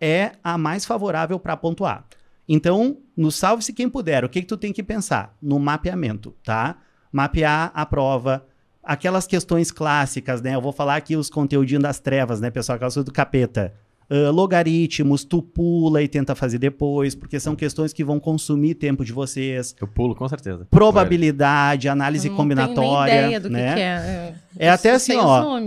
é 0.00 0.30
a 0.44 0.56
mais 0.56 0.84
favorável 0.84 1.40
para 1.40 1.56
pontuar. 1.56 2.06
Então, 2.48 2.98
no 3.16 3.32
salve-se 3.32 3.72
quem 3.72 3.88
puder, 3.88 4.24
o 4.24 4.28
que, 4.28 4.42
que 4.42 4.46
tu 4.46 4.56
tem 4.56 4.72
que 4.72 4.80
pensar? 4.80 5.36
No 5.42 5.58
mapeamento, 5.58 6.36
tá? 6.44 6.76
Mapear 7.10 7.72
a 7.74 7.84
prova, 7.84 8.46
aquelas 8.80 9.26
questões 9.26 9.72
clássicas, 9.72 10.40
né? 10.40 10.54
Eu 10.54 10.60
vou 10.60 10.70
falar 10.70 10.94
aqui 10.94 11.16
os 11.16 11.28
conteúdinhos 11.28 11.82
das 11.82 11.98
trevas, 11.98 12.40
né, 12.40 12.48
pessoal? 12.48 12.76
Aquelas 12.76 12.94
do 12.94 13.12
capeta. 13.12 13.74
Logaritmos, 14.08 15.24
tu 15.24 15.42
pula 15.42 16.02
e 16.02 16.08
tenta 16.08 16.34
fazer 16.34 16.58
depois, 16.58 17.14
porque 17.14 17.40
são 17.40 17.56
questões 17.56 17.92
que 17.92 18.04
vão 18.04 18.20
consumir 18.20 18.74
tempo 18.74 19.04
de 19.04 19.12
vocês 19.12 19.74
Eu 19.80 19.88
pulo, 19.88 20.14
com 20.14 20.28
certeza. 20.28 20.66
probabilidade, 20.70 21.88
análise 21.88 22.28
Eu 22.28 22.30
não 22.30 22.36
combinatória, 22.36 23.12
tenho 23.12 23.26
ideia 23.26 23.40
do 23.40 23.50
né? 23.50 23.68
que, 23.68 23.74
que 23.74 23.80
é. 23.80 24.34
É 24.58 24.70
até 24.70 24.90
Eu 24.90 24.94
assim, 24.94 25.16
ó. 25.16 25.60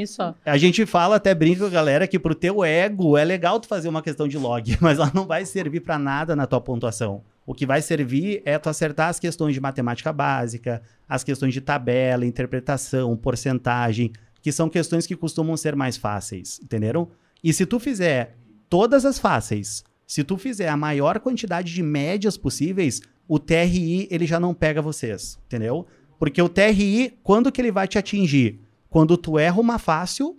A 0.46 0.58
gente 0.58 0.86
fala, 0.86 1.18
até 1.18 1.36
brinca 1.36 1.60
com 1.60 1.66
a 1.66 1.70
galera 1.70 2.08
que 2.08 2.18
pro 2.18 2.34
teu 2.34 2.64
ego 2.64 3.18
é 3.18 3.26
legal 3.26 3.60
tu 3.60 3.68
fazer 3.68 3.90
uma 3.90 4.02
questão 4.02 4.28
de 4.28 4.38
log, 4.38 4.78
mas 4.82 4.98
ela 4.98 5.12
não 5.14 5.26
vai 5.26 5.46
servir 5.46 5.82
para 5.82 6.00
nada 6.00 6.36
na 6.36 6.48
tua 6.48 6.62
pontuação. 6.62 7.22
O 7.46 7.54
que 7.54 7.66
vai 7.66 7.82
servir 7.82 8.42
é 8.46 8.58
tu 8.58 8.70
acertar 8.70 9.10
as 9.10 9.20
questões 9.20 9.54
de 9.54 9.60
matemática 9.60 10.14
básica, 10.14 10.82
as 11.08 11.24
questões 11.24 11.54
de 11.54 11.60
tabela, 11.60 12.26
interpretação, 12.26 13.18
porcentagem, 13.18 14.12
que 14.42 14.52
são 14.52 14.70
questões 14.70 15.06
que 15.06 15.16
costumam 15.16 15.58
ser 15.58 15.76
mais 15.76 15.98
fáceis, 15.98 16.60
entenderam? 16.64 17.10
E 17.44 17.54
se 17.54 17.66
tu 17.66 17.80
fizer 17.80 18.36
todas 18.70 19.06
as 19.06 19.18
fáceis, 19.20 19.84
se 20.06 20.24
tu 20.24 20.38
fizer 20.38 20.70
a 20.70 20.78
maior 20.78 21.20
quantidade 21.20 21.74
de 21.74 21.84
médias 21.84 22.38
possíveis, 22.38 23.02
o 23.28 23.38
TRI 23.40 24.08
ele 24.10 24.26
já 24.26 24.40
não 24.40 24.54
pega 24.54 24.82
vocês, 24.82 25.40
entendeu? 25.46 25.86
Porque 26.18 26.42
o 26.42 26.50
TRI, 26.50 27.18
quando 27.24 27.52
que 27.52 27.62
ele 27.62 27.72
vai 27.72 27.88
te 27.88 27.98
atingir? 27.98 28.60
Quando 28.90 29.16
tu 29.16 29.38
erra 29.38 29.60
uma 29.60 29.78
fácil 29.80 30.38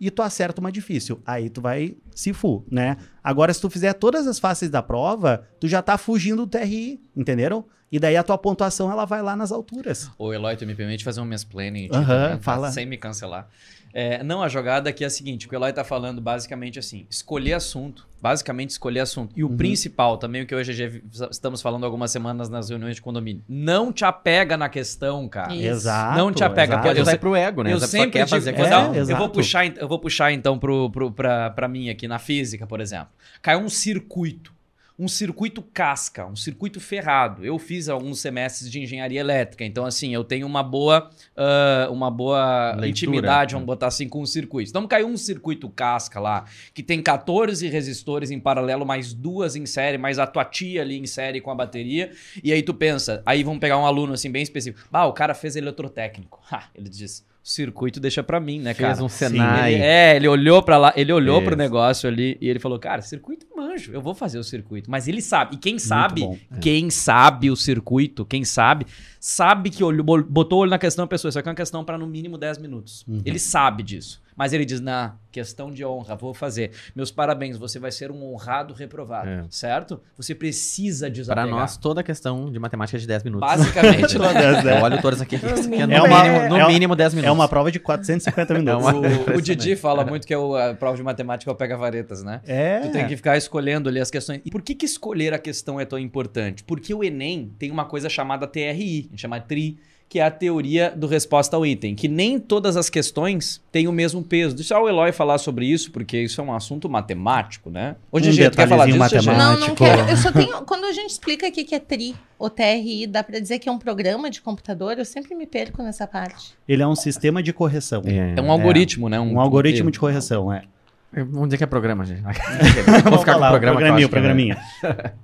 e 0.00 0.10
tu 0.10 0.22
acerta 0.22 0.60
uma 0.60 0.70
difícil. 0.70 1.20
Aí 1.26 1.50
tu 1.50 1.60
vai 1.60 1.96
se 2.14 2.32
fu, 2.32 2.64
né? 2.70 2.96
Agora, 3.24 3.52
se 3.52 3.60
tu 3.60 3.68
fizer 3.68 3.94
todas 3.94 4.26
as 4.26 4.38
fáceis 4.38 4.70
da 4.70 4.82
prova, 4.82 5.44
tu 5.58 5.66
já 5.66 5.82
tá 5.82 5.98
fugindo 5.98 6.44
do 6.44 6.46
TRI, 6.46 7.00
entenderam? 7.16 7.64
E 7.90 7.98
daí 7.98 8.16
a 8.16 8.22
tua 8.22 8.36
pontuação, 8.36 8.90
ela 8.92 9.06
vai 9.06 9.22
lá 9.22 9.34
nas 9.34 9.50
alturas. 9.50 10.10
Ô, 10.18 10.32
Eloy, 10.32 10.54
tu 10.56 10.66
me 10.66 10.74
permite 10.74 11.02
fazer 11.02 11.20
um 11.22 11.24
mansplaining 11.24 11.86
aqui 11.86 11.96
Aham, 11.96 12.06
também, 12.06 12.36
tá? 12.36 12.42
fala. 12.42 12.70
sem 12.70 12.84
me 12.84 12.98
cancelar. 12.98 13.48
É, 13.92 14.22
não, 14.22 14.42
a 14.42 14.48
jogada 14.48 14.90
aqui 14.90 15.02
é 15.02 15.06
a 15.06 15.10
seguinte, 15.10 15.46
o 15.46 15.48
que 15.48 15.54
o 15.54 15.58
Eloy 15.58 15.72
tá 15.72 15.82
falando 15.84 16.20
basicamente 16.20 16.78
assim, 16.78 17.06
escolher 17.10 17.54
assunto, 17.54 18.06
basicamente 18.20 18.70
escolher 18.70 19.00
assunto. 19.00 19.32
E 19.36 19.42
o 19.42 19.48
Uhum. 19.48 19.56
principal, 19.56 20.18
também 20.18 20.42
o 20.42 20.46
que 20.46 20.54
hoje 20.54 21.02
estamos 21.30 21.62
falando 21.62 21.84
algumas 21.84 22.10
semanas 22.10 22.48
nas 22.48 22.68
reuniões 22.68 22.96
de 22.96 23.02
condomínio, 23.02 23.42
não 23.48 23.92
te 23.92 24.04
apega 24.04 24.56
na 24.56 24.68
questão, 24.68 25.28
cara. 25.28 25.54
Isso. 25.54 25.64
Exato. 25.66 26.18
Não 26.18 26.32
te 26.32 26.44
apega, 26.44 26.74
exato. 26.74 26.82
pode 26.82 26.88
Pode 26.88 26.98
eu 27.00 27.04
sei- 27.06 27.18
pro 27.18 27.34
ego, 27.36 27.62
né? 27.62 27.72
Eu 27.72 27.80
sempre 27.80 28.10
quer 28.10 28.26
fazer 28.26 28.54
É, 28.54 28.98
eu 29.12 29.16
vou 29.16 29.28
puxar, 29.28 29.66
eu 29.66 29.88
vou 29.88 29.98
puxar 29.98 30.32
então 30.32 30.58
pro, 30.58 30.90
pro, 30.90 31.10
pra, 31.12 31.50
pra 31.50 31.68
mim 31.68 31.88
aqui 31.90 32.06
na 32.08 32.18
física, 32.18 32.66
por 32.66 32.80
exemplo. 32.80 33.08
Caiu 33.40 33.60
um 33.60 33.68
circuito, 33.68 34.52
um 34.98 35.06
circuito 35.06 35.62
casca, 35.62 36.26
um 36.26 36.34
circuito 36.34 36.80
ferrado. 36.80 37.44
Eu 37.44 37.56
fiz 37.58 37.88
alguns 37.88 38.18
semestres 38.18 38.68
de 38.70 38.80
engenharia 38.80 39.20
elétrica, 39.20 39.64
então 39.64 39.86
assim, 39.86 40.12
eu 40.12 40.24
tenho 40.24 40.46
uma 40.46 40.62
boa, 40.62 41.08
ah, 41.36 41.88
uma 41.90 42.10
boa 42.10 42.70
Leitura. 42.72 42.88
intimidade, 42.88 43.54
vamos 43.54 43.66
botar 43.66 43.86
assim, 43.86 44.08
com 44.08 44.20
os 44.20 44.32
circuitos. 44.32 44.70
Então 44.70 44.86
caiu 44.88 45.06
um 45.06 45.16
circuito 45.16 45.68
casca 45.68 46.18
lá, 46.18 46.46
que 46.74 46.82
tem 46.82 47.00
14 47.00 47.68
resistores 47.68 48.30
em 48.30 48.40
paralelo, 48.40 48.84
mais 48.84 49.12
duas 49.12 49.54
em 49.54 49.66
série, 49.66 49.98
mais 49.98 50.18
a 50.18 50.26
tua 50.26 50.44
tia 50.44 50.82
ali 50.82 50.98
em 50.98 51.06
série 51.06 51.40
com 51.40 51.50
a 51.50 51.54
bateria, 51.54 52.10
e 52.42 52.52
aí 52.52 52.62
tu 52.62 52.74
pensa, 52.74 53.22
aí 53.24 53.44
vamos 53.44 53.60
pegar 53.60 53.78
um 53.78 53.86
aluno 53.86 54.14
assim 54.14 54.30
bem 54.30 54.42
específico. 54.42 54.88
Ah, 54.92 55.06
o 55.06 55.12
cara 55.12 55.32
fez 55.32 55.54
eletrotécnico. 55.54 56.40
Ha, 56.50 56.64
ele 56.74 56.88
diz, 56.88 57.24
o 57.37 57.37
circuito 57.50 57.98
deixa 58.00 58.22
pra 58.22 58.38
mim, 58.38 58.58
né, 58.60 58.74
Fez 58.74 58.88
cara? 58.90 59.02
um 59.04 59.08
Sim, 59.08 59.28
Senai. 59.28 59.74
Ele- 59.74 59.82
é, 59.82 60.16
ele 60.16 60.28
olhou 60.28 60.62
para 60.62 60.76
lá, 60.76 60.92
ele 60.96 61.12
olhou 61.12 61.40
pro 61.40 61.50
Isso. 61.52 61.58
negócio 61.58 62.08
ali 62.08 62.36
e 62.40 62.48
ele 62.48 62.58
falou: 62.58 62.78
"Cara, 62.78 63.00
circuito 63.02 63.46
manjo, 63.56 63.92
eu 63.92 64.00
vou 64.02 64.14
fazer 64.14 64.38
o 64.38 64.44
circuito". 64.44 64.90
Mas 64.90 65.08
ele 65.08 65.20
sabe. 65.22 65.56
E 65.56 65.58
quem 65.58 65.78
sabe, 65.78 66.20
bom, 66.20 66.38
quem 66.60 66.90
sabe 66.90 67.50
o 67.50 67.56
circuito, 67.56 68.24
quem 68.24 68.44
sabe, 68.44 68.86
sabe 69.18 69.70
que 69.70 69.82
olhou, 69.82 70.04
botou 70.22 70.58
o 70.58 70.62
olho 70.62 70.70
na 70.70 70.78
questão 70.78 71.04
da 71.04 71.08
pessoa, 71.08 71.30
isso 71.30 71.38
aqui 71.38 71.48
é 71.48 71.50
uma 71.50 71.56
questão 71.56 71.84
para 71.84 71.96
no 71.98 72.06
mínimo 72.06 72.36
10 72.38 72.58
minutos. 72.58 73.04
Uhum. 73.08 73.20
Ele 73.24 73.38
sabe 73.38 73.82
disso. 73.82 74.20
Mas 74.38 74.52
ele 74.52 74.64
diz: 74.64 74.80
"Na 74.80 75.16
questão 75.32 75.70
de 75.70 75.84
honra, 75.84 76.14
vou 76.14 76.32
fazer. 76.32 76.70
Meus 76.94 77.10
parabéns, 77.10 77.58
você 77.58 77.78
vai 77.78 77.90
ser 77.90 78.12
um 78.12 78.22
honrado 78.32 78.72
reprovado", 78.72 79.28
É. 79.28 79.44
certo? 79.50 80.00
Você 80.16 80.32
precisa 80.34 81.10
desapegar. 81.10 81.48
nós, 81.48 81.76
toda 81.76 82.00
a 82.00 82.04
questão 82.04 82.50
de 82.50 82.58
matemática 82.58 82.96
é 82.96 83.00
de 83.00 83.06
10 83.06 83.24
minutos. 83.24 83.46
Basicamente, 83.48 84.14
Todas, 84.16 84.64
né? 84.64 84.78
Eu 84.78 84.84
olho 84.84 85.02
todas 85.02 85.20
aqui. 85.20 85.36
que 85.38 85.44
é 85.74 85.86
no, 85.86 85.92
É 85.92 86.00
uma- 86.02 86.22
mínimo, 86.24 86.48
no 86.48 86.56
é 86.56 86.66
mínimo 86.68 86.96
10 86.96 87.12
minutos. 87.14 87.28
É 87.28 87.32
uma 87.32 87.48
prova 87.48 87.72
de 87.72 87.80
450 87.80 88.54
minutos. 88.54 88.84
uma- 88.86 88.94
o, 88.94 89.36
o 89.38 89.42
Didi 89.42 89.74
fala 89.74 90.04
muito 90.04 90.24
que 90.26 90.32
é 90.32 90.38
o- 90.38 90.54
a 90.54 90.72
prova 90.74 90.96
de 90.96 91.02
matemática 91.02 91.50
é 91.50 91.52
o 91.52 91.56
pega-varetas, 91.56 92.22
né? 92.22 92.40
É. 92.46 92.78
Tu 92.80 92.92
tem 92.92 93.06
que 93.08 93.16
ficar 93.16 93.36
escolhendo 93.36 93.88
ali 93.88 93.98
as 94.00 94.10
questões. 94.10 94.40
E 94.44 94.50
por 94.50 94.62
que, 94.62 94.74
que 94.74 94.86
escolher 94.86 95.34
a 95.34 95.38
questão 95.38 95.80
é 95.80 95.84
tão 95.84 95.98
importante? 95.98 96.62
Porque 96.62 96.94
o 96.94 97.02
Enem 97.02 97.52
tem 97.58 97.70
uma 97.72 97.84
coisa 97.86 98.08
chamada 98.08 98.46
TRI, 98.46 99.06
a 99.08 99.10
gente 99.10 99.20
chama 99.20 99.40
TRI, 99.40 99.78
que 100.08 100.18
é 100.18 100.22
a 100.24 100.30
teoria 100.30 100.90
do 100.96 101.06
resposta 101.06 101.54
ao 101.56 101.66
item, 101.66 101.94
que 101.94 102.08
nem 102.08 102.38
todas 102.38 102.76
as 102.76 102.88
questões 102.88 103.60
têm 103.70 103.86
o 103.86 103.92
mesmo 103.92 104.22
peso. 104.22 104.56
Deixa 104.56 104.78
o 104.80 104.88
Eloy 104.88 105.12
falar 105.12 105.36
sobre 105.38 105.66
isso, 105.66 105.90
porque 105.90 106.18
isso 106.18 106.40
é 106.40 106.44
um 106.44 106.52
assunto 106.52 106.88
matemático, 106.88 107.68
né? 107.68 107.96
Hoje, 108.10 108.30
um 108.30 108.32
GG, 108.32 108.50
tu 108.50 108.56
quer 108.56 108.68
falar 108.68 108.86
disso, 108.86 108.98
matemático. 108.98 109.36
Não, 109.36 109.58
não 109.58 109.74
quero. 109.74 110.08
Eu 110.08 110.16
só 110.16 110.32
tenho... 110.32 110.62
Quando 110.64 110.84
a 110.86 110.92
gente 110.92 111.10
explica 111.10 111.46
aqui 111.46 111.62
que 111.62 111.74
é 111.74 111.78
TRI, 111.78 112.16
ou 112.38 112.48
TRI, 112.48 113.06
dá 113.06 113.22
para 113.22 113.38
dizer 113.38 113.58
que 113.58 113.68
é 113.68 113.72
um 113.72 113.78
programa 113.78 114.30
de 114.30 114.40
computador? 114.40 114.98
Eu 114.98 115.04
sempre 115.04 115.34
me 115.34 115.46
perco 115.46 115.82
nessa 115.82 116.06
parte. 116.06 116.54
Ele 116.66 116.82
é 116.82 116.86
um 116.86 116.96
sistema 116.96 117.42
de 117.42 117.52
correção. 117.52 118.02
É, 118.06 118.34
é 118.38 118.42
um 118.42 118.50
algoritmo, 118.50 119.08
é. 119.08 119.10
né? 119.10 119.20
Um, 119.20 119.34
um 119.34 119.40
algoritmo 119.40 119.90
de 119.90 119.98
correção, 119.98 120.52
é. 120.52 120.62
Vamos 121.10 121.48
dizer 121.48 121.58
que 121.58 121.64
é 121.64 121.66
programa, 121.66 122.04
gente. 122.04 122.20
Vou 123.08 123.18
ficar 123.18 123.38
com 123.38 123.40
o 123.46 123.48
programa 123.48 123.76
programinha, 123.76 124.06
o 124.06 124.10
programinha. 124.10 124.58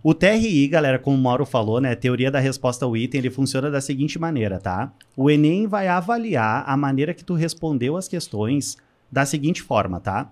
o 0.03 0.15
TRI, 0.15 0.67
galera, 0.67 0.99
como 0.99 1.17
o 1.17 1.21
Mauro 1.21 1.45
falou, 1.45 1.81
né? 1.81 1.95
Teoria 1.95 2.31
da 2.31 2.39
resposta 2.39 2.85
ao 2.85 2.97
item, 2.97 3.19
ele 3.19 3.31
funciona 3.31 3.71
da 3.71 3.81
seguinte 3.81 4.19
maneira, 4.19 4.59
tá? 4.59 4.93
O 5.17 5.31
Enem 5.31 5.67
vai 5.67 5.87
avaliar 5.89 6.65
a 6.67 6.77
maneira 6.77 7.13
que 7.13 7.25
tu 7.25 7.35
respondeu 7.35 7.97
as 7.97 8.09
questões 8.09 8.77
da 9.13 9.27
seguinte 9.27 9.63
forma, 9.63 10.01
tá? 10.01 10.31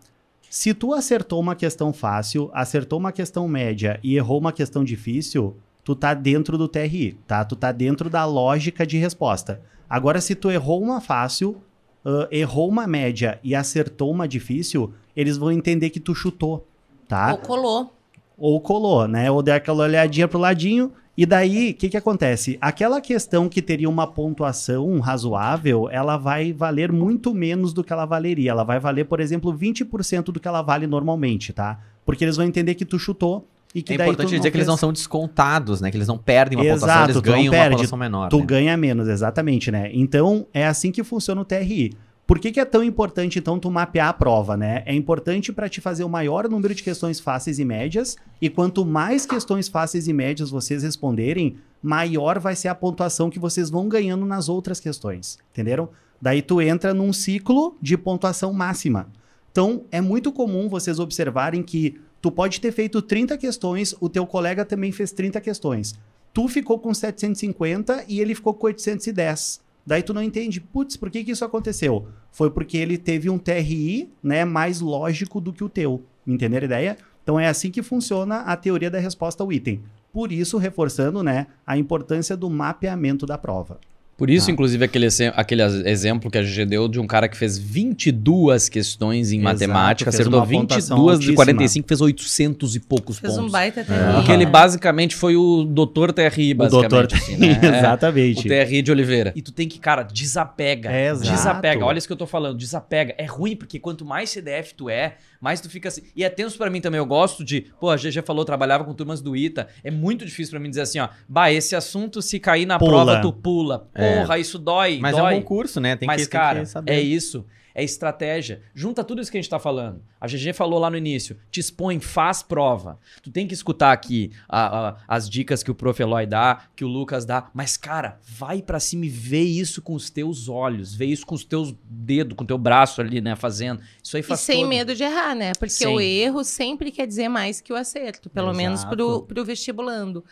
Se 0.49 0.75
tu 0.75 0.93
acertou 0.93 1.41
uma 1.41 1.55
questão 1.55 1.93
fácil, 1.93 2.51
acertou 2.53 2.99
uma 2.99 3.13
questão 3.13 3.47
média 3.47 3.99
e 4.03 4.17
errou 4.17 4.39
uma 4.39 4.53
questão 4.53 4.83
difícil, 4.83 5.57
tu 5.85 5.95
tá 5.95 6.15
dentro 6.15 6.59
do 6.59 6.69
TRI, 6.69 7.19
tá? 7.27 7.45
Tu 7.45 7.57
tá 7.57 7.73
dentro 7.73 8.11
da 8.11 8.25
lógica 8.25 8.87
de 8.87 8.99
resposta. 8.99 9.61
Agora, 9.89 10.21
se 10.21 10.35
tu 10.35 10.51
errou 10.51 10.83
uma 10.83 11.01
fácil, 11.01 11.63
uh, 12.05 12.27
errou 12.31 12.69
uma 12.69 12.87
média 12.87 13.39
e 13.43 13.55
acertou 13.55 14.11
uma 14.11 14.29
difícil, 14.29 14.93
eles 15.17 15.37
vão 15.37 15.53
entender 15.53 15.91
que 15.91 16.01
tu 16.01 16.15
chutou, 16.15 16.67
tá? 17.09 17.33
Ou 17.33 17.39
colou. 17.39 17.93
Ou 18.39 18.61
colou, 18.61 19.09
né? 19.09 19.31
Ou 19.31 19.43
deu 19.43 19.55
aquela 19.55 19.85
olhadinha 19.85 20.27
pro 20.27 20.39
ladinho. 20.39 20.93
E 21.17 21.27
daí, 21.27 21.71
o 21.71 21.75
que, 21.75 21.91
que 21.91 21.97
acontece? 21.97 22.57
Aquela 22.61 23.01
questão 23.01 23.49
que 23.49 23.61
teria 23.61 23.89
uma 23.89 24.07
pontuação 24.07 24.99
razoável, 24.99 25.89
ela 25.91 26.17
vai 26.17 26.53
valer 26.53 26.91
muito 26.91 27.35
menos 27.35 27.75
do 27.75 27.85
que 27.85 27.93
ela 27.93 28.07
valeria. 28.07 28.51
Ela 28.51 28.65
vai 28.65 28.81
valer, 28.81 29.05
por 29.05 29.21
exemplo, 29.21 29.53
20% 29.53 30.25
do 30.25 30.41
que 30.41 30.49
ela 30.49 30.63
vale 30.63 30.87
normalmente, 30.87 31.53
tá? 31.53 31.79
Porque 32.05 32.25
eles 32.25 32.37
vão 32.37 32.47
entender 32.47 32.75
que 32.75 32.87
tu 32.87 32.99
chutou 32.99 33.47
e 33.75 33.83
que 33.83 33.93
é 33.93 33.97
importante 33.97 34.37
dizer 34.37 34.51
que 34.51 34.57
eles 34.57 34.67
não 34.67 34.77
são 34.77 34.93
descontados, 34.93 35.81
né? 35.81 35.91
Que 35.91 35.97
eles 35.97 36.09
não 36.09 36.19
perdem 36.19 36.59
uma 36.59 36.65
Exato, 36.65 36.81
pontuação, 36.81 37.05
eles 37.05 37.21
ganham 37.21 37.51
perde, 37.51 37.69
uma 37.69 37.77
pontuação 37.77 37.99
menor. 37.99 38.29
Tu 38.29 38.39
né? 38.39 38.47
ganha 38.47 38.77
menos, 38.77 39.09
exatamente, 39.09 39.71
né? 39.71 39.91
Então, 39.93 40.47
é 40.53 40.67
assim 40.67 40.93
que 40.93 41.03
funciona 41.03 41.41
o 41.41 41.45
TRI. 41.45 41.97
Por 42.27 42.39
que, 42.39 42.53
que, 42.53 42.61
é 42.61 42.65
tão 42.65 42.85
importante, 42.85 43.39
então, 43.39 43.59
tu 43.59 43.71
mapear 43.71 44.09
a 44.09 44.13
prova, 44.13 44.57
né? 44.57 44.83
É 44.87 44.95
importante 44.95 45.53
para 45.53 45.69
te 45.69 45.81
fazer 45.81 46.05
o 46.05 46.09
maior 46.09 46.49
número 46.49 46.75
de 46.75 46.83
questões 46.83 47.19
fáceis 47.19 47.59
e 47.59 47.65
médias, 47.65 48.17
e 48.41 48.49
quanto 48.49 48.85
mais 48.85 49.27
questões 49.27 49.69
fáceis 49.69 50.07
e 50.07 50.13
médias 50.13 50.51
vocês 50.51 50.83
responderem, 50.83 51.57
maior 51.83 52.39
vai 52.39 52.55
ser 52.55 52.69
a 52.69 52.75
pontuação 52.75 53.29
que 53.29 53.39
vocês 53.39 53.69
vão 53.71 53.89
ganhando 53.89 54.25
nas 54.25 54.49
outras 54.49 54.79
questões, 54.79 55.39
entenderam? 55.53 55.89
Daí 56.21 56.41
tu 56.41 56.61
entra 56.61 56.95
num 56.95 57.13
ciclo 57.13 57.77
de 57.83 57.99
pontuação 57.99 58.53
máxima. 58.53 59.09
Então, 59.51 59.85
é 59.91 60.01
muito 60.01 60.31
comum 60.31 60.69
vocês 60.69 60.99
observarem 60.99 61.63
que 61.63 62.01
tu 62.23 62.31
pode 62.31 62.61
ter 62.61 62.71
feito 62.71 63.03
30 63.03 63.37
questões, 63.37 63.95
o 64.01 64.09
teu 64.09 64.25
colega 64.25 64.65
também 64.65 64.93
fez 64.93 65.11
30 65.11 65.41
questões. 65.41 65.95
Tu 66.33 66.47
ficou 66.49 66.79
com 66.79 66.95
750 66.95 68.05
e 68.09 68.21
ele 68.21 68.35
ficou 68.35 68.55
com 68.55 68.67
810. 68.69 69.61
Daí 69.85 70.03
tu 70.03 70.15
não 70.15 70.23
entende, 70.23 70.61
putz, 70.61 70.97
por 70.97 71.11
que, 71.11 71.25
que 71.25 71.33
isso 71.33 71.45
aconteceu? 71.45 72.07
Foi 72.31 72.49
porque 72.49 72.79
ele 72.79 72.97
teve 72.97 73.29
um 73.29 73.37
TRI 73.37 74.09
né, 74.23 74.45
mais 74.45 74.81
lógico 74.81 75.41
do 75.41 75.53
que 75.53 75.65
o 75.65 75.69
teu. 75.69 76.05
Entenderam 76.25 76.65
a 76.65 76.67
ideia? 76.67 76.97
Então 77.23 77.39
é 77.39 77.49
assim 77.49 77.71
que 77.71 77.83
funciona 77.83 78.37
a 78.43 78.57
teoria 78.57 78.91
da 78.91 79.01
resposta 79.01 79.43
ao 79.43 79.53
item. 79.53 79.83
Por 80.13 80.31
isso, 80.31 80.59
reforçando 80.59 81.23
né, 81.23 81.49
a 81.67 81.77
importância 81.77 82.37
do 82.37 82.49
mapeamento 82.49 83.27
da 83.27 83.37
prova. 83.37 83.81
Por 84.17 84.31
isso, 84.31 84.51
ah. 84.51 84.53
inclusive, 84.53 84.85
aquele, 84.85 85.09
aquele 85.35 85.63
exemplo 85.89 86.31
que 86.31 86.39
a 86.39 86.43
gente 86.43 86.65
deu 86.67 86.87
de 86.87 87.01
um 87.01 87.07
cara 87.07 87.29
que 87.29 87.37
fez 87.37 87.59
22 87.59 88.69
questões 88.69 89.33
em 89.33 89.41
Exato, 89.41 89.53
matemática, 89.53 90.11
acertou 90.11 90.45
22 90.45 91.19
de 91.19 91.35
45, 91.35 91.89
fez 91.89 92.01
800 92.01 92.77
e 92.77 92.81
poucos 92.81 93.19
fez 93.19 93.35
pontos. 93.35 93.37
Fez 93.37 93.49
um 93.49 93.51
baita 93.51 93.85
TRI. 93.85 93.95
É. 93.95 94.13
Porque 94.13 94.31
ele 94.33 94.47
basicamente 94.47 95.17
foi 95.17 95.35
o 95.35 95.65
doutor 95.65 96.13
TRI, 96.13 96.55
basicamente. 96.55 96.65
O 96.65 96.71
doutor 96.71 97.09
assim, 97.13 97.37
né? 97.37 97.61
Exatamente. 97.79 98.41
O 98.41 98.43
TRI 98.43 98.83
de 98.83 98.93
Oliveira. 98.93 99.33
E 99.35 99.43
tu 99.43 99.51
tem 99.51 99.67
que, 99.67 99.79
cara, 99.79 100.03
desapega. 100.03 100.91
É, 100.91 101.13
desapega. 101.15 101.85
Olha 101.85 101.99
isso 101.99 102.07
que 102.07 102.13
eu 102.13 102.17
tô 102.17 102.27
falando, 102.27 102.57
desapega. 102.57 103.15
É 103.19 103.25
ruim, 103.25 103.57
porque 103.57 103.79
quanto 103.79 104.05
mais 104.05 104.31
CDF 104.31 104.75
tu 104.75 104.89
é, 104.91 105.17
mais 105.43 105.61
tu 105.61 105.69
fica 105.69 105.89
assim. 105.89 106.03
E 106.15 106.23
é 106.23 106.31
tenso 106.31 106.57
para 106.57 106.71
mim 106.71 106.81
também. 106.81 106.99
Eu 106.99 107.05
gosto 107.05 107.45
de. 107.45 107.63
Pô, 107.81 107.91
a 107.91 107.97
GG 107.97 108.23
falou, 108.25 108.45
trabalhava 108.45 108.85
com 108.85 108.95
turmas 108.95 109.21
do 109.21 109.37
ITA. 109.37 109.67
É 109.83 109.91
muito 109.91 110.25
difícil 110.25 110.53
para 110.53 110.61
mim 110.61 110.69
dizer 110.71 110.83
assim, 110.83 111.01
ó. 111.01 111.09
Bah, 111.29 111.51
esse 111.51 111.75
assunto, 111.75 112.23
se 112.23 112.39
cair 112.39 112.65
na 112.65 112.79
pula. 112.79 113.05
prova, 113.05 113.21
tu 113.21 113.33
pula. 113.33 113.89
É. 113.93 114.21
Porra, 114.21 114.39
isso 114.39 114.57
dói. 114.57 115.01
Mas 115.03 115.17
dói. 115.17 115.35
é 115.35 115.37
um 115.37 115.41
concurso, 115.41 115.81
né? 115.81 115.97
Tem 115.97 116.07
Mas, 116.07 116.23
que, 116.23 116.31
cara, 116.31 116.55
tem 116.55 116.63
que 116.63 116.71
saber. 116.71 116.93
é 116.93 117.01
isso 117.01 117.45
é 117.75 117.83
estratégia. 117.83 118.63
Junta 118.75 119.03
tudo 119.05 119.21
isso 119.21 119.31
que 119.31 119.37
a 119.37 119.41
gente 119.41 119.47
está 119.47 119.59
falando. 119.59 120.03
A 120.21 120.27
GG 120.27 120.53
falou 120.53 120.79
lá 120.79 120.91
no 120.91 120.97
início, 120.97 121.37
te 121.51 121.61
expõe, 121.61 121.99
faz 122.01 122.43
prova. 122.43 122.99
Tu 123.23 123.31
tem 123.31 123.47
que 123.47 123.55
escutar 123.55 123.93
aqui 123.93 124.31
a, 124.49 124.89
a, 124.89 124.97
as 125.09 125.29
dicas 125.29 125.63
que 125.63 125.71
o 125.71 125.75
Prof. 125.75 126.01
Eloy 126.01 126.27
dá, 126.27 126.65
que 126.75 126.85
o 126.85 126.89
Lucas 126.89 127.25
dá, 127.25 127.51
mas, 127.55 127.77
cara, 127.77 128.19
vai 128.23 128.63
para 128.63 128.81
cima 128.81 129.07
e 129.07 129.09
vê 129.09 129.43
isso 129.43 129.81
com 129.83 129.95
os 129.95 130.11
teus 130.11 130.49
olhos, 130.49 130.95
vê 130.95 131.07
isso 131.07 131.27
com 131.27 131.35
os 131.35 131.45
teus 131.45 131.75
dedos, 131.85 132.37
com 132.37 132.45
o 132.45 132.47
teu 132.47 132.59
braço 132.59 133.01
ali, 133.01 133.21
né, 133.21 133.37
fazendo. 133.37 133.81
Isso 134.03 134.17
aí 134.17 134.23
faz 134.23 134.41
E 134.41 134.45
sem 134.45 134.61
todo. 134.61 134.69
medo 134.69 134.95
de 134.95 135.03
errar, 135.03 135.35
né? 135.35 135.53
Porque 135.59 135.71
Sim. 135.73 135.87
o 135.87 136.01
erro 136.01 136.45
sempre 136.45 136.91
quer 136.91 137.07
dizer 137.07 137.29
mais 137.29 137.61
que 137.61 137.73
o 137.73 137.77
acerto, 137.77 138.29
pelo 138.31 138.49
Exato. 138.49 138.57
menos 138.57 138.85
pro, 138.85 139.23
pro 139.23 139.45
vestibulando. 139.45 140.25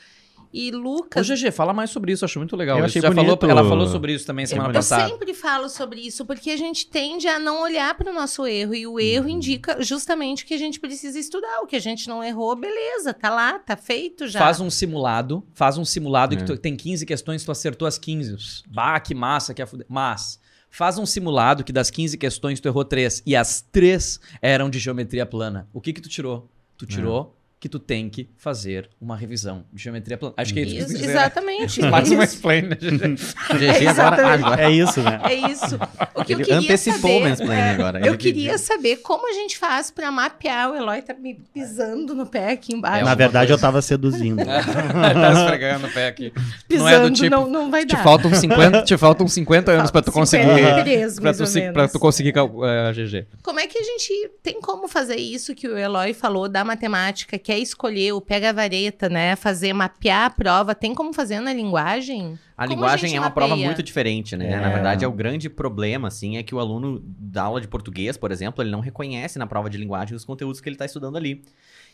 E 0.53 0.73
Lucas. 0.73 1.31
Ô, 1.31 1.35
GG, 1.35 1.53
fala 1.53 1.73
mais 1.73 1.91
sobre 1.91 2.13
isso, 2.13 2.25
acho 2.25 2.39
muito 2.39 2.57
legal. 2.57 2.79
Eu 2.79 2.85
achei 2.85 3.01
já 3.01 3.13
falou, 3.13 3.39
ela 3.43 3.65
falou 3.65 3.87
sobre 3.87 4.13
isso 4.15 4.27
também 4.27 4.47
semana 4.47 4.71
eu, 4.71 4.73
passada. 4.73 5.05
Eu 5.05 5.11
sempre 5.11 5.33
falo 5.33 5.69
sobre 5.69 6.01
isso, 6.01 6.27
porque 6.27 6.51
a 6.51 6.57
gente 6.57 6.89
tende 6.89 7.29
a 7.29 7.39
não 7.39 7.63
olhar 7.63 7.95
para 7.95 8.11
o 8.11 8.15
nosso 8.15 8.45
erro. 8.47 8.75
E 8.75 8.87
o 8.87 8.99
erro 8.99 9.27
uhum. 9.27 9.37
indica 9.37 9.81
justamente 9.81 10.45
que 10.45 10.53
a 10.53 10.59
gente 10.59 10.81
precisa 10.81 11.19
estudar. 11.19 11.61
O 11.63 11.67
que 11.67 11.77
a 11.77 11.81
gente 11.81 12.09
não 12.09 12.23
errou, 12.23 12.57
beleza, 12.57 13.15
tá 13.15 13.31
lá, 13.31 13.59
tá 13.61 13.77
feito 13.77 14.27
já. 14.27 14.41
Faz 14.41 14.61
um 14.61 14.69
simulado, 14.69 15.47
faz 15.55 15.79
um 15.79 15.85
simulado 15.85 16.35
é. 16.35 16.39
que 16.39 16.45
tu, 16.45 16.57
tem 16.57 16.77
15 16.77 17.07
questões, 17.07 17.45
tu 17.45 17.53
acertou 17.53 17.87
as 17.87 17.97
15. 17.97 18.65
Bah, 18.69 18.99
que 18.99 19.15
massa, 19.15 19.55
que 19.55 19.63
é 19.63 19.67
fuder. 19.67 19.87
Mas. 19.89 20.41
Faz 20.73 20.99
um 20.99 21.05
simulado 21.05 21.65
que 21.65 21.73
das 21.73 21.91
15 21.91 22.17
questões 22.17 22.61
tu 22.61 22.69
errou 22.69 22.85
3 22.85 23.25
e 23.27 23.35
as 23.35 23.61
3 23.73 24.21
eram 24.41 24.71
de 24.71 24.79
geometria 24.79 25.27
plana. 25.27 25.69
O 25.73 25.81
que 25.81 25.93
que 25.93 26.01
tu 26.01 26.09
tirou? 26.09 26.49
Tu 26.79 26.87
tirou 26.87 27.37
que 27.61 27.69
tu 27.69 27.79
tem 27.79 28.09
que 28.09 28.31
fazer 28.39 28.89
uma 28.99 29.15
revisão 29.15 29.67
de 29.71 29.83
geometria 29.83 30.17
plana. 30.17 30.35
Acho 30.39 30.55
que 30.55 30.61
é 30.61 30.63
isso 30.63 30.87
que 30.87 30.95
dizer, 30.95 31.11
Exatamente. 31.11 31.81
Né? 31.81 31.91
Mais 31.91 32.11
uma 32.11 32.25
explain, 32.25 32.63
né? 32.63 32.77
é, 32.81 33.89
agora, 33.89 34.63
é 34.63 34.71
isso, 34.71 35.03
né? 35.03 35.21
É 35.25 35.35
isso. 35.35 35.79
O 36.15 36.25
que 36.25 36.33
Ele 36.33 36.43
eu 36.43 36.47
queria 36.47 36.59
antecipou 36.59 37.01
saber, 37.01 37.17
o 37.17 37.29
mansplaining 37.29 37.63
é, 37.63 37.71
agora. 37.71 38.07
Eu 38.07 38.17
queria 38.17 38.59
saber 38.59 38.97
como 38.97 39.29
a 39.29 39.33
gente 39.33 39.59
faz 39.59 39.91
para 39.91 40.11
mapear. 40.11 40.71
O 40.71 40.75
Eloy 40.75 41.03
tá 41.03 41.13
me 41.13 41.35
pisando 41.53 42.15
no 42.15 42.25
pé 42.25 42.53
aqui 42.53 42.75
embaixo. 42.75 43.05
Na 43.05 43.15
verdade, 43.15 43.49
coisa. 43.49 43.53
eu 43.53 43.59
tava 43.59 43.83
seduzindo. 43.83 44.43
tá 44.45 45.33
esfregando 45.33 45.87
o 45.87 45.91
pé 45.91 46.09
aqui. 46.09 46.33
Pisando, 46.67 46.85
não 46.85 46.89
é 46.89 47.01
do 47.01 47.11
tipo... 47.11 47.31
Não, 47.31 47.49
não 47.49 47.71
vai 47.71 47.85
te 47.85 47.95
dar. 47.95 48.03
Faltam 48.03 48.35
50, 48.35 48.83
te 48.83 48.97
faltam 48.97 49.29
50 49.29 49.71
anos 49.71 49.91
para 49.91 50.03
tu 50.03 50.13
conseguir... 50.13 50.55
53, 50.55 51.21
pra 51.21 51.33
tu, 51.35 51.73
pra 51.73 51.89
tu 51.89 51.99
conseguir 51.99 52.39
uh, 52.39 52.65
a 52.89 52.93
GG. 52.93 53.27
Como 53.43 53.61
é 53.61 53.67
que 53.67 53.79
a 53.79 53.83
gente... 53.83 54.31
Tem 54.43 54.61
como 54.61 54.89
fazer 54.89 55.17
isso 55.17 55.55
que 55.55 55.69
o 55.69 55.77
Eloy 55.77 56.15
falou 56.15 56.49
da 56.49 56.65
matemática, 56.65 57.39
que 57.39 57.50
é 57.53 57.59
escolher 57.59 58.13
o 58.13 58.21
pega 58.21 58.51
a 58.51 58.53
vareta, 58.53 59.09
né? 59.09 59.37
Fazer, 59.37 59.73
mapear 59.73 60.27
a 60.27 60.31
prova. 60.31 60.75
Tem 60.75 60.95
como 60.95 61.13
fazer 61.13 61.41
na 61.41 61.53
linguagem? 61.53 62.39
A 62.57 62.65
como 62.65 62.75
linguagem 62.75 63.13
a 63.13 63.17
é 63.17 63.19
uma 63.19 63.29
mapeia? 63.29 63.47
prova 63.47 63.61
muito 63.61 63.83
diferente, 63.83 64.37
né? 64.37 64.53
É. 64.53 64.61
Na 64.61 64.69
verdade, 64.69 65.05
é 65.05 65.09
o 65.09 65.13
grande 65.13 65.49
problema, 65.49 66.09
assim, 66.09 66.37
é 66.37 66.43
que 66.43 66.55
o 66.55 66.59
aluno 66.59 67.03
da 67.05 67.43
aula 67.43 67.61
de 67.61 67.69
português, 67.69 68.17
por 68.17 68.31
exemplo, 68.31 68.63
ele 68.63 68.71
não 68.71 68.81
reconhece 68.81 69.39
na 69.39 69.47
prova 69.47 69.71
de 69.71 69.79
linguagem 69.79 70.17
os 70.17 70.25
conteúdos 70.25 70.61
que 70.61 70.69
ele 70.69 70.75
está 70.75 70.85
estudando 70.85 71.17
ali. 71.17 71.43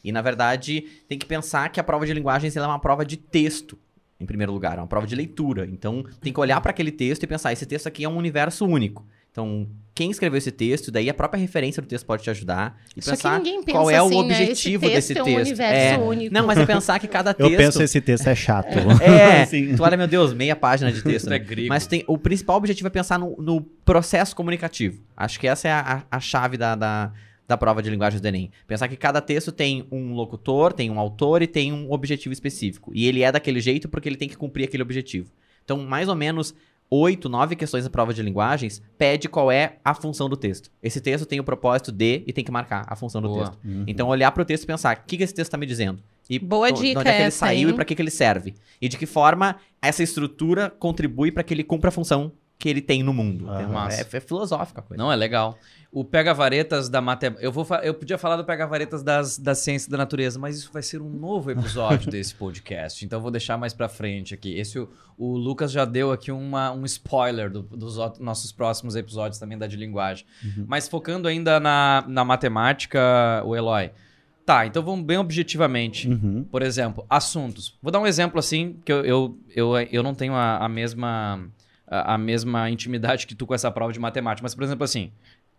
E, 0.02 0.12
na 0.12 0.22
verdade, 0.22 0.82
tem 1.08 1.18
que 1.18 1.26
pensar 1.26 1.68
que 1.70 1.80
a 1.80 1.84
prova 1.84 2.06
de 2.06 2.12
linguagens 2.12 2.56
é 2.56 2.66
uma 2.66 2.78
prova 2.78 3.04
de 3.04 3.16
texto 3.16 3.78
em 4.18 4.24
primeiro 4.24 4.52
lugar, 4.52 4.78
é 4.78 4.80
uma 4.80 4.86
prova 4.86 5.06
de 5.06 5.14
leitura. 5.14 5.66
Então, 5.66 6.04
tem 6.20 6.32
que 6.32 6.40
olhar 6.40 6.60
para 6.60 6.70
aquele 6.70 6.90
texto 6.90 7.22
e 7.22 7.26
pensar: 7.26 7.52
esse 7.52 7.66
texto 7.66 7.86
aqui 7.86 8.04
é 8.04 8.08
um 8.08 8.16
universo 8.16 8.64
único. 8.66 9.06
Então, 9.36 9.68
quem 9.94 10.10
escreveu 10.10 10.38
esse 10.38 10.50
texto, 10.50 10.90
daí 10.90 11.10
a 11.10 11.14
própria 11.14 11.38
referência 11.38 11.82
do 11.82 11.86
texto 11.86 12.06
pode 12.06 12.22
te 12.22 12.30
ajudar 12.30 12.80
e 12.96 13.02
Só 13.02 13.10
pensar 13.10 13.42
qual 13.70 13.90
é 13.90 13.96
assim, 13.96 14.14
o 14.14 14.18
objetivo 14.18 14.86
né? 14.86 14.94
desse 14.94 15.12
texto. 15.12 15.28
É 15.28 15.30
um 15.30 15.40
universo 15.40 16.00
é. 16.00 16.02
único. 16.02 16.34
Não, 16.34 16.46
mas 16.46 16.56
é 16.56 16.64
pensar 16.64 16.98
que 16.98 17.06
cada 17.06 17.34
texto. 17.34 17.52
Eu 17.52 17.58
penso 17.58 17.82
esse 17.82 18.00
texto 18.00 18.26
é 18.28 18.34
chato. 18.34 18.68
É, 19.02 19.42
assim. 19.42 19.76
tu 19.76 19.82
olha, 19.82 19.94
meu 19.94 20.08
Deus, 20.08 20.32
meia 20.32 20.56
página 20.56 20.90
de 20.90 21.02
texto. 21.04 21.28
né? 21.28 21.36
é 21.36 21.68
mas 21.68 21.86
tem, 21.86 22.02
o 22.06 22.16
principal 22.16 22.56
objetivo 22.56 22.86
é 22.86 22.90
pensar 22.90 23.18
no, 23.18 23.36
no, 23.36 23.60
processo 23.60 24.34
comunicativo. 24.34 25.02
Acho 25.14 25.38
que 25.38 25.46
essa 25.46 25.68
é 25.68 25.72
a, 25.72 26.02
a 26.10 26.18
chave 26.18 26.56
da, 26.56 26.74
da, 26.74 27.12
da 27.46 27.58
prova 27.58 27.82
de 27.82 27.90
linguagem 27.90 28.18
do 28.18 28.26
Enem. 28.26 28.50
Pensar 28.66 28.88
que 28.88 28.96
cada 28.96 29.20
texto 29.20 29.52
tem 29.52 29.86
um 29.92 30.14
locutor, 30.14 30.72
tem 30.72 30.90
um 30.90 30.98
autor 30.98 31.42
e 31.42 31.46
tem 31.46 31.74
um 31.74 31.92
objetivo 31.92 32.32
específico. 32.32 32.90
E 32.94 33.06
ele 33.06 33.22
é 33.22 33.30
daquele 33.30 33.60
jeito 33.60 33.86
porque 33.86 34.08
ele 34.08 34.16
tem 34.16 34.30
que 34.30 34.36
cumprir 34.36 34.64
aquele 34.64 34.82
objetivo. 34.82 35.30
Então, 35.62 35.76
mais 35.78 36.08
ou 36.08 36.14
menos 36.14 36.54
oito, 36.90 37.28
nove 37.28 37.56
questões 37.56 37.84
da 37.84 37.90
prova 37.90 38.14
de 38.14 38.22
linguagens 38.22 38.82
pede 38.96 39.28
qual 39.28 39.50
é 39.50 39.78
a 39.84 39.94
função 39.94 40.28
do 40.28 40.36
texto. 40.36 40.70
Esse 40.82 41.00
texto 41.00 41.26
tem 41.26 41.40
o 41.40 41.44
propósito 41.44 41.90
de 41.92 42.22
e 42.26 42.32
tem 42.32 42.44
que 42.44 42.50
marcar 42.50 42.84
a 42.88 42.96
função 42.96 43.20
do 43.20 43.28
Boa. 43.28 43.40
texto. 43.40 43.58
Uhum. 43.64 43.84
Então, 43.86 44.08
olhar 44.08 44.30
para 44.32 44.42
o 44.42 44.44
texto 44.44 44.64
e 44.64 44.66
pensar, 44.66 44.96
o 44.96 45.06
que, 45.06 45.16
que 45.16 45.22
esse 45.22 45.34
texto 45.34 45.48
está 45.48 45.56
me 45.56 45.66
dizendo? 45.66 46.02
E 46.28 46.38
Boa 46.38 46.72
de 46.72 46.80
dica 46.80 47.00
onde 47.00 47.08
é 47.08 47.12
que 47.12 47.18
ele 47.18 47.28
essa, 47.28 47.38
saiu 47.38 47.68
hein? 47.68 47.72
e 47.72 47.76
para 47.76 47.84
que, 47.84 47.94
que 47.94 48.02
ele 48.02 48.10
serve. 48.10 48.54
E 48.80 48.88
de 48.88 48.96
que 48.96 49.06
forma 49.06 49.56
essa 49.80 50.02
estrutura 50.02 50.70
contribui 50.70 51.30
para 51.30 51.42
que 51.42 51.54
ele 51.54 51.62
cumpra 51.62 51.88
a 51.88 51.92
função 51.92 52.32
que 52.58 52.68
ele 52.68 52.80
tem 52.80 53.02
no 53.02 53.12
mundo. 53.12 53.50
Ah, 53.50 53.60
é, 53.62 53.66
massa. 53.66 54.00
é, 54.00 54.16
é 54.16 54.20
filosófica 54.20 54.80
a 54.80 54.82
coisa. 54.82 55.02
Não, 55.02 55.12
é 55.12 55.16
legal. 55.16 55.58
O 55.92 56.04
pega-varetas 56.04 56.88
da 56.88 57.00
matemática. 57.00 57.44
Eu, 57.46 57.52
vou 57.52 57.66
eu 57.82 57.94
podia 57.94 58.18
falar 58.18 58.36
do 58.36 58.44
pega-varetas 58.44 59.02
das, 59.02 59.38
da 59.38 59.54
ciência 59.54 59.90
da 59.90 59.96
natureza, 59.96 60.38
mas 60.38 60.56
isso 60.58 60.70
vai 60.72 60.82
ser 60.82 61.00
um 61.00 61.08
novo 61.08 61.50
episódio 61.50 62.08
desse 62.12 62.34
podcast. 62.34 63.04
Então 63.04 63.18
eu 63.18 63.22
vou 63.22 63.30
deixar 63.30 63.56
mais 63.56 63.72
pra 63.74 63.88
frente 63.88 64.34
aqui. 64.34 64.58
Esse 64.58 64.78
o, 64.78 64.88
o 65.16 65.36
Lucas 65.36 65.70
já 65.72 65.84
deu 65.84 66.12
aqui 66.12 66.32
uma, 66.32 66.72
um 66.72 66.84
spoiler 66.84 67.50
do- 67.50 67.62
dos 67.62 67.96
nossos 68.18 68.52
próximos 68.52 68.96
episódios 68.96 69.38
também 69.38 69.56
da 69.56 69.66
de 69.66 69.76
linguagem. 69.76 70.24
Mas 70.66 70.88
focando 70.88 71.28
ainda 71.28 71.58
na, 71.60 72.04
na 72.08 72.24
matemática, 72.24 72.98
o 73.44 73.54
Eloy. 73.54 73.90
Tá, 74.44 74.64
então 74.66 74.82
vamos 74.82 75.04
bem 75.04 75.18
objetivamente. 75.18 76.08
Uhum. 76.08 76.44
Por 76.50 76.62
exemplo, 76.62 77.04
assuntos. 77.10 77.76
Vou 77.82 77.90
dar 77.90 78.00
um 78.00 78.06
exemplo 78.06 78.38
assim, 78.38 78.76
que 78.84 78.92
eu, 78.92 79.04
eu, 79.04 79.38
eu, 79.54 79.76
eu 79.90 80.02
não 80.02 80.14
tenho 80.14 80.34
a, 80.34 80.58
a 80.58 80.68
mesma 80.68 81.48
a, 81.86 82.14
a 82.14 82.18
mesma 82.18 82.70
intimidade 82.70 83.26
que 83.26 83.34
tu 83.34 83.46
com 83.46 83.54
essa 83.54 83.70
prova 83.70 83.92
de 83.92 83.98
matemática. 83.98 84.42
Mas, 84.42 84.54
por 84.54 84.64
exemplo, 84.64 84.84
assim, 84.84 85.10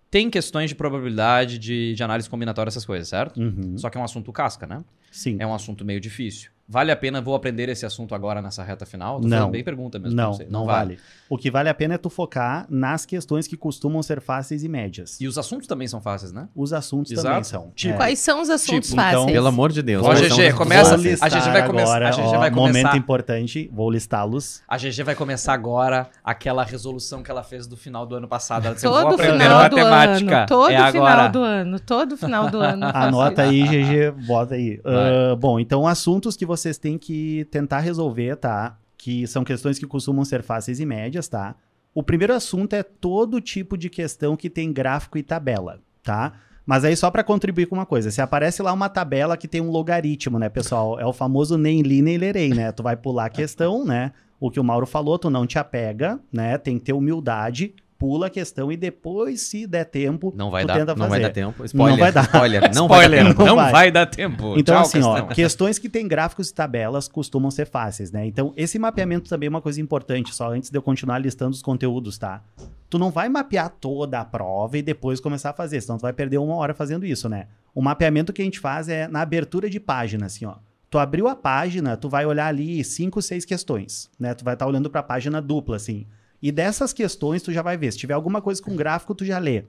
tem 0.09 0.29
questões 0.29 0.69
de 0.69 0.75
probabilidade, 0.75 1.57
de, 1.57 1.93
de 1.93 2.03
análise 2.03 2.29
combinatória, 2.29 2.69
essas 2.69 2.85
coisas, 2.85 3.07
certo? 3.07 3.39
Uhum. 3.39 3.77
Só 3.77 3.89
que 3.89 3.97
é 3.97 4.01
um 4.01 4.03
assunto 4.03 4.31
casca, 4.31 4.65
né? 4.65 4.83
Sim. 5.17 5.37
É 5.39 5.47
um 5.47 5.53
assunto 5.53 5.83
meio 5.83 5.99
difícil. 5.99 6.51
Vale 6.69 6.91
a 6.91 6.97
pena, 6.97 7.21
vou 7.21 7.33
aprender 7.33 7.69
esse 7.69 7.85
assunto 7.85 8.13
agora 8.13 8.41
nessa 8.41 8.61
reta 8.61 8.85
final? 8.85 9.21
Tô 9.21 9.27
Não. 9.29 9.49
bem 9.49 9.63
pergunta 9.63 9.97
mesmo 9.97 10.13
pra 10.17 10.25
Não, 10.25 10.33
você. 10.33 10.47
não 10.49 10.65
vale. 10.65 10.99
O 11.29 11.37
que 11.37 11.49
vale 11.49 11.69
a 11.69 11.73
pena 11.73 11.93
é 11.93 11.97
tu 11.97 12.09
focar 12.09 12.65
nas 12.69 13.05
questões 13.05 13.47
que 13.47 13.55
costumam 13.55 14.03
ser 14.03 14.19
fáceis 14.19 14.65
e 14.65 14.67
médias. 14.67 15.19
E 15.21 15.27
os 15.29 15.37
assuntos 15.37 15.65
também 15.65 15.87
são 15.87 16.01
fáceis, 16.01 16.33
né? 16.33 16.49
Os 16.53 16.73
assuntos 16.73 17.13
Exato. 17.13 17.25
também 17.29 17.43
são. 17.45 17.71
Tipo, 17.73 17.93
É. 17.93 17.95
Quais 17.97 18.19
são 18.19 18.41
os 18.41 18.49
assuntos 18.49 18.89
Tipo, 18.89 18.99
então, 19.01 19.11
fáceis? 19.21 19.31
Pelo 19.31 19.47
amor 19.47 19.71
de 19.71 19.81
Deus. 19.81 20.05
Ó, 20.05 20.13
GG, 20.13 20.51
começa- 20.57 20.97
Vou 20.97 21.05
a 21.05 21.09
listar 21.09 21.29
GG 21.31 21.51
vai 21.51 21.61
agora, 21.61 22.07
a 22.09 22.11
GG 22.11 22.21
ó, 22.21 22.37
vai 22.37 22.51
começar- 22.51 22.79
Momento 22.83 22.97
importante, 22.97 23.69
vou 23.73 23.89
listá-los. 23.89 24.61
A 24.67 24.77
GG 24.77 25.03
vai 25.03 25.15
começar 25.15 25.53
agora 25.53 26.09
aquela 26.21 26.65
resolução 26.65 27.23
que 27.23 27.31
ela 27.31 27.43
fez 27.43 27.65
do 27.65 27.77
final 27.77 28.05
do 28.05 28.15
ano 28.15 28.27
passado. 28.27 28.65
Ela 28.65 28.75
disse, 28.75 28.85
eu 28.85 28.91
vou 28.91 29.03
Todo 29.03 29.13
aprender 29.13 29.43
final 29.45 29.69
do 29.69 29.77
matemática. 29.77 30.37
ano. 30.39 30.47
Todo 30.47 30.69
é 30.71 30.91
final 30.91 31.07
agora. 31.13 31.27
do 31.29 31.39
ano. 31.41 31.79
Todo 31.79 32.17
final 32.17 32.49
do 32.51 32.59
ano. 32.59 32.85
Anota 32.93 33.43
aí, 33.43 33.63
GG, 33.63 34.11
bota 34.27 34.55
aí. 34.55 34.81
Ah, 35.07 35.35
bom, 35.35 35.59
então 35.59 35.87
assuntos 35.87 36.35
que 36.35 36.45
vocês 36.45 36.77
têm 36.77 36.97
que 36.97 37.45
tentar 37.51 37.79
resolver, 37.79 38.35
tá? 38.35 38.77
Que 38.97 39.27
são 39.27 39.43
questões 39.43 39.79
que 39.79 39.85
costumam 39.85 40.25
ser 40.25 40.41
fáceis 40.43 40.79
e 40.79 40.85
médias, 40.85 41.27
tá? 41.27 41.55
O 41.93 42.03
primeiro 42.03 42.33
assunto 42.33 42.73
é 42.73 42.83
todo 42.83 43.41
tipo 43.41 43.77
de 43.77 43.89
questão 43.89 44.35
que 44.35 44.49
tem 44.49 44.71
gráfico 44.71 45.17
e 45.17 45.23
tabela, 45.23 45.79
tá? 46.03 46.33
Mas 46.65 46.83
aí 46.83 46.95
só 46.97 47.09
para 47.09 47.23
contribuir 47.23 47.65
com 47.65 47.75
uma 47.75 47.85
coisa, 47.85 48.11
se 48.11 48.21
aparece 48.21 48.61
lá 48.61 48.73
uma 48.73 48.89
tabela 48.89 49.37
que 49.37 49.47
tem 49.47 49.61
um 49.61 49.71
logaritmo, 49.71 50.37
né, 50.37 50.49
pessoal? 50.49 50.99
É 50.99 51.05
o 51.05 51.13
famoso 51.13 51.57
nem 51.57 51.81
li 51.81 52.01
nem 52.01 52.17
lerei, 52.17 52.49
né? 52.49 52.71
Tu 52.71 52.83
vai 52.83 52.97
pular 52.97 53.25
a 53.25 53.29
questão, 53.29 53.85
né? 53.85 54.11
O 54.39 54.51
que 54.51 54.59
o 54.59 54.63
Mauro 54.63 54.85
falou, 54.85 55.17
tu 55.17 55.29
não 55.29 55.47
te 55.47 55.57
apega, 55.57 56.19
né? 56.31 56.57
Tem 56.57 56.77
que 56.77 56.85
ter 56.85 56.93
humildade, 56.93 57.73
pula 57.97 58.27
a 58.27 58.29
questão 58.29 58.71
e 58.71 58.77
depois, 58.77 59.41
se 59.41 59.65
der 59.65 59.85
tempo, 59.85 60.33
Não 60.35 60.51
vai 60.51 60.65
dar, 60.65 60.75
tenta 60.75 60.95
Não 60.95 61.09
vai 61.09 61.19
dar 61.19 61.29
tempo. 61.31 61.65
Spoiler. 61.65 61.99
vai 61.99 62.11
dar. 62.11 62.23
Spoiler. 62.25 62.61
Não 62.73 62.85
Spoiler, 62.85 62.89
vai 62.89 63.09
dar 63.09 63.29
tempo. 63.29 63.45
não 63.45 63.55
vai. 63.55 63.71
vai 63.71 63.91
dar 63.91 64.05
tempo. 64.05 64.55
Então, 64.57 64.75
Tchau, 64.75 64.81
assim, 64.83 65.01
ó, 65.01 65.25
questões 65.27 65.79
que 65.79 65.89
têm 65.89 66.07
gráficos 66.07 66.49
e 66.49 66.53
tabelas 66.53 67.07
costumam 67.07 67.49
ser 67.49 67.65
fáceis, 67.65 68.11
né? 68.11 68.25
Então, 68.25 68.53
esse 68.55 68.77
mapeamento 68.77 69.29
também 69.29 69.47
é 69.47 69.49
uma 69.49 69.61
coisa 69.61 69.81
importante, 69.81 70.33
só 70.33 70.51
antes 70.51 70.69
de 70.69 70.77
eu 70.77 70.81
continuar 70.81 71.17
listando 71.19 71.51
os 71.51 71.61
conteúdos, 71.61 72.17
tá? 72.17 72.41
Tu 72.89 72.97
não 72.97 73.11
vai 73.11 73.27
mapear 73.27 73.69
toda 73.69 74.19
a 74.19 74.25
prova 74.25 74.77
e 74.77 74.81
depois 74.81 75.19
começar 75.19 75.49
a 75.49 75.53
fazer, 75.53 75.81
senão 75.81 75.97
tu 75.97 76.03
vai 76.03 76.13
perder 76.13 76.37
uma 76.37 76.55
hora 76.55 76.73
fazendo 76.73 77.05
isso, 77.05 77.27
né? 77.27 77.47
O 77.75 77.81
mapeamento 77.81 78.31
que 78.31 78.41
a 78.41 78.45
gente 78.45 78.59
faz 78.59 78.87
é 78.87 79.07
na 79.07 79.21
abertura 79.21 79.69
de 79.69 79.79
página, 79.79 80.25
assim, 80.27 80.45
ó. 80.45 80.55
Tu 80.89 80.97
abriu 80.97 81.27
a 81.27 81.35
página, 81.35 81.97
tu 81.97 82.07
vai 82.07 82.25
olhar 82.25 82.47
ali 82.47 82.81
cinco, 82.83 83.21
seis 83.21 83.43
questões, 83.43 84.09
né? 84.17 84.33
Tu 84.33 84.45
vai 84.45 84.53
estar 84.53 84.65
olhando 84.65 84.89
para 84.89 85.01
a 85.01 85.03
página 85.03 85.41
dupla, 85.41 85.75
assim. 85.75 86.05
E 86.41 86.51
dessas 86.51 86.93
questões 86.93 87.41
tu 87.41 87.51
já 87.51 87.61
vai 87.61 87.77
ver. 87.77 87.91
Se 87.91 87.97
tiver 87.97 88.13
alguma 88.13 88.41
coisa 88.41 88.61
com 88.61 88.75
gráfico, 88.75 89.15
tu 89.15 89.25
já 89.25 89.39
lê. 89.39 89.63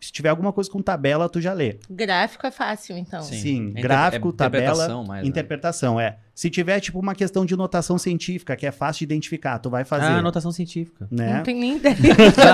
Se 0.00 0.12
tiver 0.12 0.28
alguma 0.28 0.52
coisa 0.52 0.70
com 0.70 0.82
tabela, 0.82 1.28
tu 1.30 1.40
já 1.40 1.52
lê. 1.54 1.78
Gráfico 1.88 2.46
é 2.46 2.50
fácil, 2.50 2.96
então. 2.98 3.22
Sim. 3.22 3.36
Sim, 3.40 3.66
É 3.66 3.70
inter- 3.70 3.82
gráfico, 3.82 4.28
é 4.28 4.30
interpretação 4.32 4.86
tabela, 4.86 5.04
mais, 5.06 5.22
né? 5.22 5.28
interpretação, 5.28 5.98
é. 6.00 6.18
Se 6.34 6.50
tiver, 6.50 6.78
tipo, 6.80 6.98
uma 6.98 7.14
questão 7.14 7.46
de 7.46 7.56
notação 7.56 7.96
científica, 7.96 8.54
que 8.54 8.66
é 8.66 8.70
fácil 8.72 8.98
de 8.98 9.04
identificar, 9.14 9.58
tu 9.58 9.70
vai 9.70 9.82
fazer, 9.84 10.06
Ah, 10.06 10.18
anotação 10.18 10.52
científica. 10.52 11.06
né? 11.10 11.36
Não 11.36 11.42
tenho 11.42 11.58
nem 11.60 11.76
ideia. 11.76 11.96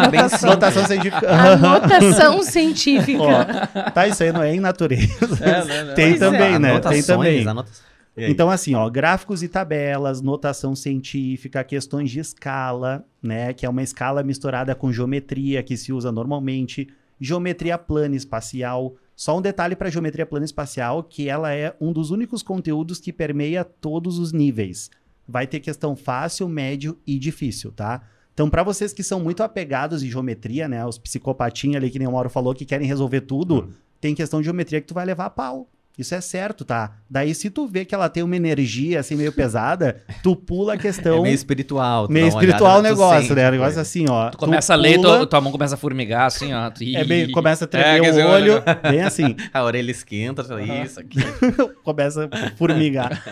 Ah, 0.04 0.08
bem. 0.08 0.20
Notação 0.22 0.86
científica. 0.86 1.28
Anotação 1.28 2.42
científica. 2.42 3.22
Ó, 3.22 3.90
tá, 3.90 4.06
isso 4.06 4.22
aí 4.22 4.32
não 4.32 4.42
é 4.42 4.54
em 4.54 4.60
natureza. 4.60 5.08
É, 5.40 5.64
né, 5.64 5.84
né? 5.84 5.94
Tem 5.94 6.10
Pois 6.10 6.22
é. 6.22 6.24
também, 6.30 6.58
né? 6.58 6.68
Tem 6.68 6.70
Anotações, 6.70 7.06
também. 7.06 7.48
anota- 7.48 7.70
E 7.70 7.72
aí? 7.72 7.90
Então, 8.16 8.50
assim, 8.50 8.74
ó, 8.74 8.88
gráficos 8.90 9.42
e 9.42 9.48
tabelas, 9.48 10.20
notação 10.20 10.74
científica, 10.74 11.64
questões 11.64 12.10
de 12.10 12.20
escala, 12.20 13.04
né? 13.22 13.52
Que 13.52 13.64
é 13.64 13.68
uma 13.68 13.82
escala 13.82 14.22
misturada 14.22 14.74
com 14.74 14.92
geometria 14.92 15.62
que 15.62 15.76
se 15.76 15.92
usa 15.92 16.10
normalmente, 16.10 16.88
geometria 17.20 17.78
plana 17.78 18.16
espacial. 18.16 18.94
Só 19.14 19.38
um 19.38 19.42
detalhe 19.42 19.76
para 19.76 19.90
geometria 19.90 20.26
plana 20.26 20.44
espacial, 20.44 21.02
que 21.02 21.28
ela 21.28 21.52
é 21.52 21.74
um 21.80 21.92
dos 21.92 22.10
únicos 22.10 22.42
conteúdos 22.42 22.98
que 22.98 23.12
permeia 23.12 23.64
todos 23.64 24.18
os 24.18 24.32
níveis. 24.32 24.90
Vai 25.28 25.46
ter 25.46 25.60
questão 25.60 25.94
fácil, 25.94 26.48
médio 26.48 26.98
e 27.06 27.18
difícil, 27.18 27.70
tá? 27.70 28.02
Então, 28.34 28.48
para 28.48 28.62
vocês 28.62 28.92
que 28.92 29.02
são 29.02 29.20
muito 29.20 29.42
apegados 29.42 30.02
em 30.02 30.08
geometria, 30.08 30.66
né? 30.66 30.84
Os 30.84 30.98
psicopatinhos 30.98 31.76
ali, 31.76 31.90
que 31.90 31.98
nem 31.98 32.08
o 32.08 32.12
Mauro 32.12 32.30
falou, 32.30 32.54
que 32.54 32.64
querem 32.64 32.86
resolver 32.86 33.20
tudo, 33.20 33.70
tem 34.00 34.14
questão 34.14 34.40
de 34.40 34.46
geometria 34.46 34.80
que 34.80 34.86
tu 34.86 34.94
vai 34.94 35.04
levar 35.04 35.26
a 35.26 35.30
pau. 35.30 35.68
Isso 36.00 36.14
é 36.14 36.20
certo, 36.20 36.64
tá? 36.64 36.92
Daí, 37.08 37.34
se 37.34 37.50
tu 37.50 37.66
vê 37.66 37.84
que 37.84 37.94
ela 37.94 38.08
tem 38.08 38.22
uma 38.22 38.34
energia 38.36 39.00
assim 39.00 39.14
meio 39.16 39.32
pesada, 39.32 40.02
tu 40.22 40.34
pula 40.34 40.74
a 40.74 40.78
questão. 40.78 41.18
É 41.18 41.20
meio 41.22 41.34
espiritual. 41.34 42.06
tu 42.06 42.12
meio 42.12 42.26
espiritual 42.28 42.76
o 42.76 42.80
olhada, 42.80 42.88
tu 42.88 42.90
negócio, 42.98 43.20
sente 43.22 43.34
né? 43.34 43.48
O 43.48 43.50
negócio 43.52 43.68
coisa. 43.74 43.80
assim, 43.82 44.06
ó. 44.08 44.30
Tu 44.30 44.38
começa 44.38 44.72
a 44.72 44.76
ler, 44.76 44.96
pula, 44.96 45.16
tua, 45.18 45.26
tua 45.26 45.40
mão 45.40 45.52
começa 45.52 45.74
a 45.74 45.78
formigar, 45.78 46.26
assim, 46.26 46.52
ó. 46.52 46.70
tu- 46.70 46.82
É 46.82 47.04
bem, 47.04 47.30
começa 47.30 47.64
a 47.64 47.66
É, 47.66 47.68
tremer 47.68 48.00
quer 48.00 48.00
o 48.00 48.10
dizer, 48.10 48.24
olho, 48.26 48.52
olha- 48.66 48.74
bem 48.90 49.02
assim, 49.02 49.36
A 49.52 49.62
orelha 49.62 49.90
esquenta, 49.90 50.42
isso 50.84 51.00
aqui. 51.00 51.18
começa 51.84 52.28
a 52.32 52.50
formigar. 52.56 53.22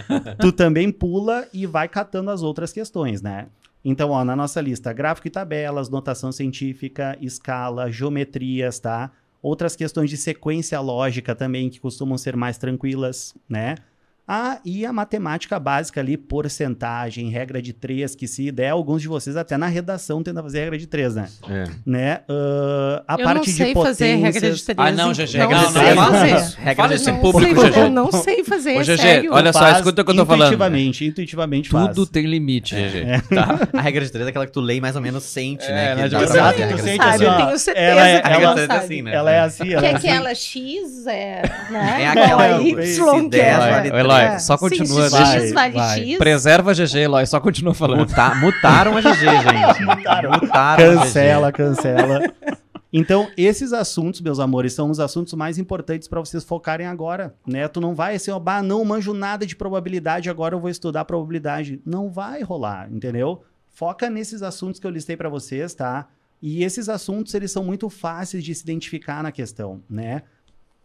tu 0.40 0.52
também 0.52 0.90
pula 0.92 1.46
e 1.52 1.64
vai 1.66 1.88
catando 1.88 2.30
as 2.30 2.42
outras 2.42 2.72
questões, 2.72 3.22
né? 3.22 3.46
Então, 3.84 4.10
ó, 4.10 4.24
na 4.24 4.34
nossa 4.36 4.60
lista, 4.60 4.92
gráfico 4.92 5.28
e 5.28 5.30
tabelas, 5.30 5.88
notação 5.88 6.30
científica, 6.32 7.16
escala, 7.20 7.90
geometrias, 7.90 8.78
tá? 8.78 9.10
Outras 9.42 9.76
questões 9.76 10.10
de 10.10 10.16
sequência 10.16 10.80
lógica 10.80 11.34
também, 11.34 11.70
que 11.70 11.80
costumam 11.80 12.18
ser 12.18 12.36
mais 12.36 12.58
tranquilas, 12.58 13.34
né? 13.48 13.76
Ah, 14.30 14.58
e 14.62 14.84
a 14.84 14.92
matemática 14.92 15.58
básica 15.58 16.00
ali, 16.00 16.16
porcentagem, 16.18 17.30
regra 17.30 17.62
de 17.62 17.72
três, 17.72 18.14
que 18.14 18.28
se 18.28 18.50
der, 18.52 18.68
alguns 18.70 19.00
de 19.00 19.08
vocês 19.08 19.36
até 19.36 19.56
na 19.56 19.66
redação 19.68 20.22
tentam 20.22 20.42
fazer 20.42 20.60
regra 20.60 20.76
de 20.78 20.86
três, 20.86 21.14
né? 21.14 21.28
É. 21.48 21.64
né? 21.86 22.20
Ah, 22.28 23.04
a 23.08 23.14
eu 23.18 23.24
parte 23.24 23.36
não 23.36 23.44
sei 23.44 23.68
de 23.68 23.72
potências... 23.74 23.98
fazer 23.98 24.14
regra 24.16 24.40
de 24.52 24.62
três. 24.64 24.78
Ah, 24.78 24.92
não, 24.92 25.12
GG, 25.12 25.38
não 25.38 25.50
não, 25.50 25.70
sei 25.72 25.94
não, 25.94 26.04
fazer. 26.12 26.34
não, 26.34 26.48
Regra 26.58 26.74
Fala 26.74 26.88
desse 26.88 27.02
isso 27.02 27.12
Não 27.12 27.20
público, 27.20 27.60
sei, 27.60 27.70
GG. 27.70 27.78
Eu 27.78 27.90
não 27.90 28.12
sei 28.12 28.44
fazer, 28.44 28.76
Ô, 28.76 28.80
é 28.80 28.84
GG, 28.84 28.96
sério. 28.98 29.32
olha 29.32 29.52
só, 29.52 29.58
Faz 29.60 29.76
escuta 29.78 30.02
o 30.02 30.04
que 30.04 30.10
eu 30.10 30.16
tô 30.16 30.26
falando. 30.26 30.42
Intuitivamente, 30.48 31.04
intuitivamente 31.06 31.68
faz. 31.70 31.88
Tudo 31.88 32.06
tem 32.06 32.26
limite, 32.26 32.74
GG. 32.74 33.34
Tá? 33.34 33.68
A 33.72 33.80
regra 33.80 34.04
de 34.04 34.12
três 34.12 34.26
é 34.26 34.30
aquela 34.30 34.46
que 34.46 34.52
tu 34.52 34.60
lê 34.60 34.76
e 34.76 34.80
mais 34.80 34.94
ou 34.94 35.00
menos 35.02 35.22
sente, 35.24 35.64
É, 35.64 35.94
né? 35.94 36.08
Que 36.08 36.14
a 36.14 36.20
tu 36.20 36.26
sente 36.82 37.02
assim, 37.02 37.24
eu 37.24 37.36
tenho 37.36 37.58
certeza 37.58 37.86
ela 37.86 38.06
é- 38.08 38.20
que 38.20 38.26
A 38.26 38.30
regra 38.30 38.44
ela- 38.44 38.54
de 38.54 38.66
três 38.66 38.70
é 38.70 38.84
assim, 38.84 39.02
né? 39.02 39.14
Ela 39.14 39.30
é 39.32 39.40
assim, 39.40 39.72
ela 39.72 39.80
Que 39.80 39.86
é 39.86 39.90
é 39.90 39.94
assim. 39.96 40.08
aquela 40.08 40.34
X, 40.34 41.06
é, 41.06 41.42
né? 41.70 42.02
É 42.02 42.08
aquela 42.08 42.58
que 42.58 42.68
Y, 42.68 43.30
que 43.30 43.40
é. 43.40 44.17
10 44.18 44.26
vale 44.26 44.26
Ô, 44.26 44.26
Eloy, 44.26 44.36
É. 44.36 44.38
só 44.38 44.58
continua, 44.58 45.08
se 45.08 45.52
vale 45.52 45.74
vai. 45.74 46.00
X. 46.04 46.18
Preserva 46.18 46.72
GG, 46.74 46.98
Eloy, 46.98 47.26
só 47.26 47.40
continua 47.40 47.74
falando. 47.74 48.00
Muta- 48.00 48.34
mutaram 48.36 48.96
a 48.96 49.00
GG, 49.00 49.18
gente. 49.20 49.82
Mutaram. 49.96 50.30
Mutaram 50.32 50.84
a 50.84 50.94
GG. 50.94 51.02
Cancela, 51.04 51.52
cancela. 51.52 52.20
Então, 52.90 53.28
esses 53.36 53.72
assuntos, 53.74 54.20
meus 54.22 54.40
amores, 54.40 54.72
são 54.72 54.90
os 54.90 54.98
assuntos 54.98 55.34
mais 55.34 55.58
importantes 55.58 56.08
para 56.08 56.20
vocês 56.20 56.42
focarem 56.42 56.86
agora, 56.86 57.34
né? 57.46 57.68
Tu 57.68 57.80
não 57.82 57.94
vai 57.94 58.14
assim, 58.14 58.30
ó, 58.30 58.38
bah, 58.38 58.62
não 58.62 58.82
manjo 58.84 59.12
nada 59.12 59.44
de 59.44 59.54
probabilidade, 59.54 60.30
agora 60.30 60.54
eu 60.54 60.60
vou 60.60 60.70
estudar 60.70 61.04
probabilidade. 61.04 61.82
Não 61.84 62.10
vai 62.10 62.42
rolar, 62.42 62.88
entendeu? 62.90 63.42
Foca 63.68 64.08
nesses 64.08 64.42
assuntos 64.42 64.80
que 64.80 64.86
eu 64.86 64.90
listei 64.90 65.16
para 65.18 65.28
vocês, 65.28 65.74
tá? 65.74 66.06
E 66.40 66.64
esses 66.64 66.88
assuntos, 66.88 67.34
eles 67.34 67.50
são 67.52 67.62
muito 67.62 67.90
fáceis 67.90 68.42
de 68.42 68.54
se 68.54 68.62
identificar 68.62 69.22
na 69.22 69.30
questão, 69.32 69.82
né? 69.90 70.22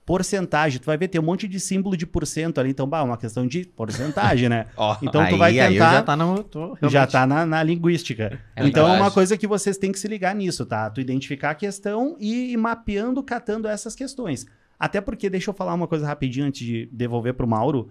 Porcentagem, 0.05 0.79
tu 0.79 0.85
vai 0.85 0.97
ver, 0.97 1.07
tem 1.07 1.21
um 1.21 1.23
monte 1.23 1.47
de 1.47 1.59
símbolo 1.59 1.95
de 1.95 2.05
porcento 2.05 2.59
ali, 2.59 2.69
então, 2.71 2.85
bah, 2.85 2.99
é 2.99 3.03
uma 3.03 3.17
questão 3.17 3.47
de 3.47 3.65
porcentagem, 3.65 4.49
né? 4.49 4.67
Ó, 4.75 4.97
Então 5.01 5.21
aí, 5.21 5.29
tu 5.29 5.37
vai 5.37 5.59
aí 5.59 5.67
eu 5.67 5.73
tentar... 5.73 5.93
já 5.93 6.03
tá 6.03 6.15
no... 6.15 6.43
tô 6.43 6.77
Já 6.89 7.07
tá 7.07 7.25
na, 7.25 7.45
na 7.45 7.63
linguística. 7.63 8.39
É 8.55 8.67
então 8.67 8.87
é 8.87 8.97
uma 8.97 9.09
coisa 9.09 9.37
que 9.37 9.47
vocês 9.47 9.77
têm 9.77 9.91
que 9.93 9.99
se 9.99 10.07
ligar 10.07 10.35
nisso, 10.35 10.65
tá? 10.65 10.89
Tu 10.89 10.99
identificar 10.99 11.51
a 11.51 11.55
questão 11.55 12.17
e 12.19 12.51
ir 12.51 12.57
mapeando, 12.57 13.23
catando 13.23 13.67
essas 13.67 13.95
questões. 13.95 14.45
Até 14.77 14.99
porque, 14.99 15.29
deixa 15.29 15.49
eu 15.49 15.53
falar 15.53 15.73
uma 15.73 15.87
coisa 15.87 16.05
rapidinho 16.05 16.45
antes 16.45 16.65
de 16.65 16.89
devolver 16.91 17.33
pro 17.33 17.47
Mauro. 17.47 17.89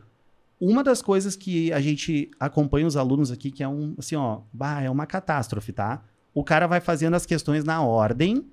Uma 0.60 0.84
das 0.84 1.00
coisas 1.00 1.34
que 1.34 1.72
a 1.72 1.80
gente 1.80 2.30
acompanha 2.38 2.86
os 2.86 2.96
alunos 2.96 3.30
aqui, 3.30 3.50
que 3.50 3.62
é 3.62 3.68
um, 3.68 3.94
assim, 3.98 4.16
ó, 4.16 4.40
bah, 4.52 4.82
é 4.82 4.90
uma 4.90 5.06
catástrofe, 5.06 5.72
tá? 5.72 6.02
O 6.34 6.44
cara 6.44 6.66
vai 6.66 6.80
fazendo 6.80 7.14
as 7.14 7.24
questões 7.24 7.64
na 7.64 7.82
ordem, 7.82 8.44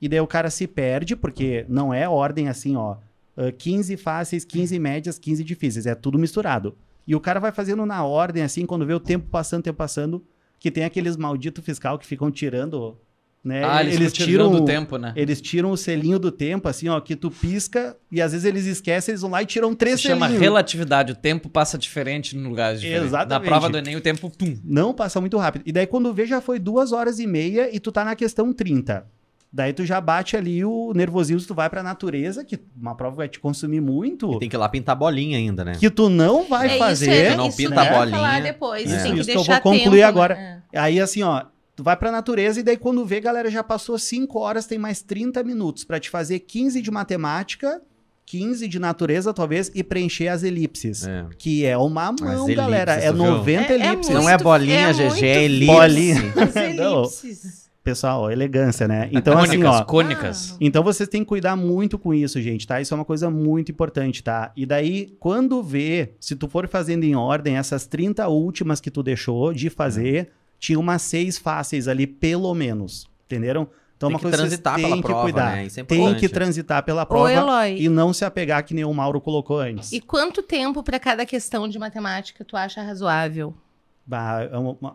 e 0.00 0.08
daí 0.08 0.20
o 0.20 0.26
cara 0.26 0.48
se 0.50 0.66
perde, 0.66 1.16
porque 1.16 1.66
não 1.68 1.92
é 1.92 2.08
ordem 2.08 2.48
assim, 2.48 2.76
ó, 2.76 2.96
ah, 3.38 3.52
15 3.52 3.96
fáceis, 3.96 4.44
15 4.44 4.78
médias, 4.78 5.18
15 5.18 5.44
difíceis, 5.44 5.86
é 5.86 5.94
tudo 5.94 6.18
misturado. 6.18 6.76
E 7.06 7.14
o 7.14 7.20
cara 7.20 7.40
vai 7.40 7.52
fazendo 7.52 7.86
na 7.86 8.04
ordem, 8.04 8.42
assim, 8.42 8.66
quando 8.66 8.84
vê 8.84 8.92
o 8.92 9.00
tempo 9.00 9.28
passando, 9.30 9.62
tempo 9.62 9.78
passando, 9.78 10.22
que 10.58 10.70
tem 10.70 10.84
aqueles 10.84 11.16
malditos 11.16 11.64
fiscal 11.64 11.98
que 11.98 12.04
ficam 12.04 12.30
tirando 12.30 12.98
né? 13.42 13.64
Ah, 13.64 13.82
eles, 13.82 13.94
eles 13.94 14.12
tiram 14.12 14.50
do 14.50 14.64
tempo, 14.64 14.98
né? 14.98 15.12
Eles 15.16 15.40
tiram 15.40 15.70
o 15.70 15.76
selinho 15.76 16.18
do 16.18 16.30
tempo, 16.30 16.68
assim, 16.68 16.88
ó, 16.88 17.00
que 17.00 17.14
tu 17.14 17.30
pisca 17.30 17.96
e 18.10 18.20
às 18.20 18.32
vezes 18.32 18.44
eles 18.44 18.66
esquecem, 18.66 19.12
eles 19.12 19.22
vão 19.22 19.30
lá 19.30 19.42
e 19.42 19.46
tiram 19.46 19.74
três 19.74 20.00
Se 20.00 20.08
chama 20.08 20.26
relatividade, 20.26 21.12
o 21.12 21.16
tempo 21.16 21.48
passa 21.48 21.78
diferente 21.78 22.36
no 22.36 22.48
lugar 22.48 22.74
diferente. 22.74 23.06
Exatamente. 23.06 23.50
Na 23.50 23.56
prova 23.56 23.70
do 23.70 23.78
Enem, 23.78 23.96
o 23.96 24.00
tempo, 24.00 24.28
pum. 24.28 24.58
Não 24.64 24.92
passa 24.92 25.20
muito 25.20 25.38
rápido. 25.38 25.62
E 25.64 25.72
daí 25.72 25.86
quando 25.86 26.12
vê, 26.12 26.26
já 26.26 26.40
foi 26.40 26.58
duas 26.58 26.92
horas 26.92 27.18
e 27.18 27.26
meia 27.26 27.74
e 27.74 27.78
tu 27.78 27.92
tá 27.92 28.04
na 28.04 28.16
questão 28.16 28.52
30. 28.52 29.06
Daí 29.50 29.72
tu 29.72 29.84
já 29.84 29.98
bate 30.00 30.36
ali 30.36 30.62
o 30.62 30.92
nervosismo, 30.94 31.46
tu 31.48 31.54
vai 31.54 31.70
pra 31.70 31.82
natureza, 31.82 32.44
que 32.44 32.58
uma 32.78 32.94
prova 32.94 33.16
vai 33.16 33.28
te 33.28 33.40
consumir 33.40 33.80
muito. 33.80 34.30
E 34.34 34.38
tem 34.40 34.48
que 34.48 34.54
ir 34.56 34.58
lá 34.58 34.68
pintar 34.68 34.94
bolinha 34.94 35.38
ainda, 35.38 35.64
né? 35.64 35.72
Que 35.78 35.88
tu 35.88 36.10
não 36.10 36.46
vai 36.46 36.74
é, 36.76 36.78
fazer. 36.78 37.10
Isso 37.10 37.20
é, 37.20 37.30
tu 37.30 37.36
não 37.38 37.48
isso 37.48 37.56
pinta 37.56 37.74
né? 37.76 37.88
a 37.88 37.98
bolinha. 37.98 38.16
Falar 38.16 38.42
depois, 38.42 38.92
É. 38.92 39.02
tem 39.02 39.14
que 39.14 39.20
Isso 39.20 39.30
que 39.30 39.36
eu 39.38 39.44
vou 39.44 39.60
concluir 39.60 39.90
tempo, 40.00 40.04
agora. 40.08 40.34
né? 40.34 40.62
Aí 40.74 41.00
assim, 41.00 41.22
ó, 41.22 41.44
tu 41.74 41.82
vai 41.82 41.96
pra 41.96 42.12
natureza 42.12 42.60
e 42.60 42.62
daí 42.62 42.76
quando 42.76 43.04
vê, 43.06 43.20
galera, 43.20 43.50
já 43.50 43.64
passou 43.64 43.98
5 43.98 44.38
horas, 44.38 44.66
tem 44.66 44.76
mais 44.78 45.00
30 45.00 45.42
minutos 45.42 45.82
pra 45.82 45.98
te 45.98 46.10
fazer 46.10 46.40
15 46.40 46.82
de 46.82 46.90
matemática, 46.90 47.80
15 48.26 48.68
de 48.68 48.78
natureza, 48.78 49.32
talvez, 49.32 49.70
e 49.74 49.82
preencher 49.82 50.28
as 50.28 50.42
elipses. 50.42 51.06
É. 51.06 51.24
Que 51.38 51.64
é 51.64 51.78
uma 51.78 52.12
mão, 52.12 52.32
elipses, 52.34 52.54
galera. 52.54 52.92
É 52.92 53.10
tu 53.10 53.14
viu? 53.16 53.24
90 53.24 53.72
É- 53.72 53.76
é 53.80 53.86
elipses. 53.86 54.14
Não 54.14 54.28
é 54.28 54.32
Muito- 54.32 54.44
bolinha, 54.44 54.88
é 54.88 54.92
GG, 54.92 55.02
muito 55.08 55.24
é 55.24 55.42
elipse. 55.44 55.66
Bolinha. 55.74 56.20
As 56.36 56.54
Não. 56.76 56.98
elipses. 57.00 57.67
Pessoal, 57.88 58.30
elegância, 58.30 58.86
né? 58.86 59.08
Então, 59.12 59.38
assim, 59.38 59.48
cônicas, 59.60 59.74
ó. 59.80 59.84
cônicas. 59.84 60.56
Então 60.60 60.82
vocês 60.82 61.08
têm 61.08 61.22
que 61.22 61.28
cuidar 61.28 61.56
muito 61.56 61.98
com 61.98 62.12
isso, 62.12 62.40
gente, 62.42 62.66
tá? 62.66 62.80
Isso 62.80 62.92
é 62.92 62.96
uma 62.96 63.04
coisa 63.04 63.30
muito 63.30 63.72
importante, 63.72 64.22
tá? 64.22 64.52
E 64.56 64.66
daí, 64.66 65.16
quando 65.18 65.62
vê, 65.62 66.12
se 66.20 66.36
tu 66.36 66.48
for 66.48 66.68
fazendo 66.68 67.04
em 67.04 67.14
ordem, 67.16 67.56
essas 67.56 67.86
30 67.86 68.28
últimas 68.28 68.80
que 68.80 68.90
tu 68.90 69.02
deixou 69.02 69.54
de 69.54 69.70
fazer, 69.70 70.30
tinha 70.58 70.78
umas 70.78 71.00
seis 71.02 71.38
fáceis 71.38 71.88
ali, 71.88 72.06
pelo 72.06 72.54
menos. 72.54 73.08
Entenderam? 73.26 73.68
Então, 73.96 74.10
Tem 74.10 74.14
uma 74.14 74.18
que 74.18 74.22
coisa 74.24 74.36
que 74.36 74.42
transitar 74.42 74.74
têm 74.76 74.84
pela 74.84 74.96
que 74.96 75.02
prova, 75.02 75.22
cuidar. 75.22 75.56
né? 75.56 75.66
Isso 75.66 75.80
é 75.80 75.82
Tem 75.82 76.14
que 76.14 76.28
transitar 76.28 76.84
pela 76.84 77.02
Ô, 77.02 77.06
prova 77.06 77.32
Eloy, 77.32 77.82
e 77.82 77.88
não 77.88 78.12
se 78.12 78.24
apegar 78.24 78.62
que 78.64 78.72
nem 78.74 78.84
o 78.84 78.92
Mauro 78.94 79.20
colocou 79.20 79.58
antes. 79.58 79.90
e 79.92 80.00
quanto 80.00 80.40
tempo 80.42 80.82
para 80.82 81.00
cada 81.00 81.26
questão 81.26 81.66
de 81.68 81.78
matemática 81.78 82.44
tu 82.44 82.56
acha 82.56 82.80
razoável? 82.82 83.54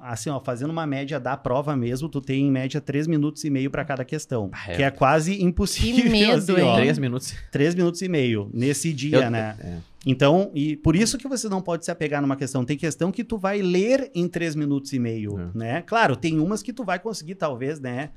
Assim, 0.01 0.29
ó, 0.29 0.39
fazendo 0.39 0.71
uma 0.71 0.85
média 0.87 1.19
da 1.19 1.37
prova 1.37 1.75
mesmo, 1.75 2.09
tu 2.09 2.19
tem 2.19 2.47
em 2.47 2.51
média 2.51 2.81
3 2.81 3.05
minutos 3.07 3.43
e 3.43 3.49
meio 3.49 3.69
para 3.69 3.85
cada 3.85 4.03
questão. 4.03 4.49
é. 4.67 4.75
Que 4.75 4.83
é 4.83 4.89
quase 4.91 5.41
impossível. 5.43 6.03
Que 6.03 6.09
medo, 6.09 6.31
assim, 6.33 6.53
hein? 6.53 6.63
ó. 6.63 6.75
Três 6.75 6.97
minutos. 6.97 7.33
Três 7.51 7.75
minutos 7.75 8.01
e 8.01 8.07
meio 8.07 8.49
nesse 8.53 8.91
dia, 8.91 9.25
Eu- 9.25 9.31
né? 9.31 9.55
é. 9.59 9.77
Então, 10.05 10.51
e 10.53 10.75
por 10.75 10.95
isso 10.95 11.17
que 11.17 11.27
você 11.27 11.47
não 11.47 11.61
pode 11.61 11.85
se 11.85 11.91
apegar 11.91 12.21
numa 12.21 12.35
questão. 12.35 12.65
Tem 12.65 12.75
questão 12.77 13.11
que 13.11 13.23
tu 13.23 13.37
vai 13.37 13.61
ler 13.61 14.11
em 14.13 14.27
três 14.27 14.55
minutos 14.55 14.91
e 14.91 14.99
meio, 14.99 15.39
É. 15.39 15.57
né? 15.57 15.81
Claro, 15.83 16.15
tem 16.15 16.39
umas 16.39 16.61
que 16.61 16.73
tu 16.73 16.83
vai 16.83 16.99
conseguir, 16.99 17.35
talvez, 17.35 17.79
né? 17.79 18.09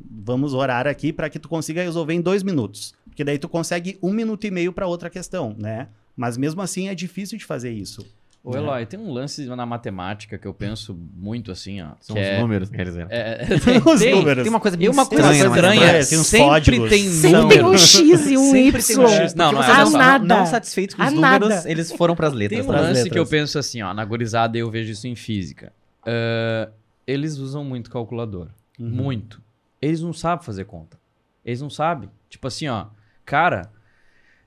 Vamos 0.00 0.54
orar 0.54 0.86
aqui 0.86 1.12
para 1.12 1.28
que 1.28 1.38
tu 1.38 1.48
consiga 1.48 1.82
resolver 1.82 2.14
em 2.14 2.20
dois 2.20 2.42
minutos. 2.42 2.94
Porque 3.06 3.22
daí 3.22 3.38
tu 3.38 3.48
consegue 3.48 3.98
um 4.02 4.12
minuto 4.12 4.44
e 4.46 4.50
meio 4.50 4.72
para 4.72 4.86
outra 4.86 5.08
questão, 5.10 5.54
né? 5.58 5.88
Mas 6.16 6.36
mesmo 6.36 6.60
assim 6.62 6.88
é 6.88 6.94
difícil 6.94 7.36
de 7.38 7.44
fazer 7.44 7.70
isso. 7.72 8.04
Ô, 8.46 8.50
né? 8.52 8.58
Eloy, 8.58 8.84
tem 8.84 9.00
um 9.00 9.10
lance 9.10 9.46
na 9.46 9.64
matemática 9.64 10.36
que 10.36 10.46
eu 10.46 10.52
penso 10.52 10.94
muito 11.16 11.50
assim, 11.50 11.80
ó. 11.80 11.92
São 11.98 12.14
que 12.14 12.20
os 12.20 12.28
é- 12.28 12.38
números, 12.40 12.68
quer 12.68 12.84
dizer. 12.84 13.06
É, 13.08 13.42
é, 13.42 13.46
tem, 13.58 13.78
Os 13.78 14.00
tem- 14.00 14.14
números. 14.14 14.42
Tem 14.44 14.50
uma 14.52 14.60
coisa 14.60 14.76
bem 14.76 14.86
Tem 14.86 14.94
uma 14.94 15.06
coisa 15.06 15.32
estranha, 15.32 15.48
né? 15.48 15.56
estranha, 15.56 15.90
É, 15.92 16.04
tem 16.04 16.18
uns 16.18 16.26
sempre 16.26 16.46
códigos. 16.46 16.90
tem 16.90 17.08
Sempre 17.08 17.40
número. 17.40 17.64
tem 17.64 17.64
um 17.74 17.78
X 17.78 18.30
e 18.30 18.36
um 18.36 18.50
Sempre 18.50 18.80
Y. 18.82 18.86
tem 18.86 18.98
um 18.98 19.08
X. 19.08 19.34
Não, 19.34 19.50
não 19.52 19.62
é 19.62 19.66
não, 19.84 19.90
nada. 19.92 20.24
não 20.24 20.44
satisfeitos 20.44 20.94
com 20.94 21.02
os 21.02 21.08
Ah, 21.08 21.10
números, 21.10 21.48
nada. 21.48 21.70
eles 21.70 21.90
foram 21.92 22.14
pras 22.14 22.32
Tem 22.32 22.38
letras. 22.40 22.64
um 22.66 22.68
Pras 22.68 22.82
lance 22.82 23.02
que 23.10 23.18
eu 23.18 23.22
letras. 23.22 23.30
penso 23.30 23.58
assim, 23.58 23.80
ó, 23.80 23.94
na 23.94 24.04
gurizada 24.04 24.58
eu 24.58 24.70
vejo 24.70 24.92
isso 24.92 25.08
em 25.08 25.16
física. 25.16 25.72
Ah, 26.04 26.68
eles 27.06 27.38
usam 27.38 27.64
muito 27.64 27.90
calculador. 27.90 28.48
Uhum. 28.78 28.90
Muito. 28.90 29.40
Eles 29.80 30.02
não 30.02 30.12
sabem 30.12 30.44
fazer 30.44 30.64
conta. 30.66 30.98
Eles 31.44 31.62
não 31.62 31.70
sabem. 31.70 32.10
Tipo 32.28 32.46
assim, 32.46 32.68
ó, 32.68 32.86
cara, 33.24 33.70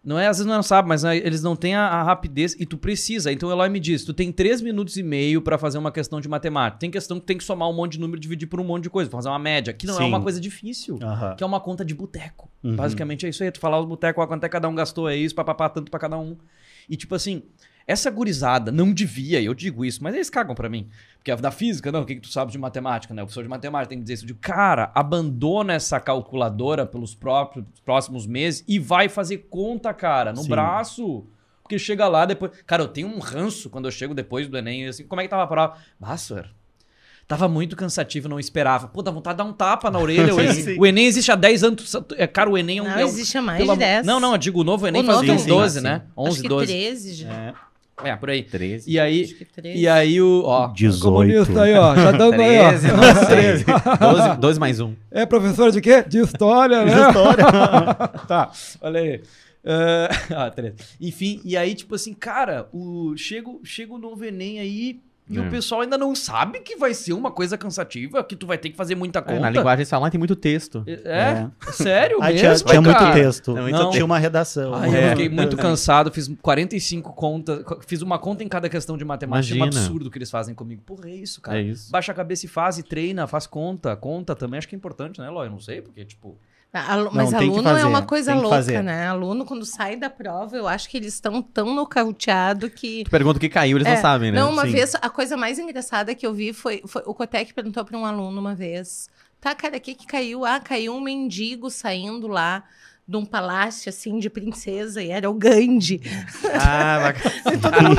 não 0.08 0.18
é, 0.18 0.28
às 0.28 0.38
vezes 0.38 0.50
não 0.50 0.64
sabem, 0.64 0.88
mas 0.88 1.04
né, 1.04 1.18
eles 1.18 1.44
não 1.44 1.54
têm 1.54 1.76
a, 1.76 1.86
a 1.86 2.02
rapidez 2.02 2.56
e 2.58 2.66
tu 2.66 2.78
precisa. 2.78 3.30
Então 3.30 3.50
o 3.50 3.52
Eloy 3.52 3.68
me 3.68 3.78
diz, 3.78 4.06
tu 4.06 4.14
tem 4.14 4.32
3 4.32 4.62
minutos 4.62 4.96
e 4.96 5.04
meio 5.04 5.42
pra 5.42 5.58
fazer 5.58 5.78
uma 5.78 5.92
questão 5.92 6.22
de 6.22 6.30
matemática. 6.30 6.80
Tem 6.80 6.90
questão 6.90 7.20
que 7.20 7.26
tem 7.26 7.38
que 7.38 7.44
somar 7.44 7.70
um 7.70 7.74
monte 7.74 7.94
de 7.94 8.00
número 8.00 8.18
e 8.18 8.22
dividir 8.22 8.48
por 8.48 8.62
um 8.62 8.64
monte 8.64 8.84
de 8.84 8.90
coisa, 8.90 9.12
fazer 9.12 9.28
uma 9.28 9.38
média, 9.38 9.74
que 9.74 9.86
não 9.86 9.96
é 9.96 9.98
Sim. 9.98 10.06
uma 10.06 10.22
coisa 10.22 10.40
difícil. 10.40 10.98
Aham. 11.04 11.36
Que 11.36 11.44
é 11.44 11.46
uma 11.46 11.60
conta 11.60 11.84
de 11.84 11.94
boteco. 11.94 12.50
Uhum. 12.64 12.78
Basicamente 12.78 13.26
é 13.26 13.30
isso 13.30 13.44
aí. 13.44 13.52
Tu 13.52 13.60
falar 13.60 13.82
os 13.82 13.86
botecos, 13.86 14.26
quanto 14.28 14.46
é 14.46 14.48
que 14.48 14.54
cada 14.54 14.70
um 14.70 14.76
gastou, 14.76 15.10
é 15.10 15.16
isso, 15.18 15.36
papapá, 15.36 15.68
tanto 15.68 15.92
pra 15.92 16.00
cada 16.00 16.18
um. 16.18 16.38
E 16.90 16.96
tipo 16.96 17.14
assim, 17.14 17.44
essa 17.88 18.12
gurizada 18.12 18.72
não 18.72 18.92
devia, 18.94 19.42
eu 19.42 19.54
digo 19.54 19.86
isso, 19.86 20.04
mas 20.04 20.14
eles 20.14 20.30
cagam 20.30 20.54
pra 20.54 20.68
mim. 20.70 20.90
Porque 21.18 21.32
é 21.32 21.36
da 21.38 21.52
física, 21.52 21.92
não, 21.92 22.02
o 22.02 22.06
que, 22.06 22.16
que 22.16 22.22
tu 22.22 22.28
sabe 22.28 22.52
de 22.52 22.58
matemática, 22.58 23.14
né? 23.14 23.22
O 23.24 23.26
professor 23.26 23.44
de 23.44 23.50
matemática 23.50 23.90
tem 23.90 23.98
que 23.98 24.04
dizer 24.04 24.14
isso. 24.16 24.24
Eu 24.24 24.28
digo, 24.28 24.40
cara, 24.40 24.92
abandona 24.94 25.74
essa 25.74 26.00
calculadora 26.00 26.86
pelos 26.86 27.16
próprios 27.16 27.66
próximos 27.86 28.28
meses 28.28 28.64
e 28.68 28.78
vai 28.78 29.08
fazer 29.10 29.48
conta, 29.50 29.94
cara, 29.94 30.32
no 30.34 30.44
Sim. 30.44 30.50
braço. 30.50 31.26
Porque 31.64 31.78
chega 31.80 32.08
lá 32.08 32.26
depois. 32.26 32.52
Cara, 32.66 32.84
eu 32.84 32.88
tenho 32.88 33.08
um 33.08 33.20
ranço 33.20 33.70
quando 33.70 33.86
eu 33.86 33.92
chego 33.92 34.14
depois 34.14 34.48
do 34.48 34.58
Enem, 34.58 34.88
assim, 34.88 35.06
como 35.06 35.20
é 35.20 35.24
que 35.26 35.30
tava 35.30 35.44
a 35.44 35.48
prova? 35.48 35.78
Basta, 36.00 36.50
Tava 37.28 37.50
muito 37.50 37.76
cansativo, 37.76 38.30
não 38.30 38.40
esperava. 38.40 38.88
Pô, 38.88 39.02
dá 39.02 39.12
vontade 39.12 39.34
de 39.38 39.44
dar 39.44 39.50
um 39.50 39.52
tapa 39.52 39.92
na 39.92 40.00
orelha. 40.00 40.34
o. 40.34 40.40
Enem, 40.40 40.80
o 40.80 40.86
Enem 40.86 41.06
existe 41.08 41.30
há 41.30 41.36
10 41.36 41.62
anos. 41.66 41.94
É, 42.16 42.26
cara, 42.26 42.50
o 42.50 42.58
Enem 42.58 42.78
é 42.78 42.82
um. 42.82 42.86
Não, 42.86 42.92
é 43.00 43.04
um- 43.04 43.08
existe 43.10 43.38
há 43.38 43.42
mais 43.42 43.58
de 43.58 43.64
amor- 43.64 43.78
10. 43.78 44.06
Não, 44.06 44.18
não, 44.18 44.32
eu 44.32 44.38
digo 44.38 44.62
o 44.62 44.64
novo 44.64 44.88
Enem 44.88 45.02
O 45.02 45.06
faz 45.06 45.18
novo 45.18 45.34
uns 45.34 45.42
Enem. 45.42 45.58
12, 45.58 45.80
Sim, 45.80 45.84
né? 45.84 46.04
11, 46.16 46.30
Acho 46.32 46.42
que 46.42 46.48
12. 46.48 46.66
13 46.68 47.14
já. 47.16 47.34
É. 47.34 47.54
É, 48.04 48.16
por 48.16 48.30
aí. 48.30 48.44
13. 48.44 48.90
E 48.92 49.00
aí, 49.00 49.24
Acho 49.24 49.36
que 49.36 49.46
13. 49.46 49.80
e 49.80 49.88
aí 49.88 50.22
o. 50.22 50.44
Ó, 50.46 50.68
18. 50.68 51.02
Comunista 51.04 51.62
aí, 51.64 51.74
ó. 51.74 51.96
Já 51.96 52.12
dando 52.12 52.40
aí, 52.42 52.60
ó. 52.60 52.70
13, 52.70 52.88
não 52.92 53.26
sei. 53.26 53.66
12, 54.00 54.38
12 54.38 54.60
mais 54.60 54.80
1. 54.80 54.94
É 55.12 55.26
professor 55.26 55.72
de 55.72 55.82
quê? 55.82 56.04
De 56.04 56.20
história, 56.20 56.86
né? 56.86 56.92
tá, 58.28 58.52
olha 58.82 59.00
aí. 59.02 59.22
Ah, 59.70 60.46
ah, 60.46 60.50
três. 60.50 60.76
Enfim, 61.02 61.42
e 61.44 61.58
aí, 61.58 61.76
tipo 61.76 61.94
assim, 61.94 62.14
cara, 62.14 62.70
o, 62.72 63.18
chega, 63.18 63.50
o- 63.50 63.60
chega 63.66 63.94
o 63.94 63.98
novo 63.98 64.24
Enem 64.24 64.60
aí 64.60 65.02
e 65.30 65.38
É. 65.38 65.42
o 65.42 65.50
pessoal 65.50 65.82
ainda 65.82 65.98
não 65.98 66.16
sabe 66.16 66.60
que 66.62 66.76
vai 66.78 66.94
ser 66.94 67.14
uma 67.14 67.30
coisa 67.32 67.58
cansativa, 67.58 68.24
que 68.24 68.36
tu 68.36 68.48
vai 68.48 68.58
ter 68.58 68.70
que 68.70 68.76
fazer 68.78 68.96
muita 68.96 69.22
conta. 69.22 69.36
É, 69.36 69.40
na 69.40 69.50
linguagem 69.50 69.86
falar 69.86 70.10
tem 70.10 70.18
muito 70.18 70.36
texto. 70.36 70.84
É, 70.88 71.48
sério 71.72 72.18
Aí 72.22 72.34
mesmo, 72.36 72.56
tinha, 72.56 72.66
tinha 72.70 72.82
muito 72.82 73.14
texto. 73.14 73.58
É 73.58 73.62
muito 73.62 73.74
não, 73.74 73.80
texto. 73.86 73.92
tinha 73.94 74.06
uma 74.06 74.18
redação. 74.18 74.74
Ai, 74.74 74.96
É. 74.96 75.06
eu 75.06 75.10
fiquei 75.12 75.30
muito 75.30 75.58
cansado, 75.58 76.12
fiz 76.12 76.30
45 76.42 77.14
contas, 77.14 77.64
co- 77.64 77.80
fiz 77.86 78.02
uma 78.02 78.18
conta 78.18 78.44
em 78.44 78.48
cada 78.48 78.70
questão 78.70 78.98
de 78.98 79.04
matemática. 79.06 79.54
É 79.54 79.56
um 79.56 79.58
Imagina. 79.64 79.82
absurdo 79.82 80.10
que 80.12 80.18
eles 80.18 80.32
fazem 80.32 80.56
comigo. 80.56 80.82
Porra, 80.86 81.10
é 81.10 81.16
isso, 81.16 81.42
cara. 81.42 81.60
É 81.60 81.62
isso. 81.64 81.92
Baixa 81.92 82.12
a 82.12 82.16
cabeça 82.16 82.46
e 82.46 82.50
faz, 82.50 82.78
e 82.78 82.84
treina, 82.84 83.28
faz 83.28 83.46
conta. 83.48 83.96
Conta 83.96 84.36
também 84.36 84.58
acho 84.58 84.68
que 84.68 84.76
é 84.76 84.78
importante, 84.78 85.20
né, 85.20 85.28
Eloy? 85.28 85.48
Eu 85.48 85.52
não 85.52 85.60
sei, 85.60 85.82
porque, 85.82 86.04
tipo. 86.06 86.38
Alu- 86.74 87.10
Mas 87.14 87.32
Não, 87.32 87.40
aluno 87.40 87.60
é 87.70 87.74
fazer, 87.74 87.86
uma 87.86 88.02
coisa 88.04 88.36
louca, 88.36 88.50
fazer. 88.50 88.84
né? 88.84 89.08
Aluno, 89.08 89.46
quando 89.46 89.66
sai 89.66 89.96
da 89.96 90.10
prova, 90.10 90.56
eu 90.56 90.68
acho 90.68 90.88
que 90.90 90.98
eles 90.98 91.14
estão 91.14 91.42
tão 91.42 91.74
nocauteados 91.74 92.70
que. 92.76 93.04
Tu 93.04 93.10
pergunta 93.10 93.38
o 93.38 93.40
que 93.40 93.50
caiu, 93.50 93.78
eles 93.78 93.88
É, 93.88 93.96
não 93.96 94.02
sabem, 94.02 94.32
né? 94.32 94.40
Não, 94.40 94.52
uma 94.52 94.66
Sim. 94.66 94.72
vez, 94.74 94.94
a 94.96 95.10
coisa 95.10 95.36
mais 95.36 95.58
engraçada 95.58 96.14
que 96.14 96.26
eu 96.28 96.34
vi 96.34 96.54
foi, 96.54 96.84
foi 96.86 97.02
o 97.06 97.14
Cotec 97.14 97.54
perguntou 97.54 97.84
para 97.84 97.98
um 97.98 98.06
aluno 98.06 98.40
uma 98.40 98.54
vez: 98.54 99.10
tá, 99.42 99.56
cara, 99.56 99.78
o 99.78 99.82
que 99.82 99.96
que 99.96 100.06
caiu? 100.06 100.46
Ah, 100.46 100.60
caiu 100.60 100.94
um 100.94 101.02
mendigo 101.02 101.70
saindo 101.72 102.28
lá 102.28 102.64
de 103.08 103.16
um 103.16 103.26
palácio, 103.26 103.88
assim, 103.90 104.20
de 104.20 104.30
princesa, 104.30 105.02
e 105.02 105.10
era 105.10 105.30
o 105.30 105.34
Gandhi. 105.34 106.02
Ah, 106.54 107.00
bacana. 107.02 107.36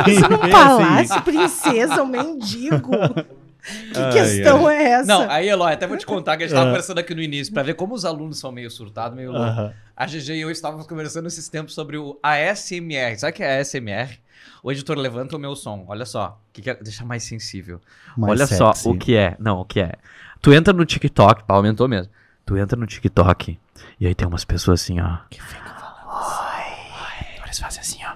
Isso 0.07 0.29
num 0.31 0.39
Bem 0.39 0.51
palácio, 0.51 1.23
princesa, 1.23 2.03
um 2.03 2.07
mendigo. 2.07 2.91
Que 3.93 3.99
Ai, 3.99 4.12
questão 4.12 4.71
é 4.71 4.83
essa? 4.85 5.07
Não, 5.07 5.31
aí, 5.31 5.49
Eloy, 5.49 5.73
até 5.73 5.87
vou 5.87 5.97
te 5.97 6.07
contar 6.07 6.37
que 6.37 6.45
a 6.45 6.47
gente 6.47 6.55
tava 6.55 6.66
Ah. 6.69 6.71
conversando 6.73 6.99
aqui 6.99 7.14
no 7.14 7.23
início, 7.23 7.53
pra 7.53 7.62
ver 7.62 7.75
como 7.75 7.95
os 7.95 8.05
alunos 8.05 8.39
são 8.39 8.51
meio 8.53 8.71
surtados, 8.71 9.16
meio 9.16 9.31
loucos. 9.33 9.49
Aham. 9.51 9.73
A 9.97 10.07
GG 10.07 10.31
e 10.35 10.41
eu 10.43 10.51
estávamos 10.51 10.87
conversando 10.87 11.27
esses 11.27 11.49
tempos 11.49 11.75
sobre 11.75 11.97
o 11.99 12.19
ASMR. 12.23 13.16
Sabe 13.19 13.33
o 13.33 13.35
que 13.37 13.43
é 13.43 13.59
ASMR? 13.61 14.19
O 14.62 14.71
editor 14.73 14.97
levanta 14.97 15.37
o 15.37 15.39
meu 15.39 15.55
som. 15.57 15.85
Olha 15.89 16.05
só. 16.07 16.41
Que 16.53 16.62
que 16.62 16.71
é? 16.71 16.75
Deixa 16.75 17.05
mais 17.05 17.23
sensível. 17.25 17.81
Mais 18.16 18.33
Olha 18.33 18.47
sexy. 18.47 18.59
só 18.83 18.91
o 18.91 18.97
que 18.97 19.16
é. 19.16 19.37
Não, 19.39 19.61
o 19.61 19.64
que 19.64 19.81
é. 19.81 19.93
Tu 20.41 20.53
entra 20.53 20.73
no 20.73 20.85
TikTok, 20.85 21.45
pá, 21.45 21.55
aumentou 21.55 21.89
mesmo. 21.89 22.12
Tu 22.47 22.57
entra 22.57 22.79
no 22.79 22.87
TikTok 22.87 23.59
e 24.01 24.07
aí 24.07 24.14
tem 24.14 24.27
umas 24.27 24.45
pessoas 24.45 24.81
assim, 24.83 25.01
ó. 25.01 25.19
Que 25.31 25.43
ficam 25.43 25.64
falando. 25.75 26.07
Oi. 26.07 27.43
Eles 27.45 27.59
fazem 27.59 27.81
assim, 27.81 27.99
ó. 28.05 28.12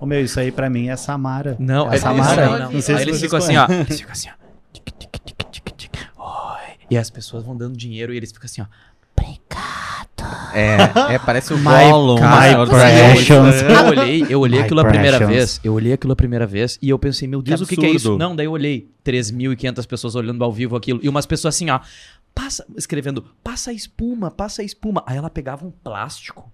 Ô, 0.00 0.06
meu, 0.06 0.20
isso 0.22 0.40
aí 0.40 0.50
pra 0.50 0.70
mim 0.70 0.88
é 0.88 0.96
Samara. 0.96 1.56
Não, 1.58 1.92
é 1.92 1.96
é 1.96 1.98
Samara. 1.98 2.46
não, 2.46 2.58
não. 2.58 2.72
Não 2.72 2.80
sei 2.80 2.94
Aí 2.96 3.02
se 3.02 3.08
eles 3.08 3.18
vocês 3.18 3.20
ficam 3.20 3.38
assim, 3.38 3.56
ó. 3.56 3.66
Eles 3.70 3.98
ficam 4.00 4.12
assim, 4.12 4.28
ó. 4.30 4.39
E 6.90 6.96
as 6.96 7.08
pessoas 7.08 7.44
vão 7.44 7.56
dando 7.56 7.76
dinheiro 7.76 8.12
e 8.12 8.16
eles 8.16 8.32
ficam 8.32 8.46
assim, 8.46 8.62
ó. 8.62 8.66
É, 10.52 11.14
é, 11.14 11.18
parece 11.18 11.52
o 11.54 11.58
Gollum. 11.58 12.16
my 12.16 12.72
né? 12.72 13.14
Precious. 13.14 13.38
Anéis. 13.38 13.62
Eu 13.62 13.86
olhei, 13.86 14.26
eu 14.28 14.40
olhei 14.40 14.58
My 14.58 14.64
aquilo 14.64 14.80
a 14.80 14.84
primeira 14.84 15.16
precious. 15.18 15.36
vez. 15.36 15.60
Eu 15.62 15.74
olhei 15.74 15.92
aquilo 15.92 16.12
a 16.12 16.16
primeira 16.16 16.46
vez 16.46 16.78
e 16.82 16.88
eu 16.88 16.98
pensei, 16.98 17.28
meu 17.28 17.40
Deus, 17.40 17.60
Que 17.60 17.64
o 17.64 17.68
que, 17.68 17.76
que 17.76 17.86
é 17.86 17.90
isso? 17.90 18.18
Não, 18.18 18.34
daí 18.34 18.46
eu 18.46 18.52
olhei 18.52 18.90
3.500 19.04 19.86
pessoas 19.86 20.14
olhando 20.14 20.42
ao 20.42 20.52
vivo 20.52 20.76
aquilo. 20.76 20.98
E 21.02 21.08
umas 21.08 21.26
pessoas 21.26 21.54
assim, 21.54 21.70
ó, 21.70 21.80
passa, 22.34 22.66
escrevendo, 22.76 23.24
passa 23.42 23.70
a 23.70 23.74
espuma, 23.74 24.30
passa 24.30 24.62
a 24.62 24.64
espuma. 24.64 25.04
Aí 25.06 25.16
ela 25.16 25.30
pegava 25.30 25.64
um 25.64 25.70
plástico, 25.70 26.50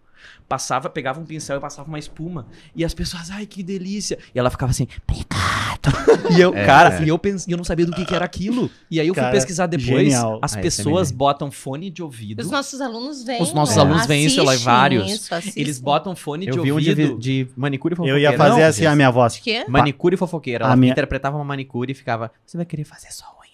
passava, 0.48 0.88
pegava 0.88 1.20
um 1.20 1.24
pincel 1.24 1.56
e 1.56 1.60
passava 1.60 1.88
uma 1.88 1.98
espuma. 1.98 2.46
E 2.74 2.84
as 2.84 2.94
pessoas, 2.94 3.30
ai, 3.30 3.46
que 3.46 3.62
delícia. 3.62 4.18
E 4.34 4.38
ela 4.38 4.50
ficava 4.50 4.70
assim, 4.70 4.86
obrigado. 5.08 5.56
E 6.36 6.40
eu, 6.40 6.52
É, 6.54 6.64
cara, 6.66 6.96
é. 7.00 7.04
e 7.04 7.08
eu 7.08 7.18
pensei, 7.18 7.52
eu 7.52 7.56
não 7.56 7.62
sabia 7.64 7.86
do 7.86 7.92
que, 7.92 8.04
que 8.04 8.14
era 8.14 8.24
aquilo. 8.24 8.68
E 8.90 8.98
aí 9.00 9.06
eu 9.06 9.14
fui 9.14 9.20
Cara, 9.22 9.32
pesquisar 9.32 9.66
depois. 9.66 9.86
genial. 9.88 10.40
As 10.42 10.56
Ah, 10.56 10.58
é 10.58 10.62
pessoas 10.62 11.12
botam 11.12 11.50
fone 11.50 11.88
de 11.90 12.02
ouvido. 12.02 12.40
Os 12.40 12.50
nossos 12.50 12.80
alunos 12.80 13.22
vêm. 13.22 13.40
Os 13.40 13.52
nossos 13.52 13.76
né? 13.76 13.82
alunos 13.82 14.06
vêm, 14.06 14.24
isso, 14.26 14.40
Assistem 14.40 14.64
vários. 14.64 15.12
isso. 15.12 15.34
Eles 15.54 15.78
botam 15.80 16.16
fone 16.16 16.46
de 16.46 16.56
Eu 16.56 16.62
vi 16.64 16.72
um 16.72 16.80
de, 16.80 16.90
ouvido. 16.90 17.18
de 17.18 17.48
manicure 17.56 17.92
e 17.92 17.94
Eu 17.94 17.96
fofoqueira. 17.98 18.20
ia 18.20 18.36
fazer 18.36 18.60
Não, 18.62 18.68
assim 18.68 18.86
a 18.86 18.96
minha 18.96 19.10
voz. 19.10 19.34
De 19.34 19.40
quê? 19.42 19.64
Manicure 19.68 20.14
e 20.14 20.18
fofoqueira. 20.18 20.64
A 20.64 20.68
Ela 20.68 20.76
minha- 20.76 20.92
interpretava 20.92 21.36
uma 21.36 21.44
manicure 21.44 21.92
e 21.92 21.94
ficava. 21.94 22.32
Você 22.44 22.56
vai 22.56 22.66
querer 22.66 22.84
fazer 22.84 23.12
só 23.12 23.24
unha 23.40 23.45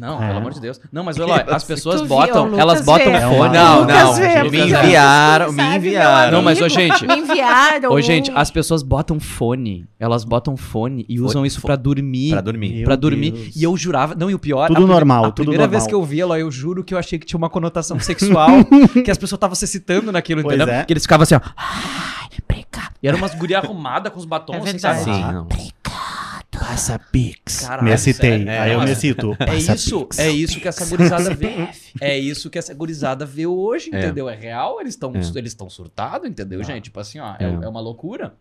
Não, 0.00 0.22
É. 0.22 0.26
pelo 0.26 0.38
amor 0.38 0.52
de 0.52 0.60
Deus. 0.60 0.80
Não, 0.92 1.04
mas 1.04 1.18
olha 1.18 1.44
lá, 1.44 1.54
as 1.54 1.64
pessoas 1.64 1.96
Tu 2.00 2.06
viu, 2.06 2.16
botam, 2.16 2.44
Lucas 2.44 2.58
elas 2.58 2.80
botam 2.84 3.12
vê. 3.12 3.20
fone. 3.20 3.52
Não, 3.54 3.84
não. 3.84 4.50
Me 4.50 4.60
enviaram, 4.60 5.52
me 5.52 5.62
meu 5.62 5.72
enviaram. 5.74 6.32
Não, 6.32 6.42
mas, 6.42 6.60
ô, 6.60 6.68
gente- 6.68 7.06
Me 7.06 7.16
enviaram. 7.18 7.92
Ô, 7.92 8.00
gente, 8.00 8.30
as 8.34 8.50
pessoas 8.50 8.82
botam 8.82 9.18
fone. 9.20 9.86
Elas 9.98 10.24
botam 10.24 10.56
fone 10.56 11.04
e 11.08 11.20
usam 11.20 11.40
Fone- 11.40 11.48
isso 11.48 11.60
pra 11.62 11.76
dormir. 11.76 12.30
Pra 12.32 12.40
dormir. 12.40 12.72
Meu 12.74 12.84
pra 12.84 12.96
dormir. 12.96 13.30
Deus. 13.32 13.56
E 13.56 13.62
eu 13.64 13.76
jurava. 13.76 14.14
Não, 14.14 14.30
e 14.30 14.34
o 14.34 14.38
pior. 14.38 14.66
Tudo 14.68 14.84
a 14.84 14.86
normal, 14.86 15.24
A 15.26 15.30
tudo 15.30 15.46
primeira 15.46 15.66
vez 15.66 15.86
que 15.86 15.94
eu 15.94 16.02
vi 16.02 16.20
ela, 16.20 16.38
eu 16.38 16.50
juro 16.50 16.82
que 16.84 16.92
eu 16.94 16.98
achei 16.98 17.18
que 17.18 17.24
tinha 17.26 17.38
uma 17.38 17.48
conotação 17.50 17.98
sexual. 18.00 18.48
que 19.04 19.10
as 19.10 19.16
pessoas 19.18 19.36
estavam 19.38 19.54
se 19.54 19.64
excitando 19.64 20.10
naquilo, 20.12 20.42
Pois 20.42 20.56
entendeu? 20.56 20.74
é. 20.74 20.84
Que 20.84 20.92
eles 20.92 21.02
ficavam 21.04 21.22
assim, 21.22 21.34
ó. 21.36 21.40
Ai, 21.56 22.28
obrigado. 22.48 22.92
E 23.02 23.08
era 23.08 23.16
umas 23.16 23.34
gurias 23.34 23.62
arrumadas 23.64 24.12
com 24.12 24.18
os 24.18 24.24
batons, 24.24 24.56
É 24.56 24.58
assim, 24.58 24.72
verdade. 24.72 25.04
sabe? 25.04 25.54
Sim, 25.56 25.70
Ah. 25.88 26.15
Não. 26.54 26.60
Passa 26.60 26.98
Pix. 26.98 27.60
Caralho, 27.66 27.88
me 27.90 27.98
citei. 27.98 28.30
sério? 28.30 28.50
Aí 28.50 28.70
É, 28.70 28.74
eu 28.74 28.80
me 28.80 28.94
cito. 28.94 29.36
É 29.38 29.46
Passa 29.46 29.74
isso, 29.74 30.00
Pix. 30.06 30.18
é 30.18 30.30
isso 30.30 30.60
que 30.60 30.68
essa 30.68 30.86
gurizada 30.86 31.34
vê. 31.34 31.68
É 32.00 32.18
isso 32.18 32.48
que 32.50 32.58
essa 32.58 32.72
gurizada 32.74 33.26
vê 33.26 33.46
hoje, 33.46 33.90
É. 33.92 33.98
entendeu? 33.98 34.28
É 34.28 34.34
real, 34.34 34.80
eles 34.80 34.94
estão 34.94 35.12
É. 35.14 35.18
eles 35.38 35.52
estão 35.52 35.68
surtados, 35.68 36.28
entendeu, 36.28 36.62
gente? 36.64 36.84
Tipo 36.84 37.00
assim, 37.00 37.18
ó, 37.20 37.34
é, 37.38 37.44
É. 37.44 37.64
é 37.64 37.68
uma 37.68 37.80
loucura. 37.80 38.34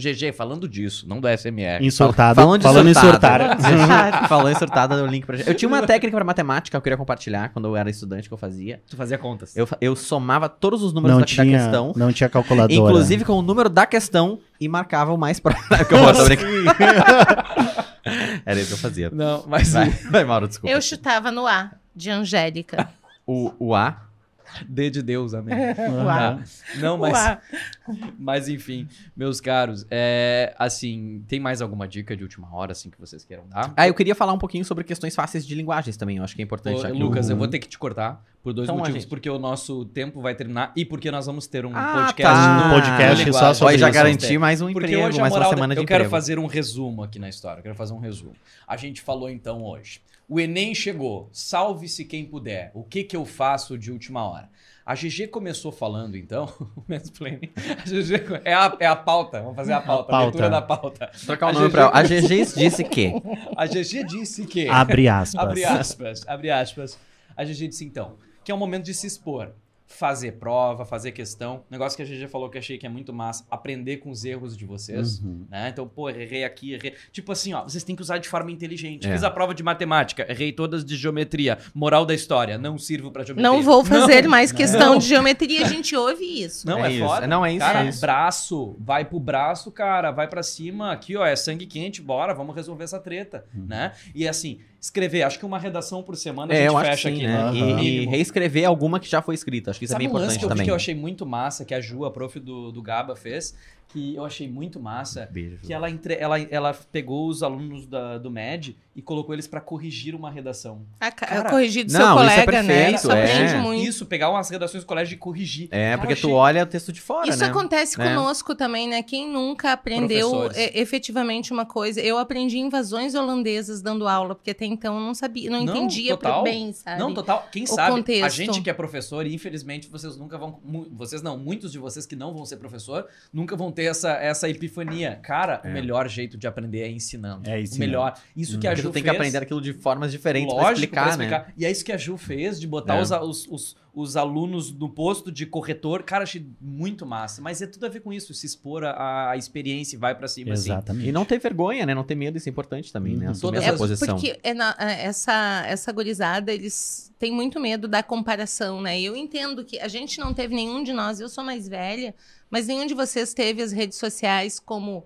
GG, 0.00 0.32
falando 0.32 0.68
disso, 0.68 1.06
não 1.08 1.20
do 1.20 1.28
SMR. 1.28 1.84
Insultado. 1.84 2.40
Falando 2.40 2.62
Falando, 2.62 2.92
surtada. 2.94 3.56
surtar. 3.62 4.28
Falando 4.28 4.96
deu 4.96 5.04
o 5.04 5.06
link 5.06 5.26
pra 5.26 5.36
gente. 5.36 5.48
Eu 5.48 5.54
tinha 5.54 5.68
uma 5.68 5.82
técnica 5.82 6.16
pra 6.16 6.24
matemática 6.24 6.70
que 6.70 6.76
eu 6.76 6.82
queria 6.82 6.96
compartilhar 6.96 7.50
quando 7.50 7.66
eu 7.68 7.76
era 7.76 7.88
estudante 7.90 8.28
que 8.28 8.34
eu 8.34 8.38
fazia. 8.38 8.80
Tu 8.88 8.96
fazia 8.96 9.18
contas. 9.18 9.56
Eu, 9.56 9.68
eu 9.80 9.94
somava 9.94 10.48
todos 10.48 10.82
os 10.82 10.92
números 10.92 11.12
Não 11.16 11.20
da, 11.20 11.26
da 11.26 11.26
tinha, 11.26 11.58
questão, 11.58 11.92
não 11.94 12.12
tinha 12.12 12.28
calculadora. 12.28 12.72
inclusive 12.72 13.24
com 13.24 13.34
o 13.34 13.42
número 13.42 13.68
da 13.68 13.86
questão, 13.86 14.40
e 14.60 14.68
marcava 14.68 15.12
o 15.12 15.16
mais 15.16 15.40
próximo. 15.40 15.66
que 15.86 15.94
eu 15.94 16.24
brincando. 16.24 16.70
Era 18.44 18.58
isso 18.58 18.68
que 18.68 18.74
eu 18.74 18.78
fazia. 18.78 19.10
Não, 19.10 19.44
mas 19.46 19.72
Vai, 19.72 19.88
vai 20.10 20.24
Mauro, 20.24 20.48
desculpa. 20.48 20.74
Eu 20.74 20.80
chutava 20.82 21.30
no 21.30 21.46
A, 21.46 21.70
de 21.94 22.10
Angélica. 22.10 22.88
O, 23.26 23.52
o 23.58 23.74
A. 23.74 24.09
D 24.68 24.90
de 24.90 25.02
Deus, 25.02 25.34
amém. 25.34 25.54
Aham. 25.78 26.42
Não, 26.78 26.96
mas, 26.98 27.12
Uá. 27.12 27.40
mas 28.18 28.48
enfim, 28.48 28.86
meus 29.16 29.40
caros, 29.40 29.86
é, 29.90 30.54
assim, 30.58 31.24
tem 31.28 31.38
mais 31.40 31.60
alguma 31.62 31.86
dica 31.88 32.16
de 32.16 32.22
última 32.22 32.48
hora, 32.54 32.72
assim, 32.72 32.90
que 32.90 32.98
vocês 33.00 33.24
queiram 33.24 33.46
dar? 33.48 33.72
Ah, 33.76 33.86
eu 33.88 33.94
queria 33.94 34.14
falar 34.14 34.32
um 34.32 34.38
pouquinho 34.38 34.64
sobre 34.64 34.84
questões 34.84 35.14
fáceis 35.14 35.46
de 35.46 35.54
linguagens 35.54 35.96
também. 35.96 36.16
Eu 36.18 36.24
acho 36.24 36.34
que 36.34 36.42
é 36.42 36.44
importante. 36.44 36.84
Ô, 36.86 36.94
Lucas, 36.94 37.28
o- 37.28 37.32
eu 37.32 37.36
vou 37.36 37.48
ter 37.48 37.58
que 37.58 37.68
te 37.68 37.78
cortar 37.78 38.24
por 38.42 38.52
dois 38.52 38.66
Então, 38.66 38.76
motivos. 38.78 39.02
gente- 39.02 39.08
Porque 39.10 39.28
o 39.28 39.38
nosso 39.38 39.84
tempo 39.86 40.20
vai 40.20 40.34
terminar 40.34 40.72
e 40.76 40.84
porque 40.84 41.10
nós 41.10 41.26
vamos 41.26 41.46
ter 41.46 41.66
um 41.66 41.72
Ah, 41.74 41.94
podcast 42.06 42.22
tá. 42.38 42.64
no 42.68 42.74
podcast 42.74 43.32
só 43.32 43.54
sobre 43.54 43.72
Pode 43.74 43.80
já 43.80 43.90
garantir 43.90 44.38
mais 44.38 44.60
um 44.60 44.72
Porque 44.72 44.86
emprego, 44.86 45.02
mais 45.02 45.16
uma 45.16 45.28
moral, 45.28 45.50
da- 45.50 45.56
semana 45.56 45.74
de 45.74 45.80
eu 45.80 45.86
quero 45.86 46.04
emprego. 46.04 46.10
fazer 46.10 46.38
um 46.38 46.46
resumo 46.46 47.02
aqui 47.02 47.18
na 47.18 47.28
história. 47.28 47.58
Eu 47.60 47.62
quero 47.62 47.74
fazer 47.74 47.92
um 47.92 47.98
resumo. 47.98 48.34
A 48.66 48.76
gente 48.76 49.00
falou 49.02 49.28
então 49.28 49.62
hoje. 49.62 50.00
O 50.30 50.38
Enem 50.38 50.72
chegou. 50.76 51.28
Salve-se 51.32 52.04
quem 52.04 52.24
puder. 52.24 52.70
O 52.72 52.84
que 52.84 53.02
que 53.02 53.16
eu 53.16 53.24
faço 53.24 53.76
de 53.76 53.90
última 53.90 54.24
hora? 54.24 54.48
A 54.86 54.94
GG 54.94 55.26
começou 55.26 55.72
falando, 55.72 56.16
então, 56.16 56.48
o 56.76 56.84
mansplaining. 56.88 57.50
A 57.56 57.82
GG 57.82 58.40
é 58.44 58.54
a, 58.54 58.76
é 58.78 58.86
a 58.86 58.94
pauta. 58.94 59.40
Vamos 59.40 59.56
fazer 59.56 59.72
a 59.72 59.80
pauta, 59.80 60.04
a, 60.04 60.06
pauta. 60.06 60.24
leitura 60.26 60.48
da 60.48 60.62
pauta. 60.62 61.10
Trocar 61.26 61.50
o 61.50 61.52
nome 61.52 61.66
GG 61.66 61.72
pra 61.72 61.82
ela. 61.82 61.90
A 61.92 62.02
GG 62.04 62.54
disse 62.56 62.84
que. 62.84 63.12
A 63.56 63.66
GG 63.66 64.04
disse 64.06 64.46
que. 64.46 64.68
Abre 64.68 65.08
aspas. 65.08 65.42
Abre 65.42 65.64
aspas, 65.64 66.22
abre 66.28 66.50
aspas. 66.50 66.98
A 67.36 67.44
GG 67.44 67.66
disse 67.66 67.84
então, 67.84 68.16
que 68.44 68.52
é 68.52 68.54
o 68.54 68.58
momento 68.58 68.84
de 68.84 68.94
se 68.94 69.08
expor. 69.08 69.52
Fazer 69.92 70.32
prova, 70.32 70.84
fazer 70.84 71.10
questão. 71.10 71.64
Negócio 71.68 71.96
que 71.96 72.02
a 72.02 72.06
GG 72.06 72.28
falou 72.28 72.48
que 72.48 72.56
achei 72.56 72.78
que 72.78 72.86
é 72.86 72.88
muito 72.88 73.12
massa. 73.12 73.44
Aprender 73.50 73.96
com 73.96 74.10
os 74.10 74.24
erros 74.24 74.56
de 74.56 74.64
vocês. 74.64 75.18
Uhum. 75.18 75.44
Né? 75.50 75.68
Então, 75.70 75.86
pô, 75.86 76.08
errei 76.08 76.44
aqui, 76.44 76.74
errei. 76.74 76.94
Tipo 77.10 77.32
assim, 77.32 77.52
ó, 77.52 77.64
vocês 77.64 77.82
têm 77.82 77.96
que 77.96 78.00
usar 78.02 78.18
de 78.18 78.28
forma 78.28 78.52
inteligente. 78.52 79.08
É. 79.08 79.12
Fiz 79.12 79.24
a 79.24 79.30
prova 79.30 79.52
de 79.52 79.64
matemática, 79.64 80.24
errei 80.30 80.52
todas 80.52 80.84
de 80.84 80.96
geometria. 80.96 81.58
Moral 81.74 82.06
da 82.06 82.14
história, 82.14 82.56
não 82.56 82.78
sirvo 82.78 83.10
pra 83.10 83.24
geometria. 83.24 83.50
Não 83.50 83.62
vou 83.62 83.84
fazer 83.84 84.22
Não, 84.22 84.30
mais 84.30 84.52
questão 84.52 84.92
não. 84.92 84.98
de 84.98 85.06
geometria, 85.08 85.66
a 85.66 85.68
gente 85.68 85.94
ouve 85.96 86.24
isso. 86.24 86.66
Não, 86.68 86.78
É 86.84 86.88
é, 86.88 86.92
isso. 86.92 87.04
foda. 87.04 87.26
Não, 87.26 87.44
é 87.44 87.50
isso, 87.50 87.58
Cara, 87.58 87.84
é 87.84 87.88
isso. 87.88 88.00
braço, 88.00 88.76
vai 88.78 89.04
pro 89.04 89.18
braço, 89.18 89.72
cara, 89.72 90.12
vai 90.12 90.28
pra 90.28 90.42
cima. 90.42 90.92
Aqui, 90.92 91.16
ó, 91.16 91.26
é 91.26 91.34
sangue 91.34 91.66
quente, 91.66 92.00
bora, 92.00 92.32
vamos 92.32 92.54
resolver 92.54 92.84
essa 92.84 93.00
treta, 93.00 93.44
né? 93.52 93.92
E 94.14 94.26
assim, 94.28 94.60
escrever, 94.80 95.22
acho 95.22 95.38
que 95.38 95.44
uma 95.44 95.58
redação 95.58 96.02
por 96.02 96.16
semana 96.16 96.52
a 96.52 96.56
É, 96.56 96.60
gente 96.60 96.68
eu 96.68 96.76
acho 96.78 96.84
que 96.84 96.90
fecha 96.96 97.08
sim, 97.10 97.14
aqui, 97.16 97.26
né? 97.26 97.36
Aham. 97.36 97.80
E, 97.82 98.02
e 98.02 98.06
reescrever 98.06 98.66
alguma 98.66 98.98
que 98.98 99.08
já 99.08 99.20
foi 99.20 99.34
escrita. 99.34 99.70
Acho 99.70 99.78
que 99.78 99.84
isso 99.84 99.92
Sabe 99.92 100.04
é 100.04 100.08
bem 100.08 100.16
um 100.16 100.18
lance 100.18 100.36
importante 100.36 100.38
que 100.40 100.44
eu, 100.44 100.48
também. 100.48 100.64
que 100.64 100.70
eu 100.70 100.74
achei 100.74 100.94
muito 100.94 101.26
massa, 101.26 101.64
que 101.64 101.74
a 101.74 101.80
Ju, 101.80 102.04
a 102.04 102.10
prof 102.10 102.38
do, 102.40 102.72
do 102.72 102.80
Gaba, 102.82 103.14
fez, 103.14 103.54
que 103.92 104.14
eu 104.14 104.24
achei 104.24 104.48
muito 104.48 104.78
massa, 104.80 105.28
Beijo. 105.30 105.58
que 105.62 105.72
ela, 105.72 105.90
entre, 105.90 106.14
ela, 106.14 106.38
ela 106.40 106.72
pegou 106.92 107.28
os 107.28 107.42
alunos 107.42 107.86
da- 107.86 108.18
do 108.18 108.30
MED 108.30 108.76
e 108.94 109.02
colocou 109.02 109.34
eles 109.34 109.46
pra 109.46 109.60
corrigir 109.60 110.14
uma 110.14 110.30
redação. 110.30 110.82
A, 111.00 111.10
ca- 111.10 111.26
Cara, 111.26 111.50
corrigir 111.50 111.84
do 111.84 111.92
não, 111.92 111.98
seu 112.00 112.06
isso 112.26 112.32
é 112.32 112.44
colega, 112.44 112.62
né? 112.62 112.74
perfeito, 112.74 112.96
Isso 112.98 113.10
é. 113.12 113.24
aprende 113.24 113.54
muito. 113.62 113.84
Isso, 113.88 114.06
pegar 114.06 114.30
umas 114.30 114.48
redações 114.50 114.82
do 114.84 114.86
colégio 114.86 115.14
e 115.14 115.16
corrigir. 115.16 115.68
É, 115.70 115.90
Cara, 115.90 115.98
porque 115.98 116.14
tu 116.14 116.26
achei- 116.26 116.32
olha 116.32 116.62
o 116.62 116.66
texto 116.66 116.92
de 116.92 117.00
fora, 117.00 117.28
Isso 117.28 117.38
né? 117.40 117.46
acontece 117.46 118.00
É. 118.00 118.04
conosco 118.04 118.54
também, 118.54 118.88
né? 118.88 119.02
Quem 119.02 119.28
nunca 119.30 119.72
aprendeu 119.72 120.50
é, 120.52 120.78
efetivamente 120.80 121.52
uma 121.52 121.64
coisa. 121.66 122.00
Eu 122.00 122.18
aprendi 122.18 122.58
invasões 122.58 123.14
holandesas 123.14 123.80
dando 123.82 124.06
aula, 124.06 124.34
porque 124.34 124.50
até 124.50 124.66
então 124.66 124.94
eu 124.94 125.00
não 125.00 125.14
sabia, 125.14 125.50
não, 125.50 125.64
Não, 125.64 125.76
entendia 125.76 126.16
total. 126.16 126.42
bem, 126.44 126.72
sabe? 126.72 126.98
Não, 127.00 127.14
total. 127.14 127.48
Quem 127.50 127.64
O 127.64 127.66
sabe, 127.66 127.92
a 127.92 127.94
contexto. 127.96 128.36
gente 128.36 128.60
que 128.60 128.70
é 128.70 128.74
professor, 128.74 129.26
e 129.26 129.34
infelizmente 129.34 129.88
vocês 129.88 130.16
nunca 130.16 130.36
vão. 130.38 130.60
Vocês 130.92 131.22
não, 131.22 131.36
muitos 131.38 131.72
de 131.72 131.78
vocês 131.78 132.04
que 132.06 132.14
não 132.16 132.32
vão 132.34 132.44
ser 132.44 132.56
professor, 132.56 133.06
nunca 133.32 133.56
vão 133.56 133.72
ter 133.72 133.79
essa, 133.86 134.12
essa 134.12 134.48
epifania. 134.48 135.16
Cara, 135.22 135.60
É. 135.64 135.68
o 135.68 135.72
melhor 135.72 136.08
jeito 136.08 136.36
de 136.38 136.46
aprender 136.46 136.80
é 136.82 136.90
ensinando. 136.90 137.48
É 137.48 137.54
o 137.56 137.58
ensinando. 137.60 137.78
melhor. 137.80 138.14
Isso 138.36 138.58
que 138.58 138.66
a 138.66 138.70
Porque 138.70 138.82
Ju 138.82 138.88
tu 138.88 138.92
tem 138.92 139.02
fez, 139.02 139.10
que 139.12 139.16
aprender 139.16 139.38
aquilo 139.42 139.60
de 139.60 139.72
formas 139.72 140.10
diferentes 140.12 140.52
lógico, 140.54 140.92
pra 140.92 141.08
explicar, 141.08 141.16
né? 141.18 141.52
E 141.56 141.64
é 141.64 141.70
isso 141.70 141.84
que 141.84 141.92
a 141.92 141.96
Ju 141.96 142.16
fez, 142.16 142.60
de 142.60 142.66
botar 142.66 142.96
É. 142.96 143.02
os, 143.02 143.10
os, 143.10 143.46
os, 143.48 143.76
os 143.94 144.16
alunos 144.16 144.70
no 144.72 144.88
posto 144.88 145.30
de 145.32 145.44
corretor. 145.46 146.02
Cara, 146.02 146.22
achei 146.24 146.46
muito 146.60 147.04
massa. 147.04 147.42
Mas 147.42 147.60
é 147.60 147.66
tudo 147.66 147.86
a 147.86 147.88
ver 147.88 148.00
com 148.00 148.12
isso, 148.12 148.32
se 148.32 148.46
expor 148.46 148.84
a, 148.84 149.30
a 149.30 149.36
experiência 149.36 149.96
e 149.96 149.98
vai 149.98 150.14
pra 150.14 150.28
cima, 150.28 150.52
assim. 150.52 150.70
Exatamente. 150.70 151.08
E 151.08 151.12
não 151.12 151.24
ter 151.24 151.38
vergonha, 151.38 151.84
né? 151.84 151.94
Não 151.94 152.04
ter 152.04 152.14
medo, 152.14 152.36
isso 152.38 152.48
é 152.48 152.50
importante 152.50 152.92
também, 152.92 153.16
né? 153.16 153.26
Uhum. 153.26 153.30
Assumir 153.32 153.40
Todas 153.52 153.64
essa 153.64 153.72
as- 153.74 153.78
posição. 153.80 154.14
Porque 154.16 154.38
é 154.42 154.54
na- 154.54 154.76
é, 154.78 155.04
essa, 155.06 155.64
essa 155.66 155.92
gurizada, 155.92 156.52
eles 156.52 157.12
têm 157.18 157.32
muito 157.32 157.58
medo 157.60 157.86
da 157.88 158.02
comparação, 158.02 158.80
né? 158.80 159.00
Eu 159.00 159.14
entendo 159.16 159.64
que 159.64 159.78
a 159.78 159.88
gente 159.88 160.18
não 160.20 160.32
teve 160.32 160.54
nenhum 160.54 160.82
de 160.82 160.92
nós, 160.92 161.20
eu 161.20 161.28
sou 161.28 161.42
mais 161.44 161.68
velha, 161.68 162.14
mas 162.50 162.66
nenhum 162.66 162.86
de 162.86 162.94
vocês 162.94 163.34
teve 163.34 163.62
as 163.62 163.72
redes 163.72 163.98
sociais 163.98 164.58
como 164.60 165.04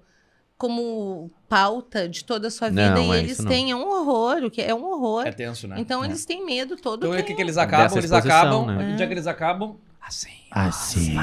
como 0.56 1.30
pauta 1.48 2.08
de 2.08 2.24
toda 2.24 2.48
a 2.48 2.50
sua 2.50 2.68
vida 2.70 2.90
Não, 2.90 3.12
e 3.14 3.16
é 3.16 3.20
eles 3.20 3.38
têm 3.38 3.70
é 3.72 3.76
um 3.76 3.86
horror, 3.88 4.44
o 4.44 4.50
que 4.50 4.62
é 4.62 4.74
um 4.74 4.84
horror. 4.84 5.26
É 5.26 5.32
tenso, 5.32 5.66
né? 5.68 5.76
então 5.78 6.02
É. 6.02 6.06
eles 6.06 6.24
têm 6.24 6.44
medo 6.44 6.76
todo 6.76 7.00
Então, 7.06 7.10
o 7.10 7.14
tempo. 7.16 7.26
que, 7.26 7.34
que 7.34 7.42
eles 7.42 7.56
acabam? 7.58 7.84
Dessa 7.86 7.98
Eles 7.98 8.12
acabam. 8.12 8.66
né? 8.66 8.90
No 8.90 8.96
dia 8.96 9.06
que 9.06 9.12
eles 9.12 9.26
acabam. 9.26 9.76
Assim. 10.00 10.28
Assim. 10.50 11.16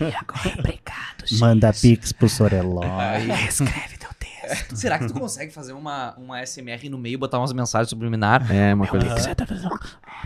Agora, 0.00 0.54
obrigado. 0.58 1.24
Manda 1.38 1.72
pix 1.72 2.12
pro 2.12 2.28
Soreló. 2.28 2.82
Escreve 3.48 3.93
texto. 4.48 4.76
Será 4.76 4.98
que 4.98 5.06
tu 5.06 5.14
consegue 5.14 5.52
fazer 5.52 5.72
uma, 5.72 6.14
uma 6.16 6.44
SMR 6.44 6.88
no 6.88 6.98
meio 6.98 7.14
e 7.14 7.16
botar 7.16 7.38
umas 7.38 7.52
mensagens 7.52 7.88
subliminar? 7.90 8.46
É, 8.52 8.74
uma 8.74 8.86
coisa 8.86 9.06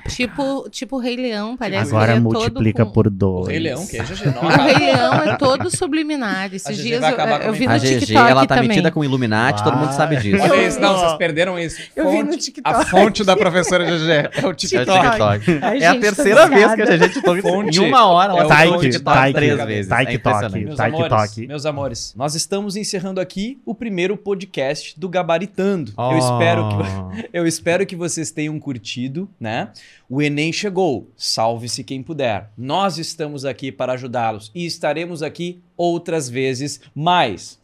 Tipo, 0.09 0.69
tipo 0.71 0.97
o 0.97 0.99
Rei 0.99 1.17
Leão, 1.17 1.57
parece 1.57 1.91
Agora 1.91 2.13
que 2.13 2.19
é 2.19 2.21
multiplica 2.21 2.79
todo 2.85 2.87
com... 2.89 2.93
por 2.95 3.07
O 3.09 3.11
dois. 3.11 3.49
Rei 3.49 3.59
Leão, 3.59 3.87
que 3.87 3.97
é 3.99 4.03
GG. 4.03 4.29
O 4.43 4.47
Rei 4.49 4.75
Leão 4.79 5.15
é 5.15 5.37
todo 5.37 5.75
subliminar. 5.77 6.47
Esses 6.55 6.67
A 6.67 6.73
GG 6.73 6.83
dias 6.83 7.03
eu, 7.03 7.11
eu 7.49 7.53
vi 7.53 7.65
a 7.67 7.69
no 7.71 7.75
A 7.75 7.79
GG, 7.79 7.99
TikTok 8.01 8.31
ela 8.31 8.47
tá 8.47 8.55
também. 8.55 8.69
metida 8.69 8.91
com 8.91 9.05
Illuminati, 9.05 9.63
todo 9.65 9.77
mundo 9.77 9.93
sabe 9.93 10.17
disso. 10.17 10.43
Olha 10.43 10.53
Olha 10.53 10.67
isso, 10.69 10.81
não, 10.81 10.97
vocês 10.99 11.13
perderam 11.15 11.59
isso. 11.59 11.81
Eu 11.97 12.11
vi 12.11 12.19
no 12.23 12.31
Fonte- 12.33 12.39
TikTok. 12.45 12.77
A 12.77 12.85
fonte 12.87 13.25
da 13.25 13.37
professora 13.37 13.85
GG 13.85 14.11
é 14.11 14.31
o 14.43 14.47
É 14.47 14.47
o 14.49 14.55
TikTok. 14.55 15.01
TikTok. 15.11 15.59
Ai, 15.63 15.79
É 15.83 15.87
a 15.87 15.99
terceira 15.99 16.47
vez 16.47 16.61
viciada. 16.71 16.77
que 16.77 16.83
a 16.93 16.97
gente 16.97 17.23
toca 17.23 17.43
Fonte. 17.43 17.81
em 17.81 17.89
uma 17.89 18.07
hora. 18.07 18.33
Ela 18.33 18.43
É 18.43 18.45
o 18.45 18.49
tá 18.49 18.57
fonte 18.67 18.87
no 18.87 18.93
TikTok 18.93 19.33
três 19.33 19.65
vezes. 19.67 19.93
É 19.93 20.03
impressionante. 20.15 20.53
Tok. 20.53 20.65
Meus 20.65 20.77
Taik 20.77 20.95
amores, 20.97 21.31
Tok. 21.35 21.47
meus 21.47 21.67
amores, 21.67 22.15
nós 22.17 22.35
estamos 22.35 22.77
encerrando 22.77 23.21
aqui 23.21 23.61
o 23.67 23.75
primeiro 23.75 24.08
podcast 24.17 24.99
do 24.99 25.09
Gabaritando. 25.09 25.93
Oh. 25.97 26.13
Eu 26.13 26.19
espero 26.19 26.69
que 26.69 27.29
eu 27.37 27.47
espero 27.47 27.87
que 27.87 27.97
vocês 27.97 28.31
tenham 28.31 28.59
curtido, 28.59 29.29
né? 29.39 29.71
O 30.09 30.23
Enem 30.23 30.53
chegou, 30.53 31.11
salve-se 31.17 31.85
quem 31.85 32.03
puder. 32.03 32.51
Nós 32.57 32.99
estamos 32.99 33.45
aqui 33.45 33.71
para 33.71 33.93
ajudá-los 33.93 34.51
e 34.55 34.65
estaremos 34.65 35.23
aqui 35.23 35.61
outras 35.77 36.29
vezes 36.29 36.81
mais. 36.95 37.59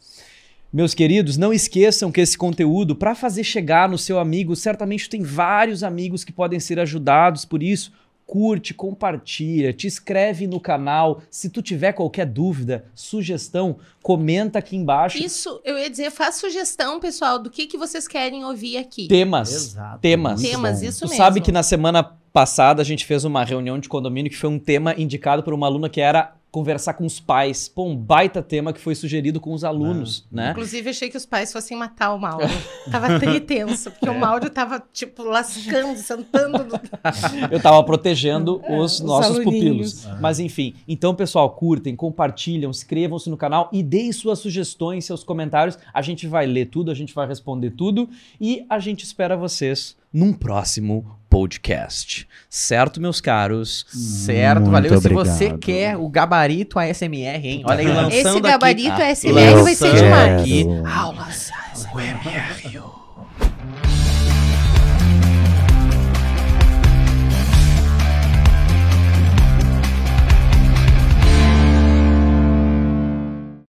Meus 0.71 0.93
queridos, 0.93 1.37
não 1.37 1.53
esqueçam 1.53 2.11
que 2.11 2.19
esse 2.19 2.37
conteúdo, 2.37 2.95
para 2.97 3.15
fazer 3.15 3.45
chegar 3.45 3.87
no 3.87 3.97
seu 3.97 4.19
amigo, 4.19 4.55
certamente 4.57 5.09
tem 5.09 5.21
vários 5.21 5.83
amigos 5.83 6.25
que 6.25 6.33
podem 6.33 6.59
ser 6.59 6.81
ajudados 6.81 7.45
por 7.45 7.63
isso. 7.63 7.93
Curte, 8.25 8.73
compartilha, 8.73 9.71
te 9.71 9.87
inscreve 9.87 10.47
no 10.47 10.59
canal. 10.59 11.21
Se 11.29 11.49
tu 11.49 11.61
tiver 11.61 11.93
qualquer 11.93 12.25
dúvida, 12.25 12.85
sugestão, 12.93 13.77
comenta 14.01 14.59
aqui 14.59 14.75
embaixo. 14.75 15.17
Isso, 15.17 15.61
eu 15.63 15.77
ia 15.77 15.89
dizer, 15.89 16.11
faz 16.11 16.35
sugestão, 16.35 16.99
pessoal, 16.99 17.37
do 17.37 17.49
que, 17.49 17.67
que 17.67 17.77
vocês 17.77 18.07
querem 18.07 18.43
ouvir 18.43 18.77
aqui. 18.77 19.07
Temas. 19.07 19.53
Exato. 19.53 19.99
Temas. 19.99 20.41
Temas, 20.41 20.81
isso 20.81 21.01
tu 21.01 21.09
mesmo. 21.09 21.17
sabe 21.17 21.41
que 21.41 21.51
na 21.51 21.63
semana 21.63 22.03
passada 22.33 22.81
a 22.81 22.85
gente 22.85 23.05
fez 23.05 23.23
uma 23.23 23.45
reunião 23.45 23.79
de 23.79 23.87
condomínio 23.87 24.29
que 24.29 24.37
foi 24.37 24.49
um 24.49 24.59
tema 24.59 24.93
indicado 24.97 25.41
por 25.41 25.53
uma 25.53 25.67
aluna 25.67 25.89
que 25.89 26.01
era 26.01 26.35
conversar 26.55 26.93
com 26.93 27.05
os 27.05 27.19
pais. 27.19 27.67
Pô, 27.67 27.83
um 27.83 27.97
baita 27.97 28.41
tema 28.41 28.71
que 28.71 28.79
foi 28.79 28.95
sugerido 28.95 29.41
com 29.41 29.53
os 29.53 29.65
alunos, 29.65 30.25
né? 30.31 30.51
Inclusive, 30.51 30.89
achei 30.89 31.09
que 31.09 31.17
os 31.17 31.25
pais 31.25 31.51
fossem 31.51 31.75
matar 31.75 32.13
o 32.13 32.17
Mauro. 32.17 32.47
tava 32.89 33.19
tritenso, 33.19 33.91
porque 33.91 34.09
o 34.09 34.17
Mauro 34.17 34.49
tava, 34.49 34.81
tipo, 34.93 35.21
lascando, 35.23 35.97
sentando 35.99 36.63
no... 36.63 36.79
Eu 37.51 37.61
tava 37.61 37.83
protegendo 37.83 38.61
os 38.69 38.85
os 38.85 39.01
nossos 39.01 39.35
aluninhos. 39.35 39.93
pupilos. 39.93 40.21
Mas 40.21 40.39
enfim, 40.39 40.75
então 40.87 41.13
pessoal, 41.13 41.49
curtem, 41.49 41.93
compartilham, 41.93 42.69
inscrevam-se 42.69 43.29
no 43.29 43.35
canal 43.35 43.69
e 43.73 43.83
deem 43.83 44.11
suas 44.13 44.39
sugestões, 44.39 45.03
seus 45.03 45.23
comentários. 45.23 45.77
A 45.93 46.01
gente 46.01 46.25
vai 46.25 46.45
ler 46.45 46.67
tudo, 46.67 46.89
a 46.89 46.95
gente 46.95 47.13
vai 47.13 47.27
responder 47.27 47.71
tudo 47.71 48.09
e 48.39 48.65
a 48.69 48.79
gente 48.79 49.03
espera 49.03 49.35
vocês 49.35 49.97
num 50.15 50.31
próximo 50.31 51.05
podcast. 51.29 52.25
Certo, 52.49 53.01
meus 53.01 53.19
caros? 53.19 53.85
Certo, 53.89 54.59
Muito 54.61 54.71
valeu. 54.71 54.91
Se 54.91 54.97
obrigado. 54.97 55.25
você 55.25 55.57
quer 55.57 55.97
o 55.97 56.07
gabarito 56.07 56.79
ASMR, 56.79 57.45
hein? 57.45 57.63
Olha 57.65 57.79
aí, 57.79 57.87
lançando 57.87 58.13
Esse 58.13 58.27
aqui. 58.29 58.41
gabarito 58.41 59.01
Ah, 59.01 59.09
SMR 59.15 59.63
vai 59.63 59.75
ser 59.75 59.95
demais. 59.95 60.41
aqui. 60.41 60.65
Aulas 60.85 61.51
ASMR. 61.73 62.81